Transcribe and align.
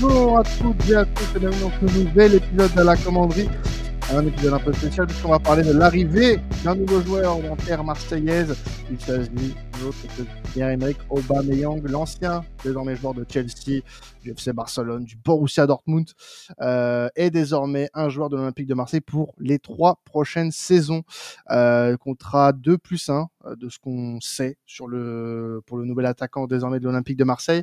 Bonjour 0.00 0.38
à 0.38 0.42
toutes 0.42 0.88
et 0.88 0.94
à 0.94 1.04
tous 1.04 1.36
et 1.36 1.38
bienvenue 1.38 1.60
dans 1.60 1.88
ce 1.88 1.98
nouvel 1.98 2.34
épisode 2.36 2.74
de 2.74 2.82
la 2.82 2.96
commanderie. 2.96 3.48
Un 4.10 4.26
épisode 4.26 4.54
un 4.54 4.58
peu 4.58 4.72
spécial 4.72 5.06
puisqu'on 5.06 5.28
va 5.28 5.38
parler 5.38 5.62
de 5.62 5.72
l'arrivée 5.72 6.40
d'un 6.64 6.74
nouveau 6.76 7.02
joueur 7.02 7.36
en 7.36 7.56
terre 7.56 7.84
marseillaise. 7.84 8.56
Il 8.90 8.98
s'agit 8.98 9.54
de 10.18 10.26
Pierre-Emerick 10.52 10.98
Aubameyang, 11.10 11.82
l'ancien 11.88 12.44
désormais 12.64 12.94
joueur 12.94 13.14
de 13.14 13.26
Chelsea, 13.28 13.82
du 14.22 14.30
FC 14.30 14.52
Barcelone, 14.52 15.04
du 15.04 15.16
Borussia 15.16 15.66
Dortmund, 15.66 16.08
euh, 16.60 17.08
est 17.16 17.30
désormais 17.30 17.88
un 17.94 18.08
joueur 18.08 18.28
de 18.28 18.36
l'Olympique 18.36 18.68
de 18.68 18.74
Marseille 18.74 19.00
pour 19.00 19.34
les 19.38 19.58
trois 19.58 19.98
prochaines 20.04 20.52
saisons. 20.52 21.02
Euh, 21.50 21.96
contrat 21.96 22.52
2 22.52 22.78
plus 22.78 23.08
1 23.08 23.26
euh, 23.46 23.56
de 23.56 23.68
ce 23.68 23.78
qu'on 23.78 24.20
sait 24.20 24.56
sur 24.66 24.86
le, 24.86 25.60
pour 25.66 25.78
le 25.78 25.84
nouvel 25.84 26.06
attaquant 26.06 26.46
désormais 26.46 26.78
de 26.78 26.84
l'Olympique 26.84 27.16
de 27.16 27.24
Marseille. 27.24 27.62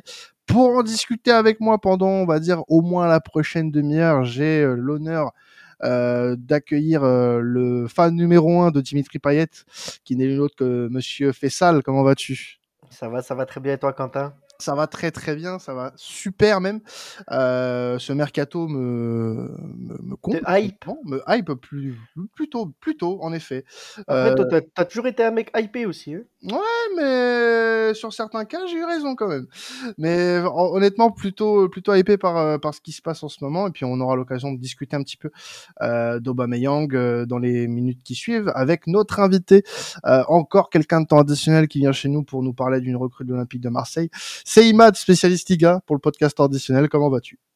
Pour 0.50 0.70
en 0.76 0.82
discuter 0.82 1.30
avec 1.30 1.60
moi 1.60 1.78
pendant, 1.78 2.08
on 2.08 2.26
va 2.26 2.40
dire, 2.40 2.62
au 2.68 2.80
moins 2.80 3.06
la 3.06 3.20
prochaine 3.20 3.70
demi-heure, 3.70 4.24
j'ai 4.24 4.62
euh, 4.62 4.74
l'honneur 4.74 5.30
euh, 5.84 6.34
d'accueillir 6.36 7.04
euh, 7.04 7.40
le 7.40 7.86
fan 7.86 8.14
numéro 8.14 8.60
un 8.60 8.70
de 8.70 8.80
Dimitri 8.80 9.18
Payet, 9.18 9.48
qui 10.04 10.16
n'est 10.16 10.26
nul 10.26 10.40
autre 10.40 10.56
que 10.56 10.88
Monsieur 10.90 11.32
Fessal. 11.32 11.82
Comment 11.84 12.02
vas-tu? 12.02 12.58
Ça 12.90 13.08
va, 13.08 13.22
ça 13.22 13.36
va 13.36 13.46
très 13.46 13.60
bien 13.60 13.74
et 13.74 13.78
toi, 13.78 13.92
Quentin? 13.92 14.34
Ça 14.58 14.74
va 14.74 14.86
très 14.86 15.10
très 15.10 15.34
bien, 15.36 15.58
ça 15.58 15.72
va 15.72 15.92
super 15.96 16.60
même. 16.60 16.80
Euh, 17.30 17.98
ce 17.98 18.12
mercato 18.12 18.68
me 18.68 19.48
me, 19.58 19.96
me 20.02 20.16
compte, 20.16 20.36
hype, 20.46 20.84
me 21.06 21.22
hype 21.28 21.54
plus 21.54 21.96
plutôt 22.34 22.66
plutôt 22.78 23.22
en 23.22 23.32
effet. 23.32 23.64
Après, 24.06 24.34
toi, 24.34 24.44
t'as 24.44 24.60
as 24.76 24.84
toujours 24.84 25.06
été 25.06 25.24
un 25.24 25.30
mec 25.30 25.50
hypé 25.56 25.86
aussi. 25.86 26.14
Hein? 26.14 26.24
Ouais, 26.42 26.79
mais 26.96 27.94
sur 27.94 28.12
certains 28.12 28.44
cas, 28.44 28.66
j'ai 28.66 28.76
eu 28.76 28.84
raison 28.84 29.14
quand 29.14 29.28
même. 29.28 29.46
Mais 29.98 30.38
hon- 30.38 30.74
honnêtement, 30.76 31.10
plutôt 31.10 31.68
plutôt 31.68 31.94
hypé 31.94 32.16
par 32.16 32.36
euh, 32.36 32.58
par 32.58 32.74
ce 32.74 32.80
qui 32.80 32.92
se 32.92 33.02
passe 33.02 33.22
en 33.22 33.28
ce 33.28 33.42
moment. 33.42 33.66
Et 33.68 33.70
puis 33.70 33.84
on 33.84 34.00
aura 34.00 34.16
l'occasion 34.16 34.52
de 34.52 34.58
discuter 34.58 34.96
un 34.96 35.02
petit 35.02 35.16
peu 35.16 35.30
euh, 35.82 36.20
d'Aubameyang 36.20 36.94
euh, 36.94 37.26
dans 37.26 37.38
les 37.38 37.68
minutes 37.68 38.02
qui 38.04 38.14
suivent 38.14 38.50
avec 38.54 38.86
notre 38.86 39.20
invité, 39.20 39.62
euh, 40.06 40.22
encore 40.28 40.70
quelqu'un 40.70 41.00
de 41.02 41.06
temps 41.06 41.18
additionnel 41.18 41.68
qui 41.68 41.78
vient 41.80 41.92
chez 41.92 42.08
nous 42.08 42.22
pour 42.22 42.42
nous 42.42 42.52
parler 42.54 42.80
d'une 42.80 42.96
recrue 42.96 43.24
de 43.24 43.32
l'Olympique 43.32 43.60
de 43.60 43.68
Marseille. 43.70 44.10
C'est 44.44 44.68
Imad, 44.68 44.96
spécialiste 44.96 45.48
Liga 45.50 45.80
pour 45.86 45.96
le 45.96 46.00
podcast 46.00 46.36
traditionnel. 46.36 46.88
Comment 46.88 47.10
vas-tu? 47.10 47.49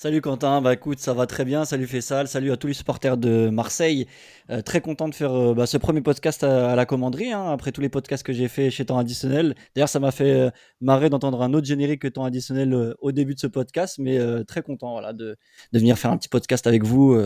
Salut 0.00 0.20
Quentin, 0.20 0.60
bah 0.60 0.74
écoute, 0.74 1.00
ça 1.00 1.12
va 1.12 1.26
très 1.26 1.44
bien. 1.44 1.64
Salut 1.64 1.88
Fessal, 1.88 2.28
salut 2.28 2.52
à 2.52 2.56
tous 2.56 2.68
les 2.68 2.72
supporters 2.72 3.16
de 3.16 3.48
Marseille. 3.48 4.06
Euh, 4.48 4.62
très 4.62 4.80
content 4.80 5.08
de 5.08 5.14
faire 5.16 5.32
euh, 5.32 5.54
bah, 5.54 5.66
ce 5.66 5.76
premier 5.76 6.02
podcast 6.02 6.44
à, 6.44 6.76
la 6.76 6.86
commanderie, 6.86 7.32
hein, 7.32 7.50
après 7.50 7.72
tous 7.72 7.80
les 7.80 7.88
podcasts 7.88 8.24
que 8.24 8.32
j'ai 8.32 8.46
fait 8.46 8.70
chez 8.70 8.84
Temps 8.84 8.98
Additionnel. 8.98 9.56
D'ailleurs, 9.74 9.88
ça 9.88 9.98
m'a 9.98 10.12
fait 10.12 10.30
euh, 10.30 10.50
marrer 10.80 11.10
d'entendre 11.10 11.42
un 11.42 11.52
autre 11.52 11.66
générique 11.66 12.02
que 12.02 12.06
Temps 12.06 12.22
Additionnel 12.22 12.94
au 13.00 13.10
début 13.10 13.34
de 13.34 13.40
ce 13.40 13.48
podcast, 13.48 13.96
mais 13.98 14.20
très 14.44 14.62
content 14.62 15.12
de, 15.12 15.36
venir 15.72 15.98
faire 15.98 16.12
un 16.12 16.16
petit 16.16 16.28
podcast 16.28 16.68
avec 16.68 16.84
vous 16.84 17.20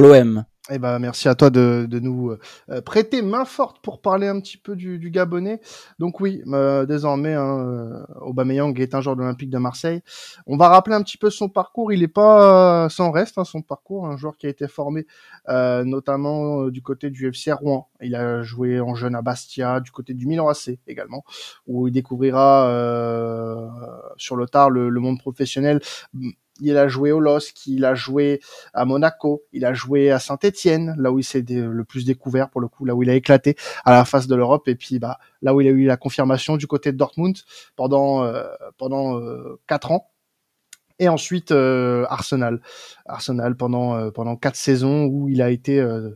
l'OM. 0.00 0.44
Eh 0.70 0.78
ben, 0.78 1.00
merci 1.00 1.28
à 1.28 1.34
toi 1.34 1.50
de, 1.50 1.86
de 1.90 1.98
nous 1.98 2.36
euh, 2.70 2.80
prêter 2.82 3.20
main 3.20 3.44
forte 3.44 3.82
pour 3.82 4.00
parler 4.00 4.28
un 4.28 4.38
petit 4.38 4.56
peu 4.56 4.76
du, 4.76 5.00
du 5.00 5.10
Gabonais. 5.10 5.60
Donc 5.98 6.20
oui, 6.20 6.40
euh, 6.46 6.86
désormais, 6.86 7.34
hein, 7.34 7.66
euh, 7.66 8.04
Aubameyang 8.20 8.72
est 8.80 8.94
un 8.94 9.00
joueur 9.00 9.16
de 9.16 9.22
l'Olympique 9.22 9.50
de 9.50 9.58
Marseille. 9.58 10.02
On 10.46 10.56
va 10.56 10.68
rappeler 10.68 10.94
un 10.94 11.02
petit 11.02 11.18
peu 11.18 11.30
son 11.30 11.48
parcours. 11.48 11.92
Il 11.92 11.98
n'est 11.98 12.06
pas 12.06 12.84
euh, 12.84 12.88
sans 12.88 13.10
reste, 13.10 13.38
hein, 13.38 13.44
son 13.44 13.60
parcours. 13.60 14.06
Un 14.06 14.16
joueur 14.16 14.36
qui 14.36 14.46
a 14.46 14.50
été 14.50 14.68
formé 14.68 15.08
euh, 15.48 15.82
notamment 15.82 16.68
du 16.68 16.80
côté 16.80 17.10
du 17.10 17.26
FC 17.26 17.50
Rouen. 17.50 17.88
Il 18.00 18.14
a 18.14 18.42
joué 18.42 18.78
en 18.78 18.94
jeune 18.94 19.16
à 19.16 19.22
Bastia, 19.22 19.80
du 19.80 19.90
côté 19.90 20.14
du 20.14 20.26
Milan 20.26 20.48
AC 20.48 20.78
également, 20.86 21.24
où 21.66 21.88
il 21.88 21.92
découvrira 21.92 22.68
sur 24.16 24.36
le 24.36 24.46
tard 24.46 24.70
le, 24.70 24.88
le 24.88 25.00
monde 25.00 25.18
professionnel 25.18 25.80
il 26.60 26.76
a 26.76 26.88
joué 26.88 27.12
au 27.12 27.20
LOSC, 27.20 27.66
il 27.66 27.84
a 27.84 27.94
joué 27.94 28.40
à 28.74 28.84
Monaco, 28.84 29.42
il 29.52 29.64
a 29.64 29.72
joué 29.72 30.10
à 30.10 30.18
Saint-Etienne, 30.18 30.94
là 30.98 31.10
où 31.10 31.18
il 31.18 31.24
s'est 31.24 31.44
le 31.48 31.84
plus 31.84 32.04
découvert 32.04 32.50
pour 32.50 32.60
le 32.60 32.68
coup, 32.68 32.84
là 32.84 32.94
où 32.94 33.02
il 33.02 33.10
a 33.10 33.14
éclaté 33.14 33.56
à 33.84 33.92
la 33.92 34.04
face 34.04 34.26
de 34.26 34.34
l'Europe, 34.34 34.68
et 34.68 34.74
puis 34.74 34.98
bah 34.98 35.18
là 35.40 35.54
où 35.54 35.60
il 35.60 35.68
a 35.68 35.70
eu 35.70 35.84
la 35.84 35.96
confirmation 35.96 36.56
du 36.56 36.66
côté 36.66 36.92
de 36.92 36.96
Dortmund 36.96 37.36
pendant 37.76 38.24
euh, 38.24 38.44
pendant 38.76 39.18
euh, 39.18 39.60
quatre 39.66 39.90
ans. 39.92 40.10
Et 40.98 41.08
ensuite 41.08 41.50
euh, 41.50 42.04
Arsenal, 42.08 42.60
Arsenal 43.06 43.56
pendant 43.56 43.96
euh, 43.96 44.10
pendant 44.10 44.36
quatre 44.36 44.56
saisons 44.56 45.06
où 45.06 45.28
il 45.28 45.42
a 45.42 45.50
été 45.50 45.80
euh, 45.80 46.10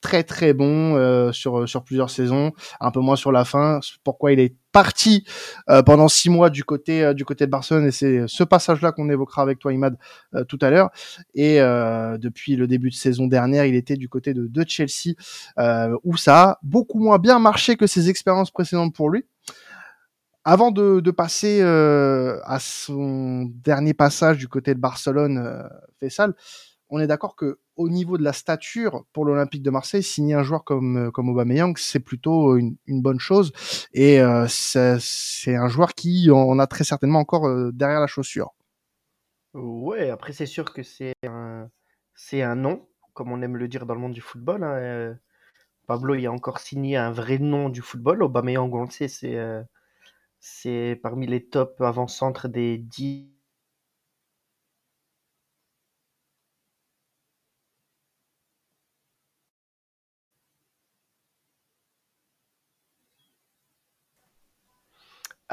très 0.00 0.24
très 0.24 0.52
bon 0.54 0.96
euh, 0.96 1.32
sur 1.32 1.68
sur 1.68 1.84
plusieurs 1.84 2.10
saisons, 2.10 2.52
un 2.80 2.90
peu 2.90 3.00
moins 3.00 3.16
sur 3.16 3.32
la 3.32 3.44
fin. 3.44 3.80
Pourquoi 4.02 4.32
il 4.32 4.40
est 4.40 4.56
parti 4.74 5.24
euh, 5.70 5.82
pendant 5.82 6.08
six 6.08 6.28
mois 6.28 6.50
du 6.50 6.64
côté 6.64 7.04
euh, 7.04 7.14
du 7.14 7.24
côté 7.24 7.46
de 7.46 7.50
Barcelone 7.50 7.86
et 7.86 7.92
c'est 7.92 8.24
ce 8.26 8.42
passage-là 8.42 8.90
qu'on 8.90 9.08
évoquera 9.08 9.40
avec 9.40 9.60
toi 9.60 9.72
Imad 9.72 9.96
euh, 10.34 10.44
tout 10.44 10.58
à 10.60 10.68
l'heure. 10.68 10.90
Et 11.34 11.60
euh, 11.60 12.18
depuis 12.18 12.56
le 12.56 12.66
début 12.66 12.90
de 12.90 12.94
saison 12.94 13.26
dernière, 13.28 13.64
il 13.64 13.76
était 13.76 13.96
du 13.96 14.08
côté 14.08 14.34
de, 14.34 14.48
de 14.48 14.64
Chelsea 14.66 15.14
euh, 15.58 15.96
où 16.02 16.16
ça 16.16 16.42
a 16.42 16.58
beaucoup 16.62 16.98
moins 16.98 17.18
bien 17.18 17.38
marché 17.38 17.76
que 17.76 17.86
ses 17.86 18.10
expériences 18.10 18.50
précédentes 18.50 18.94
pour 18.94 19.10
lui. 19.10 19.24
Avant 20.46 20.70
de, 20.70 21.00
de 21.00 21.10
passer 21.10 21.60
euh, 21.62 22.38
à 22.44 22.58
son 22.58 23.50
dernier 23.54 23.94
passage 23.94 24.36
du 24.36 24.46
côté 24.46 24.74
de 24.74 24.80
Barcelone, 24.80 25.38
euh, 25.38 25.62
Fessal, 26.00 26.34
on 26.90 26.98
est 27.00 27.06
d'accord 27.06 27.36
que 27.36 27.58
au 27.76 27.88
niveau 27.88 28.18
de 28.18 28.22
la 28.22 28.32
stature 28.32 29.04
pour 29.12 29.24
l'Olympique 29.24 29.62
de 29.62 29.70
Marseille, 29.70 30.02
signer 30.02 30.34
un 30.34 30.42
joueur 30.42 30.64
comme 30.64 31.08
euh, 31.08 31.10
comme 31.10 31.28
Aubameyang, 31.28 31.76
c'est 31.78 32.00
plutôt 32.00 32.56
une, 32.56 32.76
une 32.86 33.02
bonne 33.02 33.18
chose 33.20 33.52
et 33.92 34.20
euh, 34.20 34.46
c'est 34.48 35.56
un 35.56 35.68
joueur 35.68 35.94
qui 35.94 36.30
en 36.30 36.58
a 36.58 36.66
très 36.66 36.84
certainement 36.84 37.20
encore 37.20 37.46
euh, 37.48 37.70
derrière 37.72 38.00
la 38.00 38.06
chaussure. 38.06 38.54
Ouais, 39.54 40.10
après, 40.10 40.32
c'est 40.32 40.46
sûr 40.46 40.72
que 40.72 40.82
c'est 40.82 41.14
un, 41.24 41.70
c'est 42.14 42.42
un 42.42 42.56
nom, 42.56 42.88
comme 43.12 43.30
on 43.32 43.40
aime 43.42 43.56
le 43.56 43.68
dire 43.68 43.86
dans 43.86 43.94
le 43.94 44.00
monde 44.00 44.12
du 44.12 44.20
football. 44.20 44.64
hein, 44.64 44.72
euh, 44.74 45.14
Pablo, 45.86 46.14
il 46.16 46.26
a 46.26 46.32
encore 46.32 46.60
signé 46.60 46.96
un 46.98 47.12
vrai 47.12 47.38
nom 47.38 47.70
du 47.70 47.82
football. 47.82 48.22
Aubameyang, 48.24 48.72
on 48.74 48.84
le 48.84 48.90
sait, 48.90 49.08
c'est 49.08 49.36
euh, 49.36 49.62
c'est 50.40 51.00
parmi 51.02 51.26
les 51.28 51.46
top 51.48 51.80
avant-centres 51.82 52.48
des 52.48 52.78
10 52.78 53.33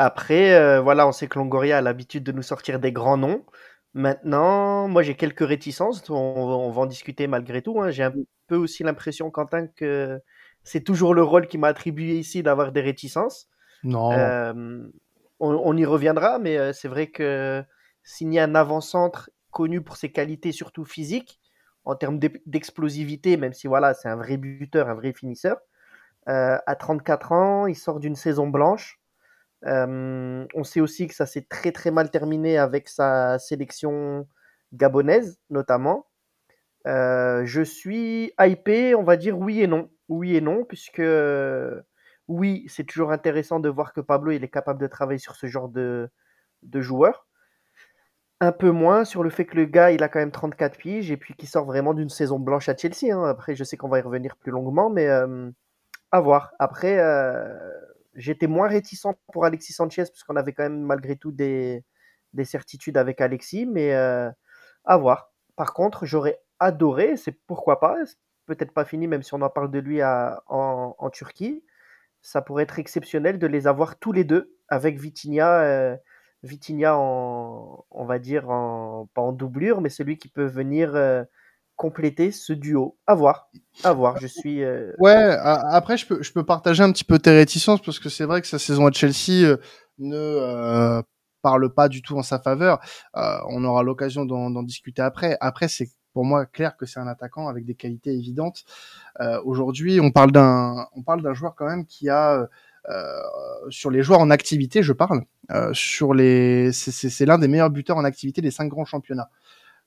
Après, 0.03 0.53
euh, 0.55 0.81
voilà, 0.81 1.07
on 1.07 1.11
sait 1.11 1.27
que 1.27 1.37
Longoria 1.39 1.77
a 1.77 1.81
l'habitude 1.81 2.23
de 2.23 2.31
nous 2.31 2.41
sortir 2.41 2.79
des 2.79 2.91
grands 2.91 3.17
noms. 3.17 3.45
Maintenant, 3.93 4.87
moi 4.87 5.03
j'ai 5.03 5.15
quelques 5.15 5.45
réticences, 5.47 6.09
on, 6.09 6.15
on 6.15 6.71
va 6.71 6.81
en 6.81 6.85
discuter 6.85 7.27
malgré 7.27 7.61
tout. 7.61 7.81
hein. 7.81 7.91
J'ai 7.91 8.03
un 8.03 8.15
peu 8.47 8.55
aussi 8.55 8.83
l'impression, 8.83 9.29
Quentin, 9.31 9.67
que 9.67 10.19
c'est 10.63 10.83
toujours 10.83 11.13
le 11.13 11.23
rôle 11.23 11.47
qui 11.47 11.57
m'a 11.57 11.67
attribué 11.67 12.17
ici 12.17 12.41
d'avoir 12.43 12.71
des 12.71 12.81
réticences. 12.81 13.49
Non, 13.83 14.33
Euh, 14.33 14.87
on, 15.39 15.53
on 15.55 15.77
y 15.77 15.85
reviendra, 15.85 16.39
mais 16.39 16.57
euh, 16.57 16.73
c'est 16.73 16.87
vrai 16.89 17.07
que 17.09 17.63
signer 18.03 18.41
un 18.41 18.55
avant-centre 18.55 19.29
connu 19.51 19.81
pour 19.81 19.97
ses 19.97 20.11
qualités 20.11 20.51
surtout 20.53 20.85
physiques, 20.85 21.39
en 21.85 21.95
termes 21.95 22.19
d'e- 22.19 22.41
d'explosivité, 22.47 23.37
même 23.37 23.53
si 23.53 23.67
voilà, 23.67 23.93
c'est 23.95 24.09
un 24.09 24.15
vrai 24.17 24.37
buteur, 24.37 24.89
un 24.89 24.95
vrai 24.95 25.13
finisseur, 25.13 25.57
euh, 26.29 26.57
à 26.67 26.75
34 26.75 27.31
ans, 27.33 27.67
il 27.67 27.75
sort 27.75 27.99
d'une 28.01 28.15
saison 28.15 28.47
blanche. 28.49 29.00
Euh, 29.67 30.45
on 30.55 30.63
sait 30.63 30.81
aussi 30.81 31.07
que 31.07 31.13
ça 31.15 31.25
s'est 31.25 31.45
très 31.49 31.71
très 31.71 31.91
mal 31.91 32.09
terminé 32.11 32.57
avec 32.57 32.89
sa 32.89 33.39
sélection 33.39 34.27
gabonaise, 34.73 35.39
notamment. 35.49 36.07
Euh, 36.87 37.43
je 37.45 37.61
suis 37.61 38.33
hypé, 38.39 38.95
on 38.95 39.03
va 39.03 39.17
dire 39.17 39.37
oui 39.39 39.61
et 39.61 39.67
non. 39.67 39.89
Oui 40.09 40.35
et 40.35 40.41
non, 40.41 40.65
puisque 40.65 40.99
euh, 40.99 41.81
oui, 42.27 42.65
c'est 42.69 42.85
toujours 42.85 43.11
intéressant 43.11 43.59
de 43.59 43.69
voir 43.69 43.93
que 43.93 44.01
Pablo 44.01 44.31
il 44.31 44.43
est 44.43 44.49
capable 44.49 44.81
de 44.81 44.87
travailler 44.87 45.19
sur 45.19 45.35
ce 45.35 45.47
genre 45.47 45.69
de, 45.69 46.09
de 46.63 46.81
joueur. 46.81 47.27
Un 48.41 48.51
peu 48.51 48.71
moins 48.71 49.05
sur 49.05 49.23
le 49.23 49.29
fait 49.29 49.45
que 49.45 49.55
le 49.55 49.63
gars 49.65 49.91
il 49.91 50.03
a 50.03 50.09
quand 50.09 50.19
même 50.19 50.31
34 50.31 50.77
piges 50.77 51.11
et 51.11 51.17
puis 51.17 51.33
qu'il 51.35 51.47
sort 51.47 51.65
vraiment 51.65 51.93
d'une 51.93 52.09
saison 52.09 52.39
blanche 52.39 52.67
à 52.69 52.75
Chelsea. 52.75 53.13
hein. 53.13 53.23
Après, 53.25 53.55
je 53.55 53.63
sais 53.63 53.77
qu'on 53.77 53.87
va 53.87 53.99
y 53.99 54.01
revenir 54.01 54.35
plus 54.35 54.51
longuement, 54.51 54.89
mais 54.89 55.07
à 56.11 56.19
voir. 56.19 56.51
Après, 56.59 56.97
j'étais 58.15 58.47
moins 58.47 58.67
réticent 58.67 59.07
pour 59.31 59.45
Alexis 59.45 59.73
Sanchez, 59.73 60.05
puisqu'on 60.11 60.35
avait 60.35 60.53
quand 60.53 60.63
même 60.63 60.81
malgré 60.81 61.15
tout 61.15 61.31
des, 61.31 61.83
des 62.33 62.45
certitudes 62.45 62.97
avec 62.97 63.21
Alexis, 63.21 63.65
mais 63.65 63.93
euh, 63.93 64.29
à 64.85 64.97
voir. 64.97 65.31
Par 65.55 65.73
contre, 65.73 66.05
j'aurais 66.05 66.39
adoré, 66.59 67.17
c'est 67.17 67.33
pourquoi 67.47 67.79
pas, 67.79 67.95
peut-être 68.45 68.73
pas 68.73 68.85
fini, 68.85 69.07
même 69.07 69.23
si 69.23 69.33
on 69.33 69.41
en 69.41 69.49
parle 69.49 69.71
de 69.71 69.79
lui 69.79 70.01
en 70.03 71.09
Turquie, 71.11 71.63
ça 72.21 72.41
pourrait 72.41 72.63
être 72.63 72.79
exceptionnel 72.79 73.39
de 73.39 73.47
les 73.47 73.67
avoir 73.67 73.97
tous 73.97 74.11
les 74.11 74.23
deux 74.23 74.55
avec 74.67 74.99
Vitinha, 74.99 75.61
euh, 75.61 75.97
Vitinha 76.43 76.97
en, 76.97 77.85
on 77.91 78.05
va 78.05 78.19
dire, 78.19 78.49
en, 78.49 79.07
pas 79.13 79.21
en 79.21 79.31
doublure, 79.31 79.81
mais 79.81 79.89
celui 79.89 80.17
qui 80.17 80.27
peut 80.27 80.45
venir 80.45 80.95
euh, 80.95 81.23
compléter 81.81 82.31
ce 82.31 82.53
duo. 82.53 82.95
À 83.07 83.15
voir, 83.15 83.49
à 83.83 83.91
voir. 83.91 84.19
Je 84.19 84.27
suis. 84.27 84.63
euh, 84.63 84.91
Ouais, 84.99 85.15
après 85.15 85.97
je 85.97 86.31
peux 86.31 86.45
partager 86.45 86.83
un 86.83 86.91
petit 86.91 87.03
peu 87.03 87.17
tes 87.17 87.31
réticences 87.31 87.81
parce 87.81 87.97
que 87.97 88.07
c'est 88.07 88.25
vrai 88.25 88.39
que 88.41 88.47
sa 88.47 88.59
saison 88.59 88.85
à 88.85 88.91
Chelsea 88.91 89.43
euh, 89.47 89.57
ne 89.97 90.15
euh, 90.15 91.01
parle 91.41 91.73
pas 91.73 91.89
du 91.89 92.03
tout 92.03 92.15
en 92.19 92.21
sa 92.21 92.37
faveur. 92.37 92.79
on 93.15 93.63
aura 93.63 93.81
l'occasion 93.81 94.25
d'en 94.25 94.61
discuter 94.61 95.01
après. 95.01 95.37
Après, 95.41 95.67
c'est 95.67 95.89
pour 96.13 96.23
moi 96.23 96.45
clair 96.45 96.77
que 96.77 96.85
c'est 96.85 96.99
un 96.99 97.07
attaquant 97.07 97.47
avec 97.47 97.65
des 97.65 97.73
qualités 97.73 98.13
évidentes. 98.13 98.63
Aujourd'hui, 99.43 99.99
on 99.99 100.11
parle 100.11 100.31
d'un 100.31 100.85
on 100.95 101.01
parle 101.01 101.23
d'un 101.23 101.33
joueur 101.33 101.55
quand 101.55 101.65
même 101.65 101.87
qui 101.87 102.09
a 102.09 102.47
sur 103.71 103.89
les 103.89 104.03
joueurs 104.03 104.19
en 104.19 104.29
activité, 104.29 104.83
je 104.83 104.93
parle. 104.93 105.23
sur 105.73 106.13
les, 106.13 106.71
c'est 106.73 107.25
l'un 107.25 107.39
des 107.39 107.47
meilleurs 107.47 107.71
buteurs 107.71 107.97
en 107.97 108.03
activité 108.03 108.39
des 108.43 108.51
cinq 108.51 108.67
grands 108.67 108.85
championnats. 108.85 109.31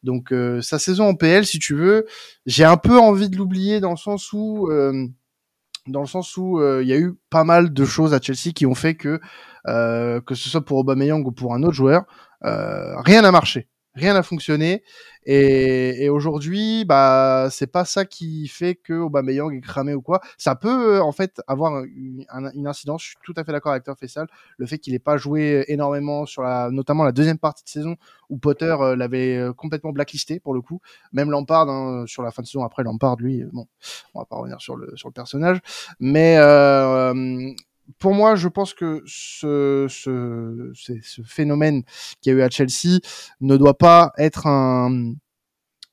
Donc 0.04 0.32
euh, 0.32 0.60
sa 0.60 0.78
saison 0.78 1.08
en 1.08 1.14
PL, 1.14 1.46
si 1.46 1.58
tu 1.58 1.74
veux, 1.74 2.06
j'ai 2.46 2.64
un 2.64 2.76
peu 2.76 2.98
envie 2.98 3.30
de 3.30 3.36
l'oublier 3.36 3.80
dans 3.80 3.90
le 3.90 3.96
sens 3.96 4.32
où 4.32 4.68
euh, 4.70 5.06
dans 5.86 6.02
le 6.02 6.06
sens 6.06 6.36
où 6.36 6.60
euh, 6.60 6.82
il 6.82 6.88
y 6.88 6.92
a 6.92 6.98
eu 6.98 7.14
pas 7.30 7.44
mal 7.44 7.72
de 7.72 7.84
choses 7.84 8.14
à 8.14 8.20
Chelsea 8.20 8.52
qui 8.54 8.66
ont 8.66 8.74
fait 8.74 8.94
que 8.94 9.20
que 9.66 10.34
ce 10.34 10.50
soit 10.50 10.64
pour 10.64 10.78
Aubameyang 10.78 11.26
ou 11.26 11.32
pour 11.32 11.54
un 11.54 11.62
autre 11.62 11.72
joueur, 11.72 12.04
rien 12.42 13.22
n'a 13.22 13.32
marché 13.32 13.68
rien 13.94 14.14
n'a 14.14 14.22
fonctionné. 14.22 14.82
Et, 15.26 16.04
et 16.04 16.10
aujourd'hui 16.10 16.84
bah 16.84 17.48
c'est 17.50 17.66
pas 17.66 17.86
ça 17.86 18.04
qui 18.04 18.46
fait 18.46 18.74
que 18.74 18.92
Aubameyang 18.92 19.54
est 19.54 19.60
cramé 19.60 19.94
ou 19.94 20.02
quoi. 20.02 20.20
Ça 20.36 20.54
peut 20.54 20.96
euh, 20.96 21.02
en 21.02 21.12
fait 21.12 21.40
avoir 21.46 21.82
une, 21.84 22.26
incidence. 22.66 23.02
Je 23.02 23.08
suis 23.08 23.16
tout 23.24 23.32
à 23.36 23.44
fait 23.44 23.52
d'accord 23.52 23.72
avec 23.72 23.84
toi 23.84 23.94
Fessal 23.94 24.26
le 24.58 24.66
fait 24.66 24.78
qu'il 24.78 24.94
ait 24.94 24.98
pas 24.98 25.16
joué 25.16 25.64
énormément 25.68 26.26
sur 26.26 26.42
la 26.42 26.70
notamment 26.70 27.04
la 27.04 27.12
deuxième 27.12 27.38
partie 27.38 27.64
de 27.64 27.68
saison 27.70 27.96
où 28.28 28.36
Potter 28.36 28.76
euh, 28.80 28.96
l'avait 28.96 29.36
euh, 29.36 29.52
complètement 29.52 29.92
blacklisté 29.92 30.40
pour 30.40 30.52
le 30.52 30.60
coup. 30.60 30.80
Même 31.12 31.30
Lampard 31.30 31.68
hein, 31.70 32.04
sur 32.06 32.22
la 32.22 32.30
fin 32.30 32.42
de 32.42 32.46
saison 32.46 32.64
après 32.64 32.82
Lampard 32.82 33.16
lui 33.16 33.44
bon 33.52 33.66
on 34.14 34.20
va 34.20 34.26
pas 34.26 34.36
revenir 34.36 34.60
sur 34.60 34.76
le 34.76 34.94
sur 34.96 35.08
le 35.08 35.14
personnage. 35.14 35.60
Mais 36.00 36.36
euh, 36.38 37.54
pour 37.98 38.14
moi, 38.14 38.34
je 38.34 38.48
pense 38.48 38.74
que 38.74 39.02
ce, 39.06 39.86
ce, 39.88 40.72
ce 40.74 41.22
phénomène 41.22 41.82
qu'il 42.20 42.32
y 42.32 42.36
a 42.36 42.38
eu 42.38 42.42
à 42.42 42.48
Chelsea 42.48 43.00
ne 43.40 43.56
doit 43.56 43.76
pas 43.76 44.12
être 44.18 44.46
un 44.46 45.14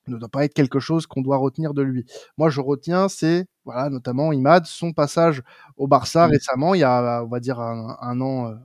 ne 0.07 0.17
doit 0.17 0.29
pas 0.29 0.45
être 0.45 0.53
quelque 0.53 0.79
chose 0.79 1.05
qu'on 1.05 1.21
doit 1.21 1.37
retenir 1.37 1.73
de 1.73 1.81
lui. 1.81 2.05
Moi, 2.37 2.49
je 2.49 2.59
retiens, 2.59 3.07
c'est 3.07 3.45
voilà, 3.65 3.89
notamment 3.89 4.31
Imad, 4.31 4.65
son 4.65 4.93
passage 4.93 5.43
au 5.77 5.87
Barça 5.87 6.27
mmh. 6.27 6.31
récemment, 6.31 6.73
il 6.73 6.79
y 6.79 6.83
a, 6.83 7.23
on 7.23 7.27
va 7.27 7.39
dire 7.39 7.59
un, 7.59 8.21
an, 8.21 8.47
euh, 8.47 8.55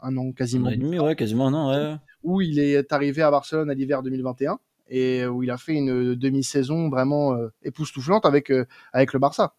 un 0.00 0.16
an 0.16 0.32
quasiment. 0.32 0.68
Un 0.68 0.98
ouais, 0.98 1.16
quasiment 1.16 1.48
un 1.48 1.54
an, 1.54 1.70
ouais. 1.70 1.96
Où 2.22 2.40
il 2.40 2.58
est 2.58 2.92
arrivé 2.92 3.22
à 3.22 3.30
Barcelone 3.30 3.70
à 3.70 3.74
l'hiver 3.74 4.02
2021 4.02 4.58
et 4.88 5.26
où 5.26 5.42
il 5.42 5.50
a 5.50 5.56
fait 5.56 5.74
une 5.74 6.14
demi-saison 6.14 6.90
vraiment 6.90 7.34
euh, 7.34 7.48
époustouflante 7.62 8.26
avec 8.26 8.50
euh, 8.50 8.66
avec 8.92 9.12
le 9.12 9.18
Barça. 9.18 9.54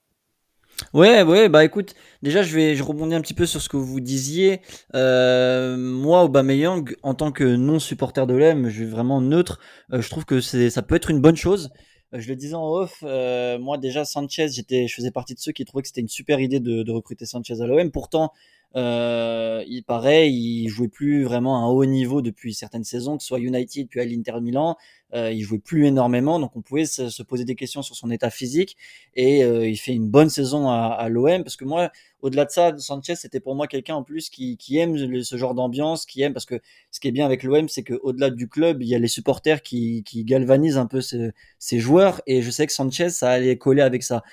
Ouais, 0.94 1.24
ouais, 1.24 1.48
bah 1.48 1.64
écoute, 1.64 1.96
déjà 2.22 2.44
je 2.44 2.54
vais 2.56 2.76
je 2.76 2.84
rebondis 2.84 3.16
un 3.16 3.22
petit 3.22 3.34
peu 3.34 3.46
sur 3.46 3.62
ce 3.62 3.70
que 3.70 3.78
vous 3.78 4.00
disiez. 4.02 4.62
Euh, 4.94 5.78
moi, 5.78 6.24
Aubameyang, 6.24 6.96
en 7.02 7.14
tant 7.14 7.32
que 7.32 7.44
non 7.44 7.80
supporter 7.80 8.28
de 8.28 8.34
l'OM, 8.34 8.68
je 8.68 8.76
suis 8.76 8.86
vraiment 8.86 9.22
neutre. 9.22 9.60
Euh, 9.94 10.02
je 10.02 10.10
trouve 10.10 10.26
que 10.26 10.42
c'est 10.42 10.70
ça 10.70 10.82
peut 10.82 10.96
être 10.96 11.10
une 11.10 11.22
bonne 11.22 11.38
chose. 11.38 11.70
Euh, 12.14 12.20
je 12.20 12.28
le 12.28 12.36
disais 12.36 12.56
en 12.56 12.68
off, 12.70 13.04
euh, 13.04 13.58
moi 13.58 13.78
déjà 13.78 14.04
Sanchez, 14.06 14.50
j'étais, 14.50 14.88
je 14.88 14.96
faisais 14.96 15.12
partie 15.12 15.34
de 15.34 15.40
ceux 15.40 15.54
qui 15.54 15.64
trouvaient 15.66 15.82
que 15.82 15.88
c'était 15.88 16.02
une 16.02 16.10
super 16.10 16.40
idée 16.40 16.60
de, 16.60 16.84
de 16.84 16.92
recruter 16.92 17.26
Sanchez 17.26 17.62
à 17.62 17.68
l'OM. 17.68 17.90
Pourtant, 17.92 18.32
euh, 18.76 19.64
il 19.68 19.84
paraît, 19.84 20.32
il 20.32 20.68
jouait 20.68 20.88
plus 20.88 21.24
vraiment 21.24 21.58
à 21.58 21.68
un 21.68 21.70
haut 21.70 21.86
niveau 21.86 22.22
depuis 22.22 22.54
certaines 22.54 22.84
saisons, 22.84 23.18
que 23.18 23.24
ce 23.24 23.28
soit 23.28 23.40
United 23.40 23.88
puis 23.88 24.00
à 24.02 24.06
l'Inter 24.06 24.40
Milan. 24.42 24.78
Euh, 25.14 25.32
il 25.32 25.42
jouait 25.44 25.60
plus 25.60 25.86
énormément, 25.86 26.40
donc 26.40 26.56
on 26.56 26.62
pouvait 26.62 26.86
se, 26.86 27.24
poser 27.24 27.46
des 27.46 27.56
questions 27.56 27.82
sur 27.82 27.96
son 27.96 28.12
état 28.12 28.30
physique. 28.30 28.76
Et 29.14 29.44
euh, 29.44 29.68
il 29.68 29.78
fait 29.78 29.94
une 29.94 30.10
bonne 30.10 30.30
saison 30.30 30.70
à, 30.70 30.88
à 30.88 31.08
l'OM 31.08 31.44
parce 31.44 31.56
que 31.56 31.64
moi, 31.64 31.92
au-delà 32.22 32.46
de 32.46 32.52
ça, 32.52 32.78
Sanchez 32.78 33.16
c'était 33.16 33.40
pour 33.40 33.56
moi 33.56 33.68
quelqu'un 33.68 33.96
en 33.96 34.04
plus 34.04 34.30
qui, 34.30 34.58
qui 34.58 34.78
aime 34.78 35.24
ce 35.24 35.38
genre 35.38 35.54
d'ambiance, 35.54 36.06
qui 36.06 36.22
aime 36.22 36.34
parce 36.34 36.46
que 36.46 36.60
ce 36.92 37.00
qui 37.00 37.08
est 37.08 37.12
bien 37.12 37.26
avec 37.26 37.44
l'OM, 37.44 37.70
c'est 37.70 37.84
que 37.84 37.94
au-delà 38.04 38.30
du 38.30 38.50
club, 38.50 38.82
il 38.82 38.90
y 38.90 38.96
a 38.96 39.00
les 39.00 39.08
supporters 39.08 39.62
qui, 39.62 40.04
qui 40.04 40.26
galvanisent 40.26 40.78
un 40.78 40.88
peu 40.88 41.02
ces, 41.02 41.32
ces 41.60 41.80
joueurs. 41.80 42.22
Et 42.28 42.42
je 42.42 42.52
sais 42.52 42.68
que 42.68 42.74
Sanchez, 42.74 43.10
ça 43.10 43.30
allait 43.32 43.58
coller 43.58 43.84
avec 43.84 44.04
ça. 44.04 44.24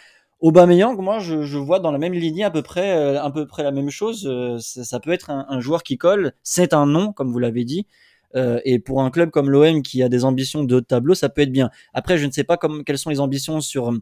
Aubameyang, 0.42 1.00
moi, 1.00 1.20
je, 1.20 1.42
je, 1.42 1.56
vois 1.56 1.78
dans 1.78 1.92
la 1.92 1.98
même 1.98 2.12
lignée 2.12 2.44
à 2.44 2.50
peu 2.50 2.62
près, 2.62 2.96
euh, 2.96 3.22
à 3.22 3.30
peu 3.30 3.46
près 3.46 3.62
la 3.62 3.70
même 3.70 3.90
chose. 3.90 4.26
Euh, 4.26 4.58
ça, 4.58 5.00
peut 5.00 5.12
être 5.12 5.30
un, 5.30 5.46
un, 5.48 5.60
joueur 5.60 5.82
qui 5.82 5.96
colle. 5.96 6.32
C'est 6.42 6.74
un 6.74 6.84
nom, 6.84 7.12
comme 7.12 7.32
vous 7.32 7.38
l'avez 7.38 7.64
dit. 7.64 7.86
Euh, 8.34 8.60
et 8.64 8.78
pour 8.78 9.02
un 9.02 9.10
club 9.10 9.30
comme 9.30 9.50
l'OM 9.50 9.82
qui 9.82 10.02
a 10.02 10.08
des 10.08 10.24
ambitions 10.24 10.64
de 10.64 10.80
tableau, 10.80 11.14
ça 11.14 11.28
peut 11.28 11.42
être 11.42 11.52
bien. 11.52 11.70
Après, 11.94 12.18
je 12.18 12.26
ne 12.26 12.32
sais 12.32 12.44
pas 12.44 12.56
comme, 12.56 12.84
quelles 12.84 12.98
sont 12.98 13.10
les 13.10 13.20
ambitions 13.20 13.60
sur, 13.60 13.92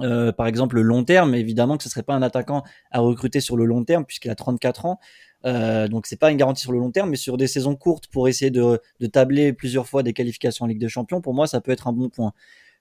euh, 0.00 0.32
par 0.32 0.46
exemple, 0.46 0.76
le 0.76 0.82
long 0.82 1.04
terme. 1.04 1.34
Évidemment 1.34 1.76
que 1.76 1.84
ce 1.84 1.90
serait 1.90 2.02
pas 2.02 2.14
un 2.14 2.22
attaquant 2.22 2.62
à 2.90 3.00
recruter 3.00 3.40
sur 3.40 3.56
le 3.56 3.64
long 3.64 3.84
terme 3.84 4.04
puisqu'il 4.04 4.30
a 4.30 4.34
34 4.34 4.86
ans. 4.86 5.00
Euh, 5.44 5.88
donc 5.88 6.06
c'est 6.06 6.16
pas 6.18 6.30
une 6.30 6.38
garantie 6.38 6.62
sur 6.62 6.72
le 6.72 6.78
long 6.78 6.90
terme, 6.90 7.10
mais 7.10 7.16
sur 7.16 7.36
des 7.36 7.46
saisons 7.46 7.76
courtes 7.76 8.06
pour 8.06 8.28
essayer 8.28 8.50
de, 8.50 8.80
de 9.00 9.06
tabler 9.06 9.52
plusieurs 9.52 9.86
fois 9.86 10.02
des 10.02 10.14
qualifications 10.14 10.64
en 10.64 10.68
Ligue 10.68 10.78
des 10.78 10.88
Champions, 10.88 11.20
pour 11.20 11.34
moi 11.34 11.46
ça 11.46 11.60
peut 11.60 11.70
être 11.70 11.86
un 11.86 11.92
bon 11.92 12.08
point. 12.08 12.32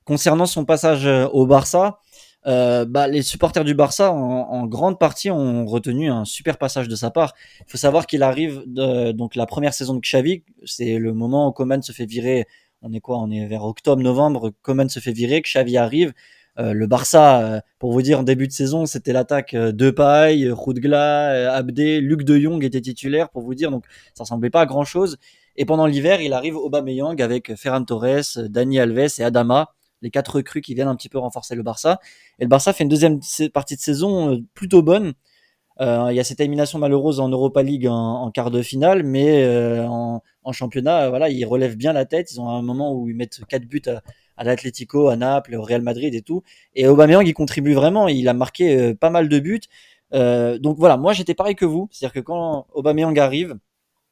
Concernant 0.06 0.46
son 0.46 0.64
passage 0.64 1.06
au 1.34 1.46
Barça, 1.46 2.00
euh, 2.48 2.86
bah, 2.86 3.07
les 3.07 3.22
supporters 3.22 3.63
du 3.63 3.74
Barça, 3.74 4.12
en, 4.12 4.66
grande 4.68 5.00
partie, 5.00 5.31
ont 5.31 5.66
retenu 5.66 6.10
un 6.10 6.25
super 6.25 6.57
passage 6.57 6.88
de 6.88 6.95
sa 6.95 7.12
part. 7.12 7.34
Il 7.62 7.72
faut 7.72 7.78
savoir 7.78 8.07
qu'il 8.07 8.24
arrive 8.24 8.63
donc 8.68 9.36
la 9.36 9.45
première 9.45 9.74
saison 9.74 9.95
de 9.95 10.01
Xavi, 10.01 10.44
c'est 10.66 10.98
le 10.98 11.13
moment 11.13 11.48
où 11.48 11.51
Coman 11.51 11.81
se 11.81 11.92
fait 11.92 12.06
virer. 12.06 12.45
On 12.81 12.92
est 12.94 13.00
quoi? 13.00 13.18
On 13.19 13.31
est 13.31 13.45
vers 13.45 13.63
octobre-novembre. 13.63 14.51
Coman 14.62 14.90
se 14.90 15.00
fait 15.00 15.13
virer, 15.13 15.42
Xavi 15.42 15.78
arrive. 15.78 16.13
Euh, 16.60 16.74
le 16.74 16.86
Barça, 16.86 17.42
euh, 17.42 17.62
pour 17.80 17.92
vous 17.92 18.01
dire, 18.01 18.19
en 18.19 18.24
début 18.24 18.48
de 18.48 18.51
saison, 18.51 18.86
c'était 18.86 19.13
l'attaque 19.13 19.56
euh, 19.56 19.72
de 19.72 19.89
Paille, 19.89 20.51
Roudgla, 20.51 21.51
Abdé, 21.54 22.00
Luc 22.00 22.24
de 22.24 22.38
Jong 22.38 22.63
était 22.63 22.81
titulaire, 22.81 23.30
pour 23.30 23.42
vous 23.42 23.56
dire. 23.56 23.72
Donc, 23.72 23.86
ça 24.13 24.24
ressemblait 24.24 24.51
pas 24.51 24.62
à 24.62 24.66
grand 24.66 24.84
chose. 24.86 25.18
Et 25.56 25.66
pendant 25.66 25.88
l'hiver, 25.88 26.22
il 26.22 26.34
arrive 26.34 26.56
Aubameyang 26.56 27.19
avec 27.22 27.56
Ferran 27.56 27.84
Torres, 27.86 28.38
Dani 28.50 28.80
Alves 28.80 29.19
et 29.19 29.24
Adama 29.24 29.74
les 30.04 30.12
quatre 30.12 30.36
recrues 30.36 30.62
qui 30.62 30.76
viennent 30.76 30.88
un 30.88 30.96
petit 30.96 31.10
peu 31.10 31.18
renforcer 31.18 31.56
le 31.56 31.64
Barça. 31.64 32.00
Et 32.38 32.44
le 32.44 32.50
Barça 32.50 32.74
fait 32.74 32.84
une 32.84 32.90
deuxième 32.90 33.20
partie 33.54 33.76
de 33.76 33.82
saison 33.82 34.34
euh, 34.34 34.38
plutôt 34.54 34.84
bonne. 34.84 35.14
Euh, 35.82 36.10
il 36.12 36.16
y 36.16 36.20
a 36.20 36.24
cette 36.24 36.40
élimination 36.40 36.78
malheureuse 36.78 37.20
en 37.20 37.30
Europa 37.30 37.64
League 37.64 37.88
en, 37.88 38.30
quart 38.30 38.52
de 38.52 38.62
finale, 38.62 39.04
mais 39.04 39.44
euh, 39.44 39.88
en, 39.88 40.22
championnat, 40.52 41.10
voilà, 41.10 41.30
ils 41.30 41.46
relèvent 41.46 41.77
bien 41.77 41.94
la 41.94 42.06
tête. 42.06 42.32
Ils 42.32 42.39
ont 42.39 42.50
un 42.50 42.62
moment 42.62 42.94
où 42.94 43.10
ils 43.10 43.16
mettent 43.16 43.44
quatre 43.48 43.66
buts 43.66 43.82
à, 44.38 44.44
l'Atlético, 44.44 45.08
à 45.08 45.16
Naples, 45.16 45.56
au 45.56 45.63
Real 45.63 45.82
Madrid 45.82 46.13
et 46.13 46.22
tout. 46.22 46.44
Et 46.75 46.88
Aubameyang, 46.88 47.25
il 47.25 47.34
contribue 47.34 47.74
vraiment. 47.74 48.08
Il 48.08 48.27
a 48.30 48.34
marqué 48.34 48.94
pas 48.94 49.10
mal 49.10 49.30
de 49.30 49.39
buts. 49.39 49.62
donc 50.12 50.77
voilà, 50.77 50.98
moi 50.98 51.13
j'étais 51.13 51.34
pareil 51.34 51.56
que 51.56 51.66
vous, 51.66 51.88
c'est-à-dire 51.92 52.13
que 52.13 52.20
quand 52.20 52.68
Aubameyang 52.74 53.18
arrive, 53.18 53.58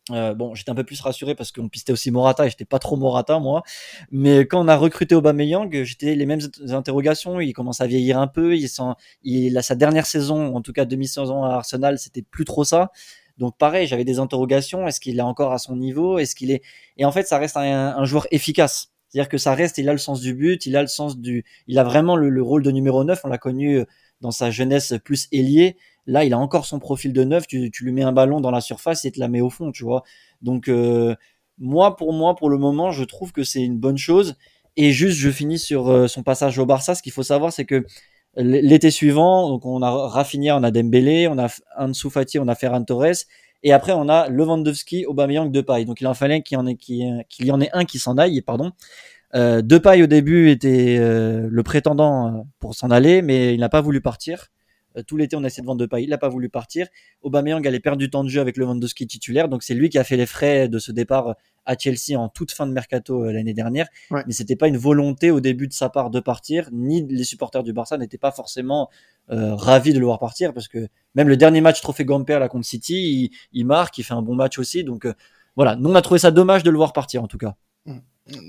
euh, 0.09 0.33
bon, 0.33 0.55
j'étais 0.55 0.71
un 0.71 0.75
peu 0.75 0.83
plus 0.83 0.99
rassuré 0.99 1.35
parce 1.35 1.51
qu'on 1.51 1.69
pistait 1.69 1.93
aussi 1.93 2.09
Morata 2.09 2.47
et 2.47 2.49
j'étais 2.49 2.65
pas 2.65 2.79
trop 2.79 2.97
Morata 2.97 3.39
moi. 3.39 3.61
Mais 4.09 4.47
quand 4.47 4.63
on 4.63 4.67
a 4.67 4.75
recruté 4.75 5.13
Aubameyang, 5.13 5.83
j'étais 5.83 6.15
les 6.15 6.25
mêmes 6.25 6.41
interrogations. 6.69 7.39
Il 7.39 7.53
commence 7.53 7.81
à 7.81 7.87
vieillir 7.87 8.17
un 8.19 8.27
peu. 8.27 8.55
Il, 8.55 8.67
sent, 8.67 8.93
il 9.23 9.57
a 9.57 9.61
sa 9.61 9.75
dernière 9.75 10.07
saison, 10.07 10.55
en 10.55 10.61
tout 10.61 10.73
cas 10.73 10.85
demi-saison 10.85 11.43
à 11.43 11.49
Arsenal, 11.49 11.99
c'était 11.99 12.23
plus 12.23 12.45
trop 12.45 12.63
ça. 12.63 12.91
Donc 13.37 13.57
pareil, 13.57 13.87
j'avais 13.87 14.03
des 14.03 14.19
interrogations. 14.19 14.87
Est-ce 14.87 14.99
qu'il 14.99 15.17
est 15.19 15.21
encore 15.21 15.53
à 15.53 15.59
son 15.59 15.75
niveau? 15.75 16.17
Est-ce 16.17 16.35
qu'il 16.35 16.51
est 16.51 16.61
Et 16.97 17.05
en 17.05 17.11
fait, 17.11 17.27
ça 17.27 17.37
reste 17.37 17.57
un, 17.57 18.03
joueur 18.05 18.27
efficace. 18.31 18.91
C'est-à-dire 19.07 19.29
que 19.29 19.37
ça 19.37 19.53
reste, 19.53 19.77
il 19.77 19.89
a 19.89 19.91
le 19.91 19.97
sens 19.97 20.21
du 20.21 20.33
but, 20.33 20.65
il 20.65 20.77
a 20.77 20.81
le 20.81 20.87
sens 20.87 21.17
du, 21.17 21.43
il 21.67 21.77
a 21.77 21.83
vraiment 21.83 22.15
le, 22.15 22.29
le 22.29 22.41
rôle 22.41 22.63
de 22.63 22.71
numéro 22.71 23.03
9. 23.03 23.21
On 23.23 23.27
l'a 23.27 23.37
connu 23.37 23.83
dans 24.21 24.31
sa 24.31 24.51
jeunesse 24.51 24.93
plus 25.03 25.27
ailier. 25.31 25.75
Là, 26.07 26.25
il 26.25 26.33
a 26.33 26.37
encore 26.37 26.65
son 26.65 26.79
profil 26.79 27.13
de 27.13 27.23
neuf. 27.23 27.47
Tu, 27.47 27.71
lui 27.81 27.91
mets 27.91 28.03
un 28.03 28.11
ballon 28.11 28.41
dans 28.41 28.51
la 28.51 28.61
surface 28.61 29.05
et 29.05 29.11
te 29.11 29.19
la 29.19 29.27
met 29.27 29.41
au 29.41 29.49
fond, 29.49 29.71
tu 29.71 29.83
vois. 29.83 30.03
Donc, 30.41 30.67
euh, 30.67 31.15
moi, 31.59 31.95
pour 31.95 32.13
moi, 32.13 32.35
pour 32.35 32.49
le 32.49 32.57
moment, 32.57 32.91
je 32.91 33.03
trouve 33.03 33.31
que 33.31 33.43
c'est 33.43 33.61
une 33.61 33.77
bonne 33.77 33.97
chose. 33.97 34.35
Et 34.77 34.91
juste, 34.91 35.17
je 35.17 35.29
finis 35.29 35.59
sur 35.59 35.89
euh, 35.89 36.07
son 36.07 36.23
passage 36.23 36.57
au 36.57 36.65
Barça. 36.65 36.95
Ce 36.95 37.03
qu'il 37.03 37.11
faut 37.11 37.23
savoir, 37.23 37.53
c'est 37.53 37.65
que 37.65 37.85
l'été 38.37 38.91
suivant, 38.91 39.49
donc 39.49 39.65
on 39.65 39.81
a 39.81 39.91
Rafinha, 40.07 40.57
on 40.57 40.63
a 40.63 40.71
Dembélé, 40.71 41.27
on 41.27 41.37
a 41.37 41.47
Ansu 41.77 42.09
Fati, 42.09 42.39
on 42.39 42.47
a 42.47 42.55
Ferran 42.55 42.83
Torres. 42.83 43.25
Et 43.63 43.73
après, 43.73 43.91
on 43.93 44.09
a 44.09 44.27
Lewandowski, 44.29 45.05
Aubameyang, 45.05 45.51
Depay. 45.51 45.85
Donc, 45.85 46.01
il 46.01 46.07
en 46.07 46.13
fallait 46.13 46.41
qu'il 46.41 46.55
y 46.55 46.59
en 46.59 46.65
ait, 46.65 46.75
qu'il 46.75 47.45
y 47.45 47.51
en 47.51 47.61
ait 47.61 47.69
un 47.73 47.85
qui 47.85 47.99
s'en 47.99 48.17
aille, 48.17 48.41
pardon. 48.41 48.71
Euh, 49.35 49.61
Depay, 49.61 50.01
au 50.01 50.07
début, 50.07 50.49
était 50.49 50.97
euh, 50.99 51.47
le 51.49 51.63
prétendant 51.63 52.47
pour 52.59 52.75
s'en 52.75 52.89
aller, 52.91 53.21
mais 53.21 53.53
il 53.53 53.59
n'a 53.59 53.69
pas 53.69 53.81
voulu 53.81 54.01
partir. 54.01 54.47
Euh, 54.97 55.03
tout 55.03 55.17
l'été, 55.17 55.35
on 55.35 55.43
a 55.43 55.47
essayé 55.47 55.61
de 55.61 55.67
vendre 55.67 55.81
Depay, 55.81 56.03
il 56.03 56.09
n'a 56.09 56.17
pas 56.17 56.29
voulu 56.29 56.49
partir. 56.49 56.87
Aubameyang 57.21 57.65
allait 57.67 57.79
perdre 57.79 57.97
du 57.97 58.09
temps 58.09 58.23
de 58.23 58.29
jeu 58.29 58.41
avec 58.41 58.57
le 58.57 58.65
Lewandowski 58.65 59.07
titulaire, 59.07 59.49
donc 59.49 59.63
c'est 59.63 59.73
lui 59.73 59.89
qui 59.89 59.97
a 59.97 60.03
fait 60.03 60.17
les 60.17 60.25
frais 60.25 60.67
de 60.67 60.79
ce 60.79 60.91
départ 60.91 61.35
à 61.65 61.77
Chelsea 61.77 62.17
en 62.17 62.27
toute 62.29 62.51
fin 62.51 62.65
de 62.65 62.71
mercato 62.71 63.23
euh, 63.23 63.31
l'année 63.31 63.53
dernière. 63.53 63.87
Ouais. 64.09 64.23
Mais 64.25 64.33
c'était 64.33 64.55
pas 64.55 64.67
une 64.67 64.77
volonté 64.77 65.31
au 65.31 65.39
début 65.39 65.67
de 65.67 65.73
sa 65.73 65.89
part 65.89 66.09
de 66.09 66.19
partir, 66.19 66.69
ni 66.71 67.05
les 67.07 67.23
supporters 67.23 67.63
du 67.63 67.73
Barça 67.73 67.97
n'étaient 67.97 68.17
pas 68.17 68.31
forcément 68.31 68.89
euh, 69.31 69.55
ravis 69.55 69.93
de 69.93 69.99
le 69.99 70.05
voir 70.05 70.19
partir, 70.19 70.53
parce 70.53 70.67
que 70.67 70.87
même 71.15 71.27
le 71.27 71.37
dernier 71.37 71.61
match 71.61 71.81
Trophée 71.81 72.05
Gamper 72.05 72.39
la 72.39 72.49
contre 72.49 72.65
City, 72.65 73.31
il, 73.51 73.65
marque, 73.65 73.97
il 73.97 74.03
fait 74.03 74.13
un 74.13 74.21
bon 74.21 74.35
match 74.35 74.57
aussi. 74.59 74.83
Donc 74.83 75.07
voilà, 75.55 75.75
nous 75.75 75.89
on 75.89 75.95
a 75.95 76.01
trouvé 76.01 76.19
ça 76.19 76.31
dommage 76.31 76.63
de 76.63 76.71
le 76.71 76.77
voir 76.77 76.93
partir 76.93 77.23
en 77.23 77.27
tout 77.27 77.37
cas. 77.37 77.55
Mm. 77.85 77.99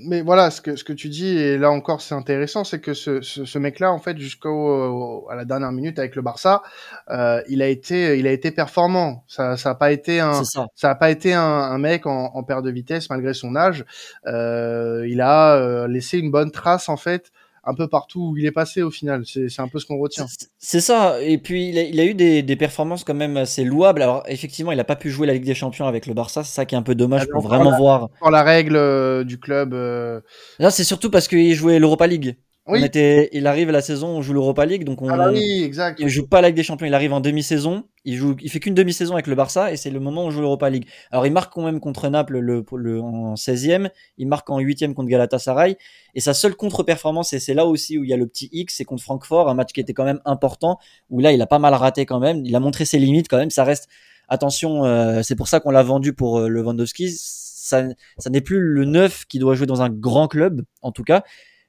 Mais 0.05 0.21
voilà, 0.21 0.51
ce 0.51 0.61
que, 0.61 0.75
ce 0.75 0.83
que 0.83 0.93
tu 0.93 1.09
dis, 1.09 1.35
et 1.35 1.57
là 1.57 1.71
encore 1.71 2.01
c'est 2.01 2.13
intéressant, 2.13 2.63
c'est 2.63 2.79
que 2.79 2.93
ce, 2.93 3.21
ce, 3.21 3.43
ce 3.43 3.59
mec-là, 3.59 3.91
en 3.91 3.97
fait, 3.97 4.17
jusqu'au 4.17 5.27
à 5.29 5.35
la 5.35 5.45
dernière 5.45 5.71
minute 5.71 5.97
avec 5.97 6.15
le 6.15 6.21
Barça, 6.21 6.61
euh, 7.09 7.41
il 7.49 7.61
a 7.61 7.67
été, 7.67 8.17
il 8.19 8.27
a 8.27 8.31
été 8.31 8.51
performant. 8.51 9.23
Ça, 9.27 9.57
ça 9.57 9.71
a 9.71 9.75
pas 9.75 9.91
été 9.91 10.19
un, 10.19 10.43
ça. 10.43 10.67
ça 10.75 10.91
a 10.91 10.95
pas 10.95 11.09
été 11.09 11.33
un, 11.33 11.41
un 11.41 11.77
mec 11.79 12.05
en, 12.05 12.25
en, 12.33 12.43
perte 12.43 12.63
de 12.63 12.71
vitesse 12.71 13.09
malgré 13.09 13.33
son 13.33 13.55
âge. 13.55 13.83
Euh, 14.27 15.07
il 15.09 15.21
a 15.21 15.55
euh, 15.55 15.87
laissé 15.87 16.19
une 16.19 16.29
bonne 16.29 16.51
trace 16.51 16.87
en 16.87 16.97
fait 16.97 17.31
un 17.65 17.73
peu 17.73 17.87
partout 17.87 18.31
où 18.31 18.37
il 18.37 18.45
est 18.45 18.51
passé 18.51 18.81
au 18.81 18.91
final. 18.91 19.23
C'est 19.25 19.59
un 19.59 19.67
peu 19.67 19.79
ce 19.79 19.85
qu'on 19.85 19.97
retient. 19.97 20.25
C'est 20.57 20.81
ça. 20.81 21.21
Et 21.21 21.37
puis 21.37 21.69
il 21.69 21.77
a, 21.77 21.83
il 21.83 21.99
a 21.99 22.05
eu 22.05 22.13
des, 22.13 22.43
des, 22.43 22.55
performances 22.55 23.03
quand 23.03 23.13
même 23.13 23.37
assez 23.37 23.63
louables. 23.63 24.01
Alors 24.01 24.23
effectivement, 24.27 24.71
il 24.71 24.77
n'a 24.77 24.83
pas 24.83 24.95
pu 24.95 25.09
jouer 25.09 25.27
la 25.27 25.33
Ligue 25.33 25.45
des 25.45 25.55
Champions 25.55 25.87
avec 25.87 26.05
le 26.05 26.13
Barça. 26.13 26.43
C'est 26.43 26.53
ça 26.53 26.65
qui 26.65 26.75
est 26.75 26.77
un 26.77 26.83
peu 26.83 26.95
dommage 26.95 27.27
pour 27.27 27.41
vraiment 27.41 27.71
la, 27.71 27.77
voir. 27.77 28.09
Pour 28.19 28.31
la 28.31 28.43
règle 28.43 28.75
euh, 28.75 29.23
du 29.23 29.39
club. 29.39 29.73
Euh... 29.73 30.19
Là, 30.59 30.71
c'est 30.71 30.83
surtout 30.83 31.09
parce 31.09 31.27
qu'il 31.27 31.53
jouait 31.53 31.79
l'Europa 31.79 32.07
League. 32.07 32.37
Oui. 32.65 32.79
On 32.81 32.85
était, 32.85 33.29
il 33.33 33.45
arrive 33.45 33.67
à 33.67 33.71
la 33.73 33.81
saison, 33.81 34.07
on 34.07 34.21
joue 34.21 34.31
l'Europa 34.31 34.65
League, 34.65 34.85
donc 34.85 35.01
on. 35.01 35.09
Ah 35.09 35.17
bah 35.17 35.31
oui, 35.33 35.63
exact. 35.63 35.99
Il 35.99 36.07
joue 36.07 36.25
pas 36.25 36.39
la 36.39 36.47
Ligue 36.47 36.55
des 36.55 36.63
Champions, 36.63 36.87
il 36.87 36.93
arrive 36.93 37.11
en 37.11 37.19
demi-saison. 37.19 37.83
Il 38.05 38.15
joue, 38.15 38.37
il 38.41 38.49
fait 38.49 38.61
qu'une 38.61 38.73
demi-saison 38.73 39.15
avec 39.15 39.27
le 39.27 39.35
Barça 39.35 39.73
et 39.73 39.75
c'est 39.75 39.89
le 39.89 39.99
moment 39.99 40.23
où 40.23 40.27
on 40.27 40.31
joue 40.31 40.39
l'Europa 40.39 40.69
League. 40.69 40.87
Alors 41.11 41.25
il 41.25 41.33
marque 41.33 41.51
quand 41.51 41.63
même 41.63 41.81
contre 41.81 42.07
Naples 42.07 42.39
le, 42.39 42.63
le 42.75 43.01
en 43.01 43.33
16e, 43.33 43.89
il 44.17 44.27
marque 44.27 44.49
en 44.49 44.59
8e 44.61 44.93
contre 44.93 45.09
Galatasaray 45.09 45.77
et 46.15 46.19
sa 46.21 46.33
seule 46.33 46.55
contre-performance 46.55 47.33
et 47.33 47.39
c'est 47.39 47.53
là 47.53 47.65
aussi 47.65 47.97
où 47.97 48.05
il 48.05 48.09
y 48.09 48.13
a 48.13 48.17
le 48.17 48.27
petit 48.27 48.49
X, 48.53 48.75
c'est 48.77 48.85
contre 48.85 49.03
Francfort, 49.03 49.49
un 49.49 49.55
match 49.55 49.73
qui 49.73 49.81
était 49.81 49.93
quand 49.93 50.05
même 50.05 50.21
important 50.23 50.79
où 51.09 51.19
là 51.19 51.33
il 51.33 51.41
a 51.41 51.47
pas 51.47 51.59
mal 51.59 51.73
raté 51.73 52.05
quand 52.05 52.19
même, 52.19 52.45
il 52.45 52.55
a 52.55 52.61
montré 52.61 52.85
ses 52.85 52.97
limites 52.97 53.27
quand 53.29 53.37
même. 53.37 53.49
Ça 53.49 53.65
reste, 53.65 53.89
attention, 54.29 54.85
euh, 54.85 55.21
c'est 55.21 55.35
pour 55.35 55.49
ça 55.49 55.59
qu'on 55.59 55.71
l'a 55.71 55.83
vendu 55.83 56.13
pour 56.13 56.39
euh, 56.39 56.47
Lewandowski. 56.47 57.11
Ça, 57.11 57.83
ça 58.17 58.29
n'est 58.29 58.41
plus 58.41 58.59
le 58.59 58.85
neuf 58.85 59.25
qui 59.25 59.39
doit 59.39 59.55
jouer 59.55 59.67
dans 59.67 59.81
un 59.81 59.89
grand 59.89 60.27
club, 60.27 60.63
en 60.81 60.91
tout 60.91 61.03
cas. 61.03 61.23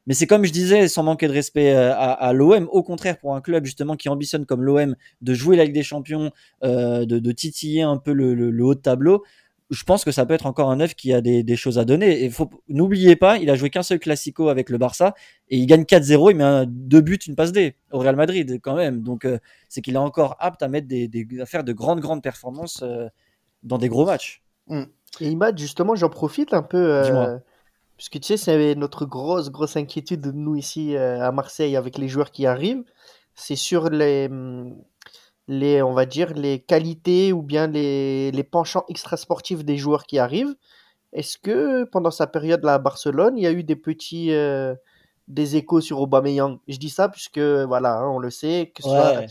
Mais 0.06 0.14
c'est 0.14 0.26
comme 0.26 0.44
je 0.44 0.52
disais, 0.52 0.88
sans 0.88 1.02
manquer 1.02 1.28
de 1.28 1.32
respect 1.32 1.74
euh, 1.74 1.92
à, 1.92 2.12
à 2.12 2.32
l'OM, 2.32 2.68
au 2.70 2.82
contraire 2.82 3.18
pour 3.18 3.34
un 3.34 3.40
club 3.40 3.64
justement 3.64 3.96
qui 3.96 4.08
ambitionne 4.08 4.44
comme 4.44 4.62
l'OM 4.62 4.96
de 5.22 5.34
jouer 5.34 5.56
la 5.56 5.64
Ligue 5.64 5.74
des 5.74 5.82
Champions, 5.82 6.30
euh, 6.62 7.06
de, 7.06 7.18
de, 7.18 7.32
titiller 7.32 7.82
un 7.82 7.96
peu 7.96 8.12
le, 8.12 8.34
le, 8.34 8.50
le, 8.50 8.64
haut 8.64 8.74
de 8.74 8.80
tableau, 8.80 9.24
je 9.70 9.82
pense 9.84 10.04
que 10.04 10.12
ça 10.12 10.26
peut 10.26 10.34
être 10.34 10.46
encore 10.46 10.70
un 10.70 10.76
neuf 10.76 10.94
qui 10.94 11.12
a 11.12 11.20
des, 11.20 11.42
des 11.42 11.56
choses 11.56 11.78
à 11.78 11.84
donner. 11.84 12.22
Et 12.22 12.30
faut 12.30 12.50
n'oubliez 12.68 13.16
pas, 13.16 13.38
il 13.38 13.48
a 13.48 13.54
joué 13.54 13.70
qu'un 13.70 13.82
seul 13.82 13.98
classico 13.98 14.48
avec 14.48 14.68
le 14.68 14.78
Barça 14.78 15.14
et 15.48 15.56
il 15.56 15.66
gagne 15.66 15.82
4-0, 15.82 16.30
il 16.30 16.36
met 16.36 16.44
un, 16.44 16.66
deux 16.66 17.00
buts, 17.00 17.18
une 17.26 17.34
passe 17.34 17.52
D 17.52 17.74
au 17.90 17.98
Real 17.98 18.16
Madrid 18.16 18.60
quand 18.62 18.74
même. 18.74 19.02
Donc 19.02 19.24
euh, 19.24 19.38
c'est 19.68 19.80
qu'il 19.80 19.94
est 19.94 19.98
encore 19.98 20.36
apte 20.38 20.62
à 20.62 20.68
mettre 20.68 20.86
des, 20.86 21.08
des, 21.08 21.26
à 21.40 21.46
faire 21.46 21.64
de 21.64 21.72
grandes 21.72 22.00
grandes 22.00 22.22
performances 22.22 22.82
euh, 22.82 23.08
dans 23.62 23.78
des 23.78 23.88
gros 23.88 24.04
matchs. 24.04 24.42
Mmh. 24.68 24.82
Et 25.20 25.28
Imad, 25.28 25.56
justement, 25.58 25.94
j'en 25.94 26.10
profite 26.10 26.52
un 26.52 26.62
peu. 26.62 27.38
Euh, 27.94 27.96
Puisque 27.96 28.20
tu 28.20 28.26
sais, 28.26 28.36
c'est 28.36 28.74
notre 28.74 29.06
grosse, 29.06 29.50
grosse 29.50 29.76
inquiétude 29.76 30.20
de 30.20 30.32
nous 30.32 30.56
ici 30.56 30.96
euh, 30.96 31.20
à 31.22 31.32
Marseille 31.32 31.76
avec 31.76 31.98
les 31.98 32.08
joueurs 32.08 32.30
qui 32.30 32.46
arrivent. 32.46 32.84
C'est 33.34 33.56
sur 33.56 33.88
les, 33.90 34.28
les, 35.48 35.82
on 35.82 35.92
va 35.92 36.06
dire, 36.06 36.34
les 36.34 36.60
qualités 36.60 37.32
ou 37.32 37.42
bien 37.42 37.66
les, 37.66 38.30
les 38.32 38.44
penchants 38.44 38.84
extrasportifs 38.88 39.64
des 39.64 39.76
joueurs 39.76 40.04
qui 40.06 40.18
arrivent. 40.18 40.54
Est-ce 41.12 41.38
que 41.38 41.84
pendant 41.84 42.10
sa 42.10 42.26
période 42.26 42.64
là 42.64 42.74
à 42.74 42.78
Barcelone, 42.78 43.38
il 43.38 43.44
y 43.44 43.46
a 43.46 43.52
eu 43.52 43.64
des 43.64 43.76
petits 43.76 44.32
euh, 44.32 44.74
des 45.28 45.56
échos 45.56 45.80
sur 45.80 46.00
Aubameyang? 46.00 46.58
Je 46.68 46.78
dis 46.78 46.90
ça 46.90 47.08
puisque 47.08 47.38
voilà, 47.38 47.98
hein, 47.98 48.08
on 48.08 48.18
le 48.18 48.30
sait, 48.30 48.72
que 48.74 48.82
ce 48.82 48.88
Ouais. 48.88 48.94
soit 48.94 49.26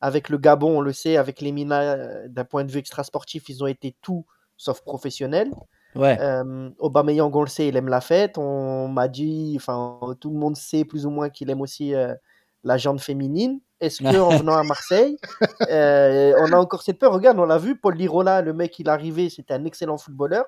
avec 0.00 0.28
le 0.28 0.38
Gabon, 0.38 0.78
on 0.78 0.80
le 0.80 0.92
sait, 0.92 1.16
avec 1.16 1.40
les 1.40 1.52
Mina, 1.52 1.80
euh, 1.82 2.28
d'un 2.28 2.44
point 2.44 2.64
de 2.64 2.70
vue 2.72 2.78
extrasportif, 2.78 3.48
ils 3.48 3.62
ont 3.64 3.66
été 3.66 3.94
tout 4.02 4.26
sauf 4.56 4.82
professionnels. 4.82 5.50
Ouais. 5.96 6.18
Euh, 6.20 6.70
Aubameyang, 6.78 7.34
on 7.34 7.40
le 7.42 7.48
sait, 7.48 7.68
il 7.68 7.76
aime 7.76 7.88
la 7.88 8.00
fête. 8.00 8.38
On 8.38 8.88
m'a 8.88 9.08
dit, 9.08 9.54
enfin, 9.56 9.98
tout 10.20 10.30
le 10.30 10.36
monde 10.36 10.56
sait 10.56 10.84
plus 10.84 11.06
ou 11.06 11.10
moins 11.10 11.30
qu'il 11.30 11.50
aime 11.50 11.60
aussi 11.60 11.94
euh, 11.94 12.14
la 12.64 12.76
jante 12.76 13.00
féminine. 13.00 13.60
Est-ce 13.80 14.02
que 14.02 14.18
en 14.18 14.36
venant 14.36 14.56
à 14.56 14.62
Marseille, 14.62 15.18
euh, 15.70 16.32
on 16.38 16.52
a 16.52 16.56
encore 16.56 16.82
cette 16.82 16.98
peur? 16.98 17.12
Regarde, 17.12 17.38
on 17.38 17.44
l'a 17.44 17.58
vu, 17.58 17.76
Paul 17.76 17.94
Lirola, 17.94 18.42
le 18.42 18.52
mec, 18.52 18.78
il 18.78 18.86
est 18.86 18.90
arrivé, 18.90 19.28
c'était 19.28 19.54
un 19.54 19.64
excellent 19.64 19.98
footballeur. 19.98 20.44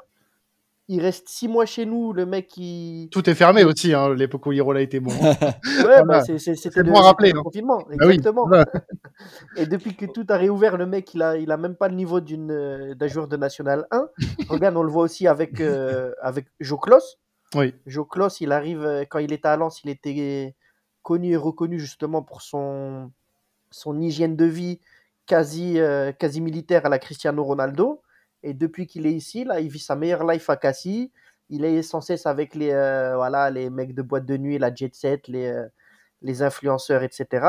Il 0.90 1.02
reste 1.02 1.28
six 1.28 1.48
mois 1.48 1.66
chez 1.66 1.84
nous, 1.84 2.14
le 2.14 2.24
mec 2.24 2.48
qui. 2.48 3.08
Tout 3.12 3.28
est 3.28 3.34
fermé 3.34 3.62
aussi, 3.62 3.92
hein, 3.92 4.14
l'époque 4.14 4.46
où 4.46 4.50
Lirola 4.50 4.80
était 4.80 5.00
bon. 5.00 5.10
Ouais, 5.20 5.82
Voilà. 5.82 6.02
bah, 6.04 6.20
c'est- 6.22 6.38
c'est- 6.38 6.54
c'était 6.54 6.82
le, 6.82 6.90
bon 6.90 6.96
à 6.98 7.02
rappeler, 7.02 7.28
c'était 7.28 7.34
le 7.34 7.40
hein. 7.40 7.42
confinement, 7.44 7.78
Ah 8.00 8.06
oui, 8.06 8.14
exactement. 8.14 8.46
voilà. 8.46 8.64
Et 9.56 9.66
depuis 9.66 9.94
que 9.94 10.06
tout 10.06 10.24
a 10.30 10.36
réouvert, 10.38 10.78
le 10.78 10.86
mec, 10.86 11.12
il 11.12 11.22
a, 11.22 11.36
il 11.36 11.50
a 11.52 11.58
même 11.58 11.74
pas 11.76 11.88
le 11.88 11.94
niveau 11.94 12.20
d'une, 12.20 12.50
euh, 12.50 12.94
d'un 12.94 13.06
joueur 13.06 13.28
de 13.28 13.36
National 13.36 13.86
1. 13.90 14.08
Regarde, 14.48 14.76
on 14.78 14.82
le 14.82 14.90
voit 14.90 15.02
aussi 15.02 15.26
avec, 15.26 15.60
euh, 15.60 16.12
avec 16.22 16.46
Jo 16.58 16.78
Klos. 16.78 17.18
Oui. 17.54 17.74
Jo 17.86 18.04
Klos, 18.06 18.40
il 18.40 18.50
arrive, 18.52 18.82
euh, 18.84 19.04
quand 19.08 19.18
il 19.18 19.32
était 19.32 19.48
à 19.48 19.56
Lens, 19.58 19.82
il 19.84 19.90
était 19.90 20.54
connu 21.02 21.32
et 21.32 21.36
reconnu 21.36 21.78
justement 21.78 22.22
pour 22.22 22.40
son, 22.40 23.10
son 23.70 24.00
hygiène 24.00 24.36
de 24.36 24.44
vie 24.46 24.80
quasi, 25.26 25.78
euh, 25.78 26.12
quasi 26.12 26.40
militaire 26.40 26.86
à 26.86 26.88
la 26.88 26.98
Cristiano 26.98 27.44
Ronaldo. 27.44 28.00
Et 28.42 28.54
depuis 28.54 28.86
qu'il 28.86 29.06
est 29.06 29.12
ici, 29.12 29.44
là, 29.44 29.60
il 29.60 29.68
vit 29.68 29.78
sa 29.78 29.96
meilleure 29.96 30.26
life 30.26 30.48
à 30.50 30.56
Cassis. 30.56 31.10
Il 31.50 31.64
est 31.64 31.82
sans 31.82 32.00
cesse 32.00 32.26
avec 32.26 32.54
les, 32.54 32.70
euh, 32.70 33.16
voilà, 33.16 33.50
les 33.50 33.70
mecs 33.70 33.94
de 33.94 34.02
boîte 34.02 34.26
de 34.26 34.36
nuit, 34.36 34.58
la 34.58 34.74
jet 34.74 34.94
set, 34.94 35.28
les, 35.28 35.46
euh, 35.46 35.66
les 36.22 36.42
influenceurs, 36.42 37.02
etc. 37.02 37.46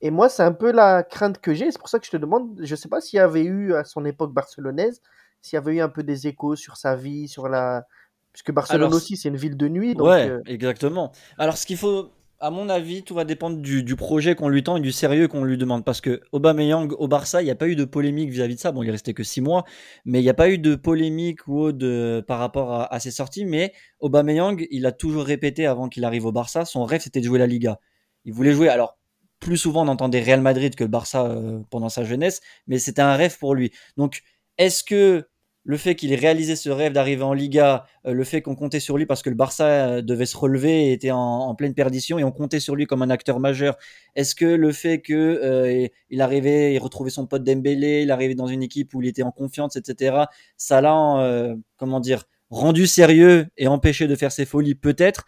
Et 0.00 0.10
moi, 0.10 0.28
c'est 0.28 0.42
un 0.42 0.52
peu 0.52 0.72
la 0.72 1.02
crainte 1.02 1.40
que 1.40 1.54
j'ai. 1.54 1.70
C'est 1.70 1.78
pour 1.78 1.88
ça 1.88 1.98
que 1.98 2.06
je 2.06 2.10
te 2.10 2.16
demande, 2.16 2.58
je 2.62 2.70
ne 2.70 2.76
sais 2.76 2.88
pas 2.88 3.00
s'il 3.00 3.18
y 3.18 3.20
avait 3.20 3.44
eu 3.44 3.74
à 3.74 3.84
son 3.84 4.04
époque 4.04 4.32
barcelonaise, 4.32 5.00
s'il 5.42 5.56
y 5.56 5.58
avait 5.58 5.76
eu 5.76 5.80
un 5.80 5.88
peu 5.88 6.02
des 6.02 6.26
échos 6.26 6.56
sur 6.56 6.76
sa 6.76 6.96
vie, 6.96 7.28
sur 7.28 7.48
la... 7.48 7.86
Puisque 8.32 8.52
Barcelone 8.52 8.82
Alors, 8.82 8.94
aussi, 8.94 9.16
c'est 9.16 9.28
une 9.28 9.36
ville 9.36 9.56
de 9.56 9.68
nuit. 9.68 9.94
Donc, 9.94 10.06
Ouais, 10.06 10.28
euh, 10.28 10.40
exactement. 10.46 11.10
Alors, 11.36 11.56
ce 11.56 11.66
qu'il 11.66 11.76
faut, 11.76 12.12
à 12.40 12.50
mon 12.50 12.68
avis, 12.70 13.02
tout 13.02 13.14
va 13.14 13.24
dépendre 13.24 13.58
du, 13.58 13.82
du 13.82 13.96
projet 13.96 14.34
qu'on 14.34 14.48
lui 14.48 14.62
tend 14.62 14.78
et 14.78 14.80
du 14.80 14.92
sérieux 14.92 15.28
qu'on 15.28 15.44
lui 15.44 15.58
demande. 15.58 15.84
Parce 15.84 16.00
que 16.00 16.22
Aubameyang 16.32 16.92
au 16.98 17.06
Barça, 17.06 17.42
il 17.42 17.44
n'y 17.44 17.50
a 17.50 17.54
pas 17.54 17.68
eu 17.68 17.76
de 17.76 17.84
polémique 17.84 18.30
vis-à-vis 18.30 18.54
de 18.54 18.60
ça. 18.60 18.72
Bon, 18.72 18.82
il 18.82 18.88
est 18.88 18.92
resté 18.92 19.12
que 19.14 19.22
six 19.22 19.40
mois, 19.40 19.64
mais 20.06 20.20
il 20.20 20.22
n'y 20.22 20.30
a 20.30 20.34
pas 20.34 20.48
eu 20.48 20.58
de 20.58 20.74
polémique 20.74 21.46
ou 21.46 21.72
de, 21.72 22.24
par 22.26 22.38
rapport 22.38 22.72
à, 22.72 22.92
à 22.92 22.98
ses 22.98 23.10
sorties. 23.10 23.44
Mais 23.44 23.72
Aubameyang, 24.00 24.66
il 24.70 24.86
a 24.86 24.92
toujours 24.92 25.24
répété 25.24 25.66
avant 25.66 25.88
qu'il 25.88 26.04
arrive 26.04 26.24
au 26.24 26.32
Barça, 26.32 26.64
son 26.64 26.84
rêve 26.84 27.02
c'était 27.02 27.20
de 27.20 27.26
jouer 27.26 27.38
la 27.38 27.46
Liga. 27.46 27.78
Il 28.24 28.32
voulait 28.32 28.52
jouer. 28.52 28.68
Alors, 28.68 28.98
plus 29.38 29.56
souvent 29.56 29.84
on 29.84 29.88
entendait 29.88 30.22
Real 30.22 30.40
Madrid 30.40 30.74
que 30.74 30.84
le 30.84 30.90
Barça 30.90 31.26
euh, 31.26 31.60
pendant 31.70 31.88
sa 31.88 32.04
jeunesse, 32.04 32.40
mais 32.66 32.78
c'était 32.78 33.02
un 33.02 33.16
rêve 33.16 33.38
pour 33.38 33.54
lui. 33.54 33.70
Donc, 33.96 34.22
est-ce 34.58 34.84
que 34.84 35.26
le 35.64 35.76
fait 35.76 35.94
qu'il 35.94 36.12
ait 36.12 36.16
réalisé 36.16 36.56
ce 36.56 36.70
rêve 36.70 36.92
d'arriver 36.92 37.22
en 37.22 37.34
Liga, 37.34 37.84
euh, 38.06 38.12
le 38.12 38.24
fait 38.24 38.40
qu'on 38.40 38.54
comptait 38.54 38.80
sur 38.80 38.96
lui 38.96 39.06
parce 39.06 39.22
que 39.22 39.30
le 39.30 39.36
Barça 39.36 39.66
euh, 39.66 40.02
devait 40.02 40.26
se 40.26 40.36
relever 40.36 40.88
et 40.88 40.92
était 40.92 41.10
en, 41.10 41.54
pleine 41.54 41.74
perdition 41.74 42.18
et 42.18 42.24
on 42.24 42.32
comptait 42.32 42.60
sur 42.60 42.76
lui 42.76 42.86
comme 42.86 43.02
un 43.02 43.10
acteur 43.10 43.40
majeur. 43.40 43.76
Est-ce 44.14 44.34
que 44.34 44.46
le 44.46 44.72
fait 44.72 45.00
que 45.00 45.12
euh, 45.14 45.86
il 46.08 46.20
arrivait, 46.22 46.74
il 46.74 46.78
retrouvait 46.78 47.10
son 47.10 47.26
pote 47.26 47.44
Dembélé, 47.44 48.02
il 48.02 48.10
arrivait 48.10 48.34
dans 48.34 48.46
une 48.46 48.62
équipe 48.62 48.94
où 48.94 49.02
il 49.02 49.08
était 49.08 49.22
en 49.22 49.32
confiance, 49.32 49.76
etc. 49.76 50.24
Ça 50.56 50.80
l'a, 50.80 51.18
euh, 51.18 51.54
comment 51.76 52.00
dire, 52.00 52.24
rendu 52.48 52.86
sérieux 52.86 53.46
et 53.58 53.68
empêché 53.68 54.06
de 54.08 54.16
faire 54.16 54.32
ses 54.32 54.46
folies 54.46 54.74
peut-être. 54.74 55.24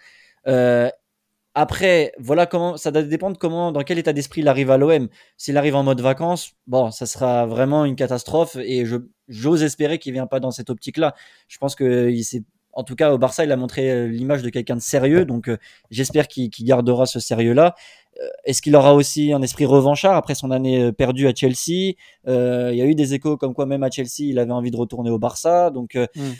Après, 1.54 2.12
voilà 2.18 2.46
comment 2.46 2.78
ça 2.78 2.90
doit 2.90 3.02
dépendre 3.02 3.36
comment, 3.38 3.72
dans 3.72 3.82
quel 3.82 3.98
état 3.98 4.14
d'esprit 4.14 4.40
il 4.40 4.48
arrive 4.48 4.70
à 4.70 4.78
l'OM. 4.78 5.08
S'il 5.36 5.58
arrive 5.58 5.74
en 5.74 5.82
mode 5.82 6.00
vacances, 6.00 6.54
bon, 6.66 6.90
ça 6.90 7.04
sera 7.04 7.44
vraiment 7.46 7.84
une 7.84 7.94
catastrophe 7.94 8.56
et 8.56 8.86
je 8.86 8.96
j'ose 9.32 9.62
espérer 9.62 9.98
qu'il 9.98 10.12
vient 10.12 10.26
pas 10.28 10.40
dans 10.40 10.50
cette 10.52 10.70
optique-là. 10.70 11.14
Je 11.48 11.58
pense 11.58 11.74
que 11.74 12.10
il 12.10 12.22
s'est, 12.24 12.42
en 12.72 12.84
tout 12.84 12.94
cas 12.96 13.12
au 13.12 13.18
Barça, 13.18 13.44
il 13.44 13.52
a 13.52 13.56
montré 13.56 13.90
euh, 13.90 14.06
l'image 14.06 14.42
de 14.42 14.48
quelqu'un 14.50 14.76
de 14.76 14.80
sérieux, 14.80 15.24
donc 15.24 15.48
euh, 15.48 15.56
j'espère 15.90 16.28
qu'il 16.28 16.50
gardera 16.60 17.06
ce 17.06 17.18
sérieux-là. 17.20 17.74
Euh, 18.20 18.28
Est-ce 18.44 18.62
qu'il 18.62 18.76
aura 18.76 18.94
aussi 18.94 19.32
un 19.32 19.42
esprit 19.42 19.64
revanchard 19.66 20.16
après 20.16 20.34
son 20.34 20.50
année 20.50 20.92
perdue 20.92 21.26
à 21.28 21.34
Chelsea? 21.34 21.94
Euh, 22.28 22.70
Il 22.72 22.78
y 22.78 22.82
a 22.82 22.86
eu 22.86 22.94
des 22.94 23.14
échos 23.14 23.36
comme 23.36 23.54
quoi 23.54 23.66
même 23.66 23.82
à 23.82 23.90
Chelsea, 23.90 24.20
il 24.30 24.38
avait 24.38 24.52
envie 24.52 24.70
de 24.70 24.76
retourner 24.76 25.10
au 25.10 25.18
Barça, 25.18 25.70
donc. 25.70 25.96
euh, 25.96 26.06
Mm. 26.16 26.30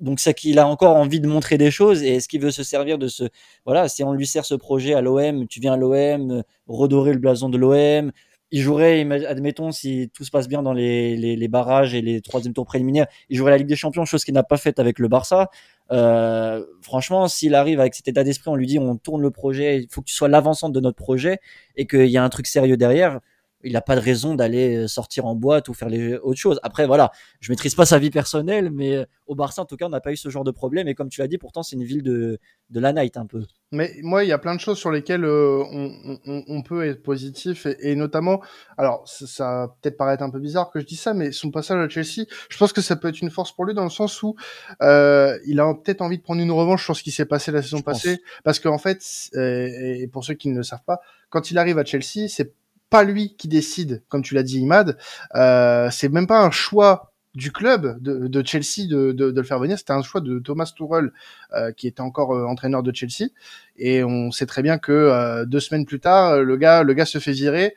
donc 0.00 0.20
c'est 0.20 0.32
qu'il 0.34 0.58
a 0.60 0.66
encore 0.68 0.94
envie 0.96 1.18
de 1.20 1.26
montrer 1.26 1.58
des 1.58 1.72
choses 1.72 2.04
et 2.04 2.14
est-ce 2.16 2.28
qu'il 2.28 2.40
veut 2.40 2.52
se 2.52 2.62
servir 2.62 2.98
de 2.98 3.08
ce 3.08 3.24
voilà 3.66 3.88
si 3.88 4.04
on 4.04 4.12
lui 4.12 4.28
sert 4.28 4.44
ce 4.44 4.54
projet 4.54 4.94
à 4.94 5.00
l'OM 5.00 5.48
tu 5.48 5.58
viens 5.58 5.72
à 5.72 5.76
l'OM 5.76 6.44
redorer 6.68 7.12
le 7.12 7.18
blason 7.18 7.48
de 7.48 7.58
l'OM 7.58 8.12
il 8.50 8.60
jouerait 8.60 9.00
admettons 9.26 9.72
si 9.72 10.10
tout 10.14 10.24
se 10.24 10.30
passe 10.30 10.48
bien 10.48 10.62
dans 10.62 10.72
les, 10.72 11.16
les, 11.16 11.36
les 11.36 11.48
barrages 11.48 11.94
et 11.94 12.00
les 12.00 12.20
troisième 12.20 12.54
tours 12.54 12.66
préliminaires 12.66 13.06
il 13.28 13.36
jouerait 13.36 13.50
la 13.50 13.58
Ligue 13.58 13.66
des 13.66 13.76
Champions 13.76 14.04
chose 14.04 14.24
qu'il 14.24 14.34
n'a 14.34 14.42
pas 14.42 14.56
faite 14.56 14.78
avec 14.78 14.98
le 14.98 15.08
Barça. 15.08 15.50
Euh, 15.90 16.64
franchement 16.82 17.28
s'il 17.28 17.54
arrive 17.54 17.80
avec 17.80 17.94
cet 17.94 18.08
état 18.08 18.24
d'esprit 18.24 18.50
on 18.50 18.56
lui 18.56 18.66
dit 18.66 18.78
on 18.78 18.96
tourne 18.96 19.22
le 19.22 19.30
projet 19.30 19.82
il 19.82 19.88
faut 19.90 20.02
que 20.02 20.06
tu 20.06 20.14
sois 20.14 20.28
l'avancante 20.28 20.72
de 20.72 20.80
notre 20.80 20.96
projet 20.96 21.38
et 21.76 21.86
qu'il 21.86 22.06
y 22.06 22.18
a 22.18 22.24
un 22.24 22.28
truc 22.28 22.46
sérieux 22.46 22.76
derrière 22.76 23.20
il 23.64 23.72
n'a 23.72 23.80
pas 23.80 23.96
de 23.96 24.00
raison 24.00 24.34
d'aller 24.34 24.76
euh, 24.76 24.88
sortir 24.88 25.26
en 25.26 25.34
boîte 25.34 25.68
ou 25.68 25.74
faire 25.74 25.88
les 25.88 26.14
autres 26.16 26.38
choses. 26.38 26.60
Après, 26.62 26.86
voilà, 26.86 27.10
je 27.40 27.50
maîtrise 27.50 27.74
pas 27.74 27.86
sa 27.86 27.98
vie 27.98 28.10
personnelle, 28.10 28.70
mais 28.70 28.96
euh, 28.96 29.04
au 29.26 29.34
Barça, 29.34 29.62
en 29.62 29.64
tout 29.64 29.76
cas, 29.76 29.86
on 29.86 29.90
n'a 29.90 30.00
pas 30.00 30.12
eu 30.12 30.16
ce 30.16 30.28
genre 30.28 30.44
de 30.44 30.50
problème. 30.50 30.86
Et 30.88 30.94
comme 30.94 31.08
tu 31.08 31.20
l'as 31.20 31.28
dit, 31.28 31.38
pourtant, 31.38 31.62
c'est 31.62 31.76
une 31.76 31.84
ville 31.84 32.02
de, 32.02 32.38
de 32.70 32.80
la 32.80 32.92
night 32.92 33.16
un 33.16 33.26
peu. 33.26 33.44
Mais 33.72 33.96
moi, 34.02 34.24
il 34.24 34.28
y 34.28 34.32
a 34.32 34.38
plein 34.38 34.54
de 34.54 34.60
choses 34.60 34.78
sur 34.78 34.90
lesquelles 34.90 35.24
euh, 35.24 35.62
on, 35.70 36.18
on, 36.24 36.44
on, 36.46 36.62
peut 36.62 36.86
être 36.86 37.02
positif, 37.02 37.66
et, 37.66 37.90
et 37.90 37.96
notamment, 37.96 38.40
alors 38.78 39.06
ça, 39.06 39.26
ça 39.26 39.44
va 39.44 39.76
peut-être 39.82 39.96
paraître 39.96 40.22
un 40.22 40.30
peu 40.30 40.38
bizarre 40.38 40.70
que 40.70 40.80
je 40.80 40.86
dis 40.86 40.96
ça, 40.96 41.12
mais 41.12 41.32
son 41.32 41.50
passage 41.50 41.84
à 41.84 41.88
Chelsea, 41.88 42.26
je 42.48 42.56
pense 42.56 42.72
que 42.72 42.80
ça 42.80 42.96
peut 42.96 43.08
être 43.08 43.20
une 43.20 43.30
force 43.30 43.52
pour 43.52 43.64
lui 43.66 43.74
dans 43.74 43.84
le 43.84 43.90
sens 43.90 44.22
où 44.22 44.36
euh, 44.82 45.38
il 45.46 45.60
a 45.60 45.74
peut-être 45.74 46.00
envie 46.00 46.16
de 46.18 46.22
prendre 46.22 46.40
une 46.40 46.52
revanche 46.52 46.84
sur 46.84 46.96
ce 46.96 47.02
qui 47.02 47.10
s'est 47.10 47.26
passé 47.26 47.52
la 47.52 47.60
saison 47.60 47.78
je 47.78 47.82
passée, 47.82 48.16
pense. 48.16 48.40
parce 48.44 48.60
qu'en 48.60 48.78
fait, 48.78 49.02
et 49.34 50.08
pour 50.10 50.24
ceux 50.24 50.34
qui 50.34 50.48
ne 50.48 50.56
le 50.56 50.62
savent 50.62 50.84
pas, 50.86 51.00
quand 51.28 51.50
il 51.50 51.58
arrive 51.58 51.78
à 51.78 51.84
Chelsea, 51.84 52.28
c'est 52.28 52.54
pas 52.90 53.04
lui 53.04 53.34
qui 53.36 53.48
décide, 53.48 54.02
comme 54.08 54.22
tu 54.22 54.34
l'as 54.34 54.42
dit, 54.42 54.60
Imad. 54.60 54.96
Euh, 55.34 55.88
c'est 55.90 56.08
même 56.08 56.26
pas 56.26 56.40
un 56.40 56.50
choix 56.50 57.12
du 57.34 57.52
club 57.52 57.98
de, 58.00 58.42
Chelsea 58.44 58.88
de, 58.88 59.12
de, 59.12 59.30
de, 59.30 59.40
le 59.40 59.46
faire 59.46 59.60
venir, 59.60 59.78
c'était 59.78 59.92
un 59.92 60.02
choix 60.02 60.20
de 60.20 60.40
Thomas 60.40 60.72
Tuchel 60.74 61.12
euh, 61.52 61.70
qui 61.70 61.86
était 61.86 62.00
encore 62.00 62.34
euh, 62.34 62.46
entraîneur 62.46 62.82
de 62.82 62.92
Chelsea. 62.92 63.30
Et 63.76 64.02
on 64.02 64.32
sait 64.32 64.46
très 64.46 64.62
bien 64.62 64.78
que 64.78 65.44
deux 65.44 65.60
semaines 65.60 65.86
plus 65.86 66.00
tard, 66.00 66.38
le 66.38 66.56
gars, 66.56 66.82
le 66.82 66.94
gars 66.94 67.04
se 67.04 67.18
fait 67.18 67.30
virer 67.30 67.76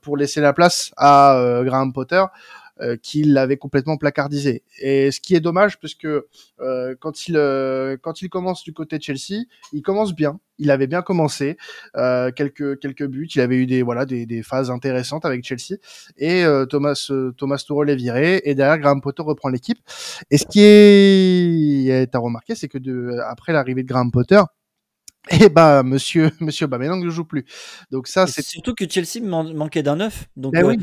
pour 0.00 0.16
laisser 0.16 0.40
la 0.40 0.54
place 0.54 0.90
à 0.96 1.60
Graham 1.64 1.92
Potter 1.92 2.24
euh, 2.80 2.96
qui 2.96 3.24
l'avait 3.24 3.56
complètement 3.56 3.96
placardisé. 3.96 4.62
Et 4.80 5.10
ce 5.10 5.20
qui 5.20 5.34
est 5.34 5.40
dommage, 5.40 5.78
parce 5.78 5.94
que 5.94 6.26
euh, 6.60 6.94
quand 6.98 7.28
il 7.28 7.36
euh, 7.36 7.96
quand 8.00 8.22
il 8.22 8.28
commence 8.28 8.62
du 8.62 8.72
côté 8.72 8.98
de 8.98 9.02
Chelsea, 9.02 9.44
il 9.72 9.82
commence 9.82 10.14
bien. 10.14 10.40
Il 10.58 10.70
avait 10.70 10.86
bien 10.86 11.02
commencé, 11.02 11.56
euh, 11.96 12.30
quelques 12.30 12.78
quelques 12.80 13.06
buts. 13.06 13.28
Il 13.34 13.40
avait 13.40 13.56
eu 13.56 13.66
des 13.66 13.82
voilà 13.82 14.06
des, 14.06 14.26
des 14.26 14.42
phases 14.42 14.70
intéressantes 14.70 15.24
avec 15.24 15.44
Chelsea. 15.44 15.78
Et 16.16 16.44
euh, 16.44 16.66
Thomas 16.66 17.10
Thomas 17.36 17.58
Tuchel 17.66 17.90
est 17.90 17.96
viré 17.96 18.40
et 18.44 18.54
derrière 18.54 18.78
Graham 18.78 19.00
Potter 19.00 19.22
reprend 19.22 19.48
l'équipe. 19.48 19.78
Et 20.30 20.38
ce 20.38 20.46
qui 20.46 20.60
est 21.90 22.14
à 22.14 22.18
remarquer, 22.18 22.54
c'est 22.54 22.68
que 22.68 22.78
de, 22.78 23.18
après 23.26 23.52
l'arrivée 23.52 23.82
de 23.82 23.88
Graham 23.88 24.10
Potter, 24.10 24.40
et 25.30 25.48
bah 25.48 25.82
monsieur 25.82 26.30
monsieur 26.40 26.66
Bameyang 26.66 27.02
ne 27.02 27.10
joue 27.10 27.24
plus. 27.24 27.44
Donc 27.90 28.08
ça 28.08 28.26
c'est 28.26 28.42
surtout 28.42 28.74
que 28.74 28.88
Chelsea 28.88 29.22
man 29.22 29.54
manquait 29.54 29.82
d'un 29.82 29.96
neuf. 29.96 30.26
Donc 30.36 30.52
ben 30.52 30.64
euh, 30.64 30.68
oui. 30.68 30.78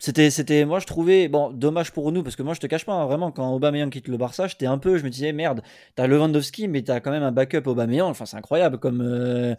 C'était, 0.00 0.30
c'était, 0.30 0.64
moi 0.64 0.78
je 0.78 0.86
trouvais, 0.86 1.26
bon, 1.26 1.50
dommage 1.50 1.90
pour 1.90 2.12
nous, 2.12 2.22
parce 2.22 2.36
que 2.36 2.44
moi 2.44 2.54
je 2.54 2.60
te 2.60 2.68
cache 2.68 2.86
pas, 2.86 2.92
hein, 2.92 3.06
vraiment, 3.06 3.32
quand 3.32 3.52
Aubameyang 3.52 3.90
quitte 3.90 4.06
le 4.06 4.16
Barça, 4.16 4.46
j'étais 4.46 4.66
un 4.66 4.78
peu, 4.78 4.96
je 4.96 5.02
me 5.02 5.10
disais, 5.10 5.32
merde, 5.32 5.60
t'as 5.96 6.06
Lewandowski, 6.06 6.68
mais 6.68 6.82
t'as 6.82 7.00
quand 7.00 7.10
même 7.10 7.24
un 7.24 7.32
backup 7.32 7.66
Aubameyang, 7.66 8.08
enfin 8.08 8.24
c'est 8.24 8.36
incroyable, 8.36 8.78
comme, 8.78 9.00
euh, 9.00 9.56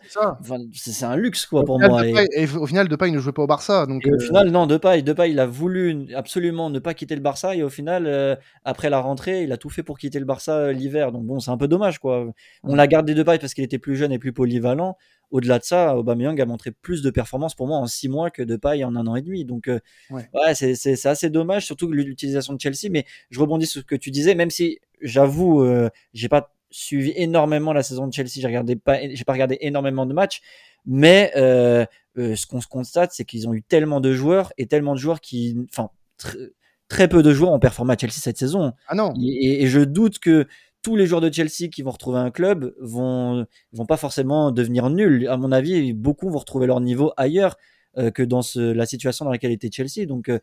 c'est, 0.74 0.92
c'est 0.92 1.06
un 1.06 1.18
luxe 1.18 1.46
quoi 1.46 1.62
au 1.62 1.66
pour 1.66 1.78
moi. 1.78 2.04
Depay, 2.04 2.26
Et, 2.34 2.44
et, 2.44 2.56
au 2.56 2.66
final, 2.66 2.88
Depay 2.88 3.12
ne 3.12 3.20
jouait 3.20 3.34
pas 3.34 3.42
au 3.42 3.48
Barça, 3.48 3.86
donc. 3.86 4.08
et 4.08 4.12
au 4.12 4.16
euh, 4.16 4.20
final, 4.20 4.50
non, 4.50 4.66
Depay, 4.66 5.02
Depay, 5.02 5.32
il 5.32 5.40
a 5.42 5.46
voulu 5.46 6.08
absolument 6.16 6.70
ne 6.70 6.80
pas 6.80 6.94
quitter 6.94 7.16
le 7.16 7.22
Barça, 7.22 7.54
et 7.54 7.62
au 7.62 7.70
final, 7.70 8.06
euh, 8.08 8.38
après 8.64 8.90
la 8.90 9.02
rentrée, 9.02 9.44
il 9.44 9.52
a 9.52 9.58
tout 9.58 9.70
fait 9.70 9.84
pour 9.84 10.00
quitter 10.00 10.20
le 10.20 10.26
Barça 10.26 10.54
euh, 10.54 10.72
l'hiver, 10.72 11.12
donc 11.12 11.26
bon, 11.26 11.40
c'est 11.40 11.52
un 11.52 11.58
peu 11.58 11.68
dommage 11.68 12.00
quoi. 12.00 12.26
On 12.64 12.76
l'a 12.76 12.88
gardé 12.88 13.14
Depay 13.14 13.40
parce 13.40 13.54
qu'il 13.54 13.66
était 13.66 13.78
plus 13.78 13.98
jeune 13.98 14.14
et 14.14 14.20
plus 14.20 14.32
polyvalent. 14.32 14.96
Au-delà 15.32 15.60
de 15.60 15.64
ça, 15.64 15.96
Aubameyang 15.98 16.40
a 16.42 16.46
montré 16.46 16.72
plus 16.72 17.02
de 17.02 17.10
performance 17.12 17.54
pour 17.56 17.68
moi 17.68 17.78
en 17.78 17.86
six 17.88 18.10
mois 18.10 18.32
que 18.32 18.42
Depay 18.42 18.84
en 18.84 18.96
un 18.96 19.06
an 19.08 19.16
et 19.16 19.22
demi. 19.22 19.46
Donc, 19.46 19.68
euh, 19.68 19.80
Ouais. 20.10 20.28
ouais, 20.34 20.56
c'est, 20.56 21.06
assez 21.06 21.30
dommage, 21.30 21.66
surtout 21.66 21.92
l'utilisation 21.92 22.54
de 22.54 22.60
Chelsea. 22.60 22.90
Mais 22.90 23.06
je 23.30 23.40
rebondis 23.40 23.68
sur 23.68 23.82
ce 23.82 23.86
que 23.86 23.96
tu 23.96 24.10
disais, 24.12 24.34
même 24.36 24.50
si 24.50 24.80
j'avoue, 25.02 25.64
euh, 25.64 25.90
j'ai 26.14 26.30
pas 26.30 26.54
suivi 26.72 27.12
énormément 27.16 27.74
la 27.74 27.84
saison 27.84 28.08
de 28.08 28.14
Chelsea, 28.14 28.34
j'ai 28.38 28.48
regardé 28.48 28.76
pas, 28.76 29.00
j'ai 29.08 29.24
pas 29.24 29.34
regardé 29.34 29.58
énormément 29.62 30.06
de 30.06 30.14
matchs, 30.14 30.42
mais 30.86 31.32
euh, 31.36 31.86
euh, 32.18 32.36
ce 32.36 32.46
qu'on 32.46 32.62
se 32.62 32.68
constate, 32.68 33.12
c'est 33.12 33.26
qu'ils 33.26 33.48
ont 33.48 33.54
eu 33.54 33.62
tellement 33.64 34.00
de 34.02 34.14
joueurs 34.14 34.54
et 34.58 34.68
tellement 34.68 34.94
de 34.94 35.00
joueurs 35.00 35.20
qui, 35.22 35.58
enfin, 35.72 35.90
tr- 36.20 36.50
très 36.88 37.08
peu 37.08 37.24
de 37.24 37.34
joueurs 37.34 37.52
ont 37.52 37.60
performé 37.60 37.94
à 37.94 37.98
Chelsea 37.98 38.14
cette 38.20 38.38
saison. 38.38 38.74
Ah 38.88 38.96
non. 38.96 39.14
Et, 39.20 39.64
et 39.64 39.68
je 39.68 39.80
doute 39.80 40.20
que 40.20 40.48
tous 40.82 40.96
les 40.96 41.06
joueurs 41.06 41.22
de 41.22 41.32
Chelsea 41.32 41.70
qui 41.72 41.82
vont 41.82 41.92
retrouver 41.92 42.20
un 42.20 42.32
club 42.32 42.74
vont 42.80 43.46
vont 43.74 43.86
pas 43.86 43.98
forcément 43.98 44.52
devenir 44.52 44.90
nuls. 44.90 45.28
À 45.28 45.38
mon 45.38 45.52
avis, 45.52 45.94
beaucoup 45.94 46.30
vont 46.30 46.40
retrouver 46.40 46.68
leur 46.68 46.80
niveau 46.80 47.12
ailleurs 47.18 47.58
euh, 47.98 48.12
que 48.12 48.24
dans 48.24 48.42
ce, 48.42 48.60
la 48.60 48.86
situation 48.86 49.26
dans 49.26 49.32
laquelle 49.32 49.52
était 49.52 49.70
Chelsea. 49.72 50.06
Donc 50.08 50.30
euh, 50.30 50.40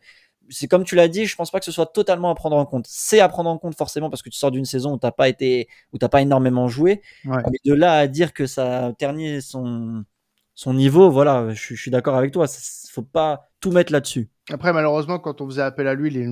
c'est 0.49 0.67
comme 0.67 0.83
tu 0.83 0.95
l'as 0.95 1.07
dit, 1.07 1.25
je 1.25 1.35
pense 1.35 1.51
pas 1.51 1.59
que 1.59 1.65
ce 1.65 1.71
soit 1.71 1.87
totalement 1.87 2.29
à 2.29 2.35
prendre 2.35 2.55
en 2.55 2.65
compte. 2.65 2.85
C'est 2.87 3.19
à 3.19 3.29
prendre 3.29 3.49
en 3.49 3.57
compte 3.57 3.75
forcément 3.75 4.09
parce 4.09 4.21
que 4.21 4.29
tu 4.29 4.37
sors 4.37 4.51
d'une 4.51 4.65
saison 4.65 4.93
où 4.93 4.97
t'as 4.97 5.11
pas 5.11 5.27
été, 5.27 5.67
où 5.93 5.97
t'as 5.97 6.09
pas 6.09 6.21
énormément 6.21 6.67
joué. 6.67 7.01
Ouais. 7.25 7.41
Mais 7.51 7.59
de 7.65 7.73
là 7.73 7.93
à 7.93 8.07
dire 8.07 8.33
que 8.33 8.45
ça 8.45 8.87
a 8.87 8.93
terni 8.93 9.41
son 9.41 10.05
son 10.53 10.73
niveau, 10.73 11.11
voilà, 11.11 11.49
je, 11.53 11.75
je 11.75 11.81
suis 11.81 11.91
d'accord 11.91 12.15
avec 12.15 12.31
toi. 12.31 12.47
Faut 12.91 13.03
pas 13.03 13.49
tout 13.59 13.71
mettre 13.71 13.91
là-dessus. 13.91 14.29
Après, 14.49 14.73
malheureusement, 14.73 15.19
quand 15.19 15.39
on 15.41 15.45
faisait 15.45 15.61
appel 15.61 15.87
à 15.87 15.93
lui, 15.93 16.09
les, 16.09 16.25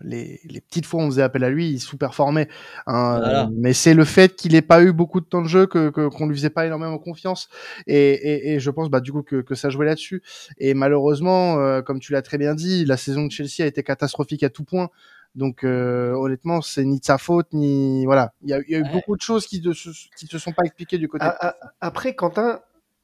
les, 0.00 0.40
les 0.44 0.60
petites 0.60 0.84
fois 0.86 1.00
où 1.00 1.04
on 1.04 1.10
faisait 1.10 1.22
appel 1.22 1.42
à 1.44 1.50
lui, 1.50 1.70
il 1.70 1.80
sous-performait. 1.80 2.48
Hein, 2.86 3.18
Voilà. 3.18 3.42
euh, 3.44 3.46
mais 3.54 3.72
c'est 3.72 3.94
le 3.94 4.04
fait 4.04 4.36
qu'il 4.36 4.54
ait 4.54 4.62
pas 4.62 4.82
eu 4.82 4.92
beaucoup 4.92 5.20
de 5.20 5.26
temps 5.26 5.42
de 5.42 5.48
jeu, 5.48 5.66
que 5.66 5.90
que- 5.90 6.08
qu'on 6.08 6.26
lui 6.26 6.36
faisait 6.36 6.50
pas 6.50 6.66
énormément 6.66 6.98
confiance. 6.98 7.48
Et, 7.86 7.96
et, 8.12 8.54
et 8.54 8.60
je 8.60 8.70
pense, 8.70 8.90
bah, 8.90 9.00
du 9.00 9.12
coup, 9.12 9.22
que, 9.22 9.40
que 9.40 9.54
ça 9.54 9.70
jouait 9.70 9.86
là-dessus. 9.86 10.22
Et 10.58 10.74
malheureusement, 10.74 11.58
euh, 11.58 11.82
comme 11.82 11.98
tu 12.00 12.12
l'as 12.12 12.22
très 12.22 12.38
bien 12.38 12.54
dit, 12.54 12.84
la 12.84 12.96
saison 12.96 13.24
de 13.26 13.30
Chelsea 13.32 13.60
a 13.62 13.66
été 13.66 13.82
catastrophique 13.82 14.42
à 14.42 14.50
tout 14.50 14.64
point. 14.64 14.90
Donc, 15.34 15.64
euh, 15.64 16.12
honnêtement, 16.14 16.62
c'est 16.62 16.84
ni 16.84 16.98
de 16.98 17.04
sa 17.04 17.18
faute, 17.18 17.48
ni 17.52 18.06
voilà. 18.06 18.32
Il 18.42 18.48
y 18.48 18.54
a, 18.54 18.60
il 18.66 18.70
y 18.70 18.74
a 18.74 18.78
eu 18.78 18.82
Ouais. 18.84 18.90
beaucoup 18.92 19.16
de 19.16 19.20
choses 19.20 19.46
qui 19.46 19.60
ne 19.60 19.72
se, 19.74 19.90
qui 20.16 20.26
se 20.26 20.38
sont 20.38 20.52
pas 20.52 20.62
expliquées 20.64 20.96
du 20.96 21.08
côté. 21.08 21.26
Après, 21.80 22.14
Quentin, 22.14 22.60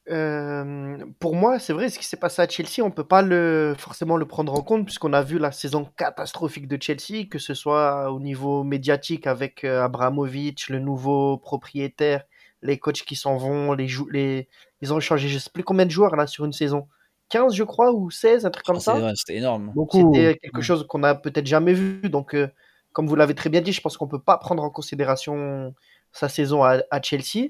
euh, 0.09 0.97
pour 1.19 1.35
moi, 1.35 1.59
c'est 1.59 1.73
vrai, 1.73 1.89
ce 1.89 1.97
qui 1.97 2.05
s'est 2.05 2.17
passé 2.17 2.41
à 2.41 2.47
Chelsea, 2.47 2.83
on 2.85 2.91
peut 2.91 3.05
pas 3.07 3.21
le, 3.21 3.73
forcément 3.77 4.17
le 4.17 4.25
prendre 4.25 4.53
en 4.53 4.61
compte, 4.61 4.85
puisqu'on 4.85 5.13
a 5.13 5.21
vu 5.21 5.39
la 5.39 5.51
saison 5.51 5.85
catastrophique 5.97 6.67
de 6.67 6.77
Chelsea, 6.81 7.25
que 7.29 7.39
ce 7.39 7.53
soit 7.53 8.11
au 8.11 8.19
niveau 8.19 8.63
médiatique 8.63 9.27
avec 9.27 9.63
euh, 9.63 9.81
Abramovich, 9.83 10.69
le 10.69 10.79
nouveau 10.79 11.37
propriétaire, 11.37 12.23
les 12.61 12.77
coachs 12.79 13.03
qui 13.03 13.15
s'en 13.15 13.37
vont, 13.37 13.73
les, 13.73 13.87
les... 14.11 14.47
ils 14.81 14.93
ont 14.93 14.99
changé 14.99 15.27
je 15.29 15.37
sais 15.39 15.49
plus 15.53 15.63
combien 15.63 15.85
de 15.85 15.91
joueurs 15.91 16.15
là 16.15 16.27
sur 16.27 16.45
une 16.45 16.53
saison. 16.53 16.87
15, 17.29 17.55
je 17.55 17.63
crois, 17.63 17.91
ou 17.93 18.11
16, 18.11 18.45
un 18.45 18.51
truc 18.51 18.65
comme 18.65 18.79
C'est- 18.79 18.91
ça. 18.91 19.11
C'était 19.15 19.37
énorme. 19.37 19.71
Beaucoup. 19.73 20.13
C'était 20.13 20.37
quelque 20.37 20.61
chose 20.61 20.85
qu'on 20.87 21.03
a 21.03 21.15
peut-être 21.15 21.47
jamais 21.47 21.73
vu. 21.73 22.01
Donc, 22.09 22.35
euh, 22.35 22.47
comme 22.91 23.07
vous 23.07 23.15
l'avez 23.15 23.33
très 23.33 23.49
bien 23.49 23.61
dit, 23.61 23.71
je 23.71 23.81
pense 23.81 23.97
qu'on 23.97 24.07
peut 24.07 24.21
pas 24.21 24.37
prendre 24.37 24.61
en 24.61 24.69
considération 24.69 25.73
sa 26.11 26.29
saison 26.29 26.63
à, 26.63 26.81
à 26.91 27.01
Chelsea. 27.01 27.49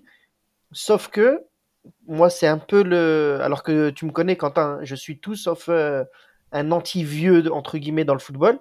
Sauf 0.71 1.09
que, 1.09 1.43
moi, 2.07 2.29
c'est 2.29 2.47
un 2.47 2.57
peu 2.57 2.83
le. 2.83 3.39
Alors 3.41 3.63
que 3.63 3.89
tu 3.89 4.05
me 4.05 4.11
connais, 4.11 4.35
Quentin, 4.35 4.79
je 4.83 4.95
suis 4.95 5.19
tout 5.19 5.35
sauf 5.35 5.67
euh, 5.69 6.03
un 6.51 6.71
anti-vieux, 6.71 7.51
entre 7.51 7.77
guillemets, 7.77 8.05
dans 8.05 8.13
le 8.13 8.19
football. 8.19 8.59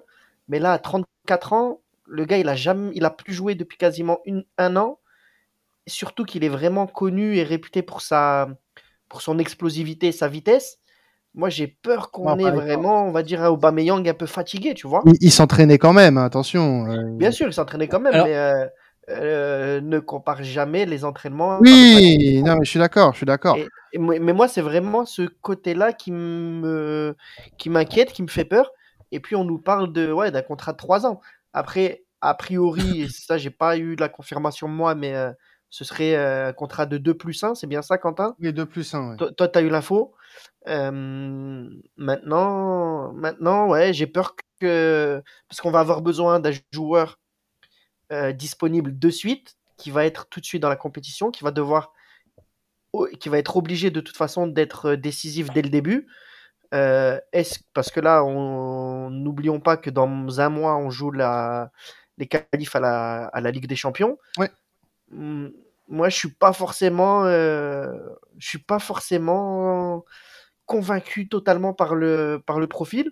Mais 0.49 0.59
là, 0.59 0.73
à 0.73 0.79
34 0.79 1.53
ans, 1.53 1.81
le 2.05 2.25
gars, 2.25 2.37
il 2.37 2.49
a 2.49 2.55
jamais, 2.55 2.91
il 2.95 3.05
a 3.05 3.09
plus 3.09 3.33
joué 3.33 3.55
depuis 3.55 3.77
quasiment 3.77 4.19
une, 4.25 4.43
un 4.57 4.75
an. 4.75 4.99
Surtout 5.87 6.23
qu'il 6.25 6.43
est 6.43 6.49
vraiment 6.49 6.87
connu 6.87 7.35
et 7.37 7.43
réputé 7.43 7.81
pour 7.81 8.01
sa, 8.01 8.47
pour 9.09 9.21
son 9.21 9.37
explosivité 9.39 10.07
et 10.07 10.11
sa 10.13 10.27
vitesse. 10.27 10.79
Moi, 11.35 11.49
j'ai 11.49 11.67
peur 11.67 12.11
qu'on 12.11 12.37
ait 12.37 12.51
vraiment, 12.51 13.05
on 13.07 13.11
va 13.11 13.23
dire, 13.23 13.41
un 13.41 13.49
Aubameyang 13.49 14.07
un 14.07 14.13
peu 14.13 14.27
fatigué, 14.27 14.75
tu 14.75 14.87
vois. 14.87 15.01
Il, 15.05 15.13
il 15.19 15.31
s'entraînait 15.31 15.79
quand 15.79 15.91
même, 15.93 16.17
hein, 16.17 16.25
attention. 16.25 16.85
euh. 16.91 17.01
Bien 17.17 17.31
sûr, 17.31 17.47
il 17.47 17.53
s'entraînait 17.53 17.87
quand 17.87 17.99
même, 17.99 18.13
Alors- 18.13 18.27
mais 18.27 18.35
euh, 18.35 18.65
euh, 19.09 19.81
ne 19.81 19.99
compare 19.99 20.43
jamais 20.43 20.85
les 20.85 21.03
entraînements. 21.03 21.59
Oui, 21.59 22.41
non, 22.43 22.55
mais 22.55 22.65
je 22.65 22.69
suis 22.69 22.79
d'accord, 22.79 23.11
je 23.11 23.17
suis 23.17 23.25
d'accord. 23.25 23.57
Mais 23.97 24.33
moi, 24.33 24.47
c'est 24.47 24.61
vraiment 24.61 25.05
ce 25.05 25.23
côté-là 25.41 25.93
qui 25.93 26.11
me 26.11 27.15
qui 27.57 27.69
m'inquiète, 27.69 28.13
qui 28.13 28.23
me 28.23 28.27
fait 28.27 28.45
peur. 28.45 28.71
Et 29.11 29.19
puis, 29.19 29.35
on 29.35 29.43
nous 29.43 29.59
parle 29.59 29.93
de 29.93 30.11
ouais, 30.11 30.31
d'un 30.31 30.41
contrat 30.41 30.71
de 30.71 30.77
3 30.77 31.05
ans. 31.05 31.21
Après, 31.53 32.03
a 32.21 32.33
priori, 32.33 33.09
ça, 33.11 33.37
j'ai 33.37 33.51
pas 33.51 33.77
eu 33.77 33.95
la 33.95 34.09
confirmation 34.09 34.67
moi, 34.67 34.95
mais 34.95 35.15
euh, 35.15 35.31
ce 35.69 35.83
serait 35.83 36.15
euh, 36.15 36.49
un 36.49 36.53
contrat 36.53 36.85
de 36.85 36.97
2 36.97 37.13
plus 37.13 37.43
1. 37.43 37.55
C'est 37.55 37.67
bien 37.67 37.81
ça, 37.81 37.97
Quentin? 37.97 38.35
Les 38.39 38.53
deux 38.53 38.65
plus 38.65 38.93
un. 38.93 39.11
Ouais. 39.11 39.17
Toi, 39.17 39.31
toi, 39.33 39.47
tu 39.47 39.59
as 39.59 39.61
eu 39.61 39.69
l'info? 39.69 40.13
Euh, 40.67 41.69
maintenant, 41.97 43.11
maintenant, 43.13 43.67
ouais, 43.67 43.93
j'ai 43.93 44.07
peur 44.07 44.35
que. 44.61 45.21
Parce 45.49 45.61
qu'on 45.61 45.71
va 45.71 45.81
avoir 45.81 46.01
besoin 46.01 46.39
d'un 46.39 46.51
joueur 46.71 47.19
euh, 48.13 48.31
disponible 48.31 48.97
de 48.97 49.09
suite, 49.09 49.57
qui 49.77 49.91
va 49.91 50.05
être 50.05 50.27
tout 50.29 50.39
de 50.39 50.45
suite 50.45 50.61
dans 50.61 50.69
la 50.69 50.77
compétition, 50.77 51.31
qui 51.31 51.43
va 51.43 51.51
devoir. 51.51 51.91
qui 53.19 53.27
va 53.29 53.39
être 53.39 53.57
obligé 53.57 53.89
de 53.89 54.01
toute 54.01 54.15
façon 54.17 54.47
d'être 54.47 54.93
décisif 54.95 55.49
dès 55.51 55.63
le 55.63 55.69
début. 55.69 56.07
Euh, 56.73 57.19
est-ce, 57.31 57.59
parce 57.73 57.91
que 57.91 57.99
là, 57.99 58.23
on 58.23 59.09
n'oublions 59.09 59.59
pas 59.59 59.77
que 59.77 59.89
dans 59.89 60.39
un 60.39 60.49
mois, 60.49 60.77
on 60.77 60.89
joue 60.89 61.11
la, 61.11 61.71
les 62.17 62.27
qualifs 62.27 62.75
à 62.75 62.79
la, 62.79 63.25
à 63.25 63.41
la 63.41 63.51
Ligue 63.51 63.67
des 63.67 63.75
Champions. 63.75 64.17
Ouais. 64.37 64.49
Hum, 65.11 65.51
Moi, 65.87 66.09
je 66.09 66.17
suis 66.17 66.31
pas 66.31 66.53
forcément, 66.53 67.25
euh, 67.25 67.91
je 68.37 68.47
suis 68.47 68.63
pas 68.63 68.79
forcément 68.79 70.03
convaincu 70.65 71.27
totalement 71.27 71.73
par 71.73 71.93
le, 71.95 72.41
par 72.45 72.59
le 72.59 72.67
profil, 72.67 73.11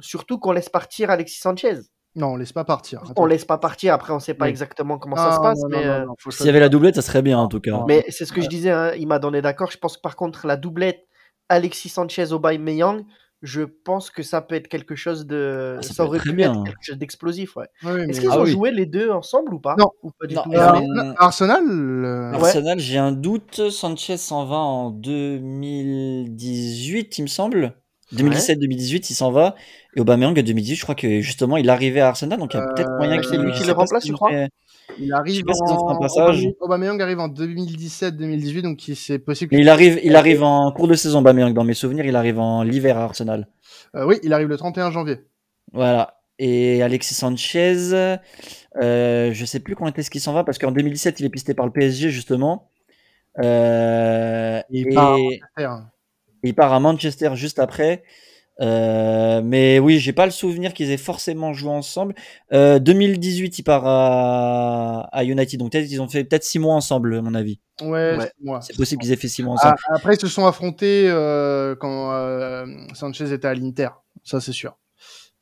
surtout 0.00 0.38
qu'on 0.38 0.52
laisse 0.52 0.68
partir 0.68 1.10
Alexis 1.10 1.40
Sanchez. 1.40 1.80
Non, 2.16 2.28
on 2.28 2.36
laisse 2.36 2.52
pas 2.52 2.64
partir. 2.64 3.02
On 3.16 3.26
laisse 3.26 3.44
pas 3.44 3.58
partir. 3.58 3.92
Après, 3.94 4.12
on 4.12 4.18
sait 4.20 4.34
pas 4.34 4.46
Oui. 4.46 4.50
exactement 4.50 4.98
comment 4.98 5.14
Ah, 5.18 5.30
ça 5.30 5.36
se 5.36 5.40
passe, 5.42 5.60
non, 5.60 5.68
mais, 5.70 5.84
euh, 5.86 6.04
S'il 6.30 6.46
y 6.46 6.48
avait 6.48 6.58
la 6.60 6.68
doublette, 6.70 6.94
ça 6.96 7.02
serait 7.02 7.22
bien 7.22 7.38
en 7.38 7.46
tout 7.46 7.60
cas. 7.60 7.84
Mais 7.86 8.04
c'est 8.08 8.24
ce 8.24 8.32
que 8.32 8.40
je 8.40 8.48
disais. 8.48 8.70
Hein, 8.70 8.92
il 8.98 9.06
m'a 9.06 9.18
donné 9.18 9.42
d'accord. 9.42 9.70
Je 9.70 9.76
pense 9.78 9.96
que 9.96 10.02
par 10.02 10.16
contre, 10.16 10.46
la 10.46 10.56
doublette 10.56 11.06
Alexis 11.50 11.90
Sanchez, 11.90 12.32
Aubameyang, 12.32 13.04
je 13.42 13.60
pense 13.62 14.08
que 14.10 14.22
ça 14.22 14.40
peut 14.40 14.54
être 14.54 14.66
quelque 14.68 14.94
chose 14.96 15.26
de. 15.26 15.76
Ah, 15.78 15.82
ça 15.82 16.04
aurait 16.04 16.16
être 16.16 16.22
très 16.22 16.30
pu 16.30 16.36
bien. 16.36 16.54
être 16.54 16.64
quelque 16.64 16.82
chose 16.82 16.96
d'explosif, 16.96 17.54
ouais. 17.56 17.68
Oui, 17.84 18.00
Est-ce 18.08 18.20
qu'ils 18.22 18.30
Ah 18.32 18.40
ont 18.40 18.44
oui. 18.44 18.50
joué 18.50 18.70
les 18.70 18.86
deux 18.86 19.10
ensemble 19.10 19.52
ou 19.52 19.60
pas? 19.60 19.76
Non. 19.78 19.90
Ou 20.02 20.10
pas 20.18 20.26
du 20.26 20.34
Non, 20.36 20.42
tout? 20.44 20.52
et 20.52 20.56
Euh, 20.56 21.12
Arsenal, 21.18 21.62
euh, 21.68 22.30
Ouais. 22.32 22.38
Arsenal, 22.46 22.78
j'ai 22.80 22.96
un 22.96 23.12
doute. 23.12 23.68
Sanchez 23.68 24.16
s'en 24.16 24.46
va 24.46 24.56
en 24.56 24.88
2018, 24.90 27.18
il 27.18 27.22
me 27.22 27.26
semble. 27.28 27.74
2017-2018, 28.14 29.10
il 29.10 29.14
s'en 29.14 29.30
va. 29.30 29.54
Et 29.96 30.00
Aubameyang, 30.00 30.34
2018, 30.34 30.76
je 30.76 30.82
crois 30.82 30.94
que 30.94 31.20
justement, 31.20 31.56
il 31.56 31.68
arrivait 31.70 32.00
à 32.00 32.08
Arsenal, 32.08 32.38
donc 32.38 32.54
il 32.54 32.58
y 32.58 32.60
a 32.60 32.66
peut-être 32.66 32.90
moyen 32.98 33.18
Euh, 33.18 33.20
qu'il 33.20 33.40
lui 33.40 33.52
je 33.52 33.58
qui 33.60 33.66
le 33.66 33.72
remplace, 33.72 34.08
ont 34.10 34.12
crois 34.14 34.30
il 34.98 35.08
Je 35.08 35.12
arrive 35.14 35.44
en... 35.48 35.98
passage. 35.98 36.46
Aubameyang- 36.60 37.00
arrive 37.02 37.18
en 37.18 37.28
2017-2018, 37.28 38.62
donc 38.62 38.86
il- 38.88 38.94
c'est 38.96 39.18
possible. 39.18 39.54
Mais 39.54 39.60
il 39.62 39.68
arrive, 39.68 39.98
il 40.04 40.14
arrive 40.14 40.42
en 40.44 40.70
cours 40.72 40.86
de 40.88 40.94
saison, 40.94 41.18
Aubameyang. 41.18 41.52
Dans 41.52 41.64
mes 41.64 41.74
souvenirs, 41.74 42.06
il 42.06 42.14
arrive 42.14 42.38
en 42.38 42.62
l'hiver 42.62 42.96
à 42.96 43.04
Arsenal. 43.04 43.48
Euh, 43.96 44.06
oui, 44.06 44.16
il 44.22 44.32
arrive 44.32 44.48
le 44.48 44.56
31 44.56 44.90
janvier. 44.90 45.18
Voilà. 45.72 46.18
Et 46.38 46.82
Alexis 46.82 47.14
Sanchez, 47.14 47.76
euh, 47.92 49.32
je 49.32 49.44
sais 49.44 49.58
plus 49.60 49.74
quand 49.74 49.98
est-ce 49.98 50.10
qu'il 50.10 50.20
s'en 50.20 50.34
va 50.34 50.44
parce 50.44 50.58
qu'en 50.58 50.70
2017, 50.70 51.18
il 51.20 51.26
est 51.26 51.30
pisté 51.30 51.54
par 51.54 51.66
le 51.66 51.72
PSG 51.72 52.10
justement. 52.10 52.70
Euh, 53.42 54.60
Il 54.70 54.88
et 54.88 54.94
part 54.94 55.14
à 55.14 55.18
Manchester. 55.18 55.68
Il 56.42 56.54
part 56.54 56.72
à 56.72 56.80
Manchester 56.80 57.30
juste 57.34 57.58
après. 57.58 58.02
Euh, 58.62 59.42
mais 59.44 59.78
oui, 59.78 59.98
j'ai 59.98 60.14
pas 60.14 60.24
le 60.24 60.32
souvenir 60.32 60.72
qu'ils 60.72 60.90
aient 60.90 60.96
forcément 60.96 61.52
joué 61.52 61.68
ensemble. 61.70 62.14
Euh, 62.54 62.78
2018, 62.78 63.58
il 63.58 63.62
part 63.62 63.82
à, 63.86 65.08
à 65.12 65.24
United, 65.24 65.58
donc 65.60 65.72
peut-être 65.72 65.90
ils 65.90 66.00
ont 66.00 66.08
fait 66.08 66.24
peut-être 66.24 66.44
six 66.44 66.58
mois 66.58 66.74
ensemble, 66.74 67.16
à 67.16 67.20
mon 67.22 67.34
avis. 67.34 67.60
Ouais, 67.82 68.16
Ouais. 68.16 68.58
c'est 68.62 68.74
possible 68.76 69.02
qu'ils 69.02 69.12
aient 69.12 69.16
fait 69.16 69.28
six 69.28 69.42
mois 69.42 69.56
Ah, 69.58 69.66
ensemble. 69.74 69.76
après, 69.94 70.14
ils 70.14 70.20
se 70.20 70.28
sont 70.28 70.46
affrontés 70.46 71.04
euh, 71.08 71.74
quand 71.76 72.12
euh, 72.12 72.64
Sanchez 72.94 73.30
était 73.32 73.46
à 73.48 73.54
l'Inter. 73.54 73.88
Ça, 74.24 74.40
c'est 74.40 74.52
sûr. 74.52 74.74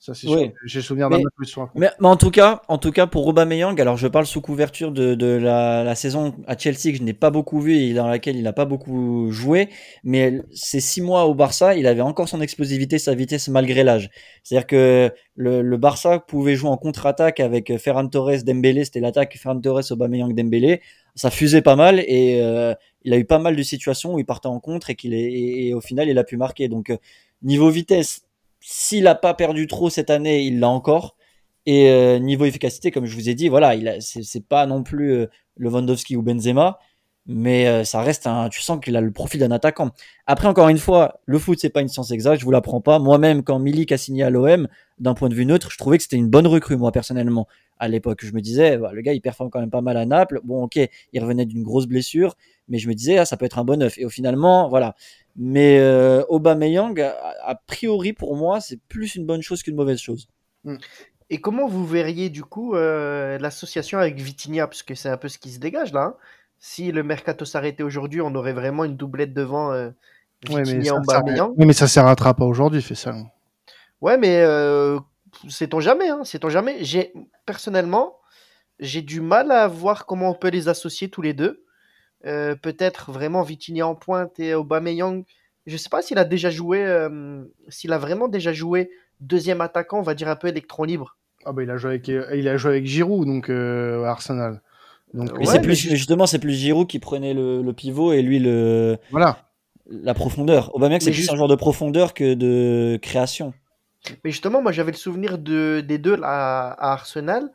Ça, 0.05 0.13
c'est 0.13 0.29
Oui. 0.29 0.53
J'ai 0.67 0.83
souvenir 0.83 1.09
d'un 1.09 1.17
sont 1.45 1.63
affrontés. 1.63 1.81
Mais, 1.81 1.89
mais 1.99 2.09
en 2.09 2.17
tout 2.17 2.31
cas, 2.31 2.61
en 2.69 2.77
tout 2.77 2.91
cas 2.93 3.07
pour 3.07 3.27
Aubameyang, 3.27 3.81
alors 3.81 3.97
je 3.97 4.07
parle 4.07 4.27
sous 4.27 4.43
couverture 4.43 4.93
de, 4.93 5.15
de 5.15 5.25
la, 5.25 5.83
la 5.83 5.95
saison 5.95 6.35
à 6.47 6.59
Chelsea 6.59 6.93
que 6.93 6.97
je 6.99 7.03
n'ai 7.03 7.15
pas 7.15 7.31
beaucoup 7.31 7.59
vue 7.59 7.75
et 7.75 7.95
dans 7.95 8.07
laquelle 8.07 8.37
il 8.37 8.43
n'a 8.43 8.53
pas 8.53 8.67
beaucoup 8.67 9.31
joué, 9.31 9.71
mais 10.03 10.43
ces 10.53 10.81
six 10.81 11.01
mois 11.01 11.25
au 11.25 11.35
Barça, 11.35 11.75
il 11.75 11.87
avait 11.87 12.03
encore 12.03 12.29
son 12.29 12.43
explosivité, 12.43 12.99
sa 12.99 13.15
vitesse 13.15 13.49
malgré 13.49 13.83
l'âge. 13.83 14.11
C'est-à-dire 14.43 14.67
que 14.67 15.11
le, 15.37 15.63
le 15.63 15.77
Barça 15.79 16.19
pouvait 16.19 16.55
jouer 16.55 16.69
en 16.69 16.77
contre-attaque 16.77 17.41
avec 17.41 17.75
Ferran 17.79 18.07
Torres, 18.07 18.45
Dembélé, 18.45 18.85
c'était 18.85 19.01
l'attaque 19.01 19.35
Ferran 19.39 19.59
Torres, 19.59 19.91
Aubameyang, 19.91 20.35
Dembélé. 20.35 20.83
Ça 21.15 21.31
fusait 21.31 21.63
pas 21.63 21.77
mal 21.77 22.01
et 22.01 22.41
euh, 22.43 22.75
il 23.05 23.15
a 23.15 23.17
eu 23.17 23.25
pas 23.25 23.39
mal 23.39 23.57
de 23.57 23.63
situations 23.63 24.13
où 24.13 24.19
il 24.19 24.27
partait 24.27 24.49
en 24.49 24.61
contre 24.61 24.91
et 24.91 24.97
qu'il 24.97 25.15
est 25.15 25.33
et, 25.33 25.69
et 25.69 25.73
au 25.75 25.81
final 25.81 26.11
il 26.11 26.19
a 26.19 26.25
pu 26.25 26.37
marquer. 26.37 26.69
Donc 26.69 26.91
euh, 26.91 26.99
niveau 27.43 27.71
vitesse, 27.71 28.24
s'il 28.67 29.07
a 29.09 29.15
pas 29.15 29.35
perdu 29.35 29.67
trop 29.67 29.91
cette 29.91 30.09
année, 30.09 30.43
il 30.45 30.59
l'a 30.59 30.71
encore. 30.71 31.17
Et 31.67 31.91
euh, 31.91 32.19
niveau 32.19 32.47
efficacité, 32.47 32.91
comme 32.91 33.05
je 33.05 33.15
vous 33.15 33.29
ai 33.29 33.35
dit, 33.35 33.49
voilà, 33.49 33.75
il 33.75 33.99
c'est, 34.01 34.47
pas 34.47 34.67
non 34.67 34.83
plus 34.83 35.13
euh, 35.13 35.27
Lewandowski 35.59 36.17
ou 36.17 36.23
Benzema, 36.23 36.79
mais 37.27 37.67
euh, 37.69 37.85
ça 37.85 38.01
reste 38.01 38.27
un. 38.27 38.49
Tu 38.49 38.63
sens 38.63 38.81
qu'il 38.83 38.97
a 38.97 39.01
le 39.03 39.11
profil 39.13 39.41
d'un 39.41 39.51
attaquant. 39.51 39.91
Après, 40.27 40.49
encore 40.49 40.69
une 40.71 40.79
fois, 40.79 41.21
le 41.27 41.39
foot 41.39 41.59
c'est 41.61 41.71
pas 41.71 41.83
une 41.83 41.89
science 41.89 42.11
exacte, 42.11 42.41
je 42.41 42.45
vous 42.47 42.51
l'apprends 42.51 42.81
pas. 42.81 42.99
Moi-même, 42.99 43.43
quand 43.43 43.59
Milik 43.59 43.93
a 43.93 43.99
signé 43.99 44.23
à 44.25 44.31
l'OM, 44.31 44.69
d'un 44.99 45.15
point 45.15 45.29
de 45.29 45.35
vue 45.35 45.47
neutre, 45.47 45.71
je 45.71 45.77
trouvais 45.79 45.99
que 45.99 46.03
c'était 46.03 46.17
une 46.17 46.31
bonne 46.31 46.47
recrue, 46.47 46.77
moi 46.77 46.91
personnellement. 46.93 47.47
À 47.79 47.89
l'époque, 47.89 48.25
je 48.25 48.33
me 48.33 48.41
disais, 48.41 48.79
bah, 48.79 48.93
le 48.95 49.03
gars, 49.03 49.13
il 49.13 49.21
performe 49.21 49.51
quand 49.51 49.61
même 49.61 49.71
pas 49.71 49.81
mal 49.83 49.97
à 49.97 50.07
Naples. 50.07 50.41
Bon, 50.45 50.63
ok, 50.65 50.79
il 51.13 51.21
revenait 51.21 51.45
d'une 51.45 51.65
grosse 51.65 51.87
blessure, 51.87 52.37
mais 52.69 52.79
je 52.79 52.89
me 52.89 52.95
disais, 52.95 53.19
ah, 53.19 53.25
ça 53.27 53.37
peut 53.37 53.45
être 53.47 53.59
un 53.59 53.65
bon 53.65 53.83
œuf. 53.83 53.99
Et 53.99 54.05
au 54.07 54.11
finalement, 54.11 54.69
voilà. 54.69 54.95
Mais 55.37 55.79
euh, 55.81 56.23
Aubameyang, 56.29 57.01
a, 57.01 57.17
a 57.45 57.55
priori 57.57 58.13
pour 58.13 58.37
moi, 58.37 58.61
c'est 58.61 58.79
plus 58.89 59.17
une 59.17 59.27
bonne 59.27 59.43
chose 59.43 59.63
qu'une 59.63 59.75
mauvaise 59.75 59.99
chose. 59.99 60.29
Et 61.31 61.41
comment 61.41 61.67
vous 61.67 61.85
verriez 61.87 62.31
du 62.31 62.45
coup 62.45 62.77
euh, 62.77 63.39
l'association 63.39 63.99
avec 63.99 64.17
Vitinha? 64.17 64.67
Parce 64.67 64.83
que 64.83 64.95
c'est 64.95 65.09
un 65.09 65.17
peu 65.17 65.29
ce 65.29 65.39
qui 65.39 65.51
se 65.51 65.59
dégage 65.59 65.93
là. 65.93 66.03
hein. 66.03 66.15
Si 66.61 66.93
le 66.93 67.03
mercato 67.03 67.45
s'arrêtait 67.45 67.83
aujourd'hui, 67.83 68.21
on 68.21 68.35
aurait 68.35 68.53
vraiment 68.53 68.85
une 68.85 68.97
doublette 68.97 69.35
devant 69.35 69.73
euh, 69.73 69.91
Vitinha 70.47 70.95
Aubameyang. 70.95 71.55
oui, 71.57 71.67
mais 71.67 71.73
ça 71.73 71.89
s'arrêtera 71.89 72.35
pas 72.35 72.45
aujourd'hui, 72.45 72.81
fait 72.81 72.95
ça. 72.95 73.15
Ouais, 74.01 74.17
mais 74.17 74.41
euh, 74.41 74.99
sait-on 75.49 75.81
jamais, 75.81 76.09
hein, 76.09 76.25
sait-on 76.25 76.49
jamais. 76.49 76.77
J'ai 76.85 77.13
personnellement, 77.45 78.19
j'ai 78.79 79.03
du 79.03 79.21
mal 79.21 79.51
à 79.51 79.67
voir 79.67 80.07
comment 80.07 80.31
on 80.31 80.35
peut 80.35 80.49
les 80.49 80.69
associer 80.69 81.09
tous 81.11 81.23
les 81.23 81.35
deux. 81.35 81.64
Euh, 82.27 82.55
Peut-être 82.57 83.13
vraiment 83.13 83.43
Vitinha 83.43 83.87
en 83.87 83.95
pointe 83.95 84.39
et 84.41 84.55
Aubameyang. 84.55 85.25
Je 85.67 85.77
sais 85.77 85.89
pas 85.89 86.03
s'il 86.03 86.19
a 86.19 86.25
déjà 86.25 86.51
joué, 86.51 86.85
euh, 86.85 87.43
s'il 87.69 87.93
a 87.93 87.99
vraiment 87.99 88.29
déjà 88.29 88.53
joué 88.53 88.91
deuxième 89.21 89.61
attaquant, 89.61 89.99
on 89.99 90.03
va 90.03 90.15
dire 90.15 90.29
un 90.29 90.37
peu 90.37 90.49
électron 90.49 90.85
libre. 90.85 91.17
Ah 91.47 91.53
bah 91.53 91.63
il 91.63 91.71
a 91.71 91.77
joué 91.77 91.91
avec, 91.91 92.09
il 92.09 92.49
a 92.49 92.57
joué 92.57 92.71
avec 92.73 92.87
Giroud 92.87 93.27
donc 93.27 93.49
euh, 93.51 94.05
à 94.05 94.11
Arsenal. 94.11 94.61
Donc 95.15 95.31
Euh, 95.31 95.35
Mais 95.39 95.47
Ouais, 95.47 95.53
c'est 95.55 95.61
plus, 95.61 95.75
juste- 95.75 95.95
justement, 95.95 96.27
c'est 96.27 96.39
plus 96.39 96.53
Giroud 96.55 96.87
qui 96.87 96.99
prenait 96.99 97.35
le, 97.35 97.63
le 97.63 97.73
pivot 97.73 98.13
et 98.13 98.21
lui 98.23 98.39
le, 98.41 98.99
voilà. 99.11 99.39
la 99.89 100.13
profondeur. 100.15 100.75
Aubameyang, 100.75 101.01
c'est 101.01 101.07
Mais 101.11 101.13
plus 101.13 101.21
juste- 101.23 101.33
un 101.33 101.37
joueur 101.37 101.49
de 101.49 101.55
profondeur 101.55 102.13
que 102.15 102.35
de 102.35 102.99
création. 103.01 103.55
Mais 104.25 104.31
justement, 104.31 104.61
moi 104.61 104.73
j'avais 104.73 104.91
le 104.93 104.97
souvenir 104.99 105.39
de, 105.39 105.81
des 105.87 105.97
deux 105.99 106.17
là, 106.17 106.29
à, 106.29 106.73
à 106.73 106.93
Arsenal, 106.93 107.51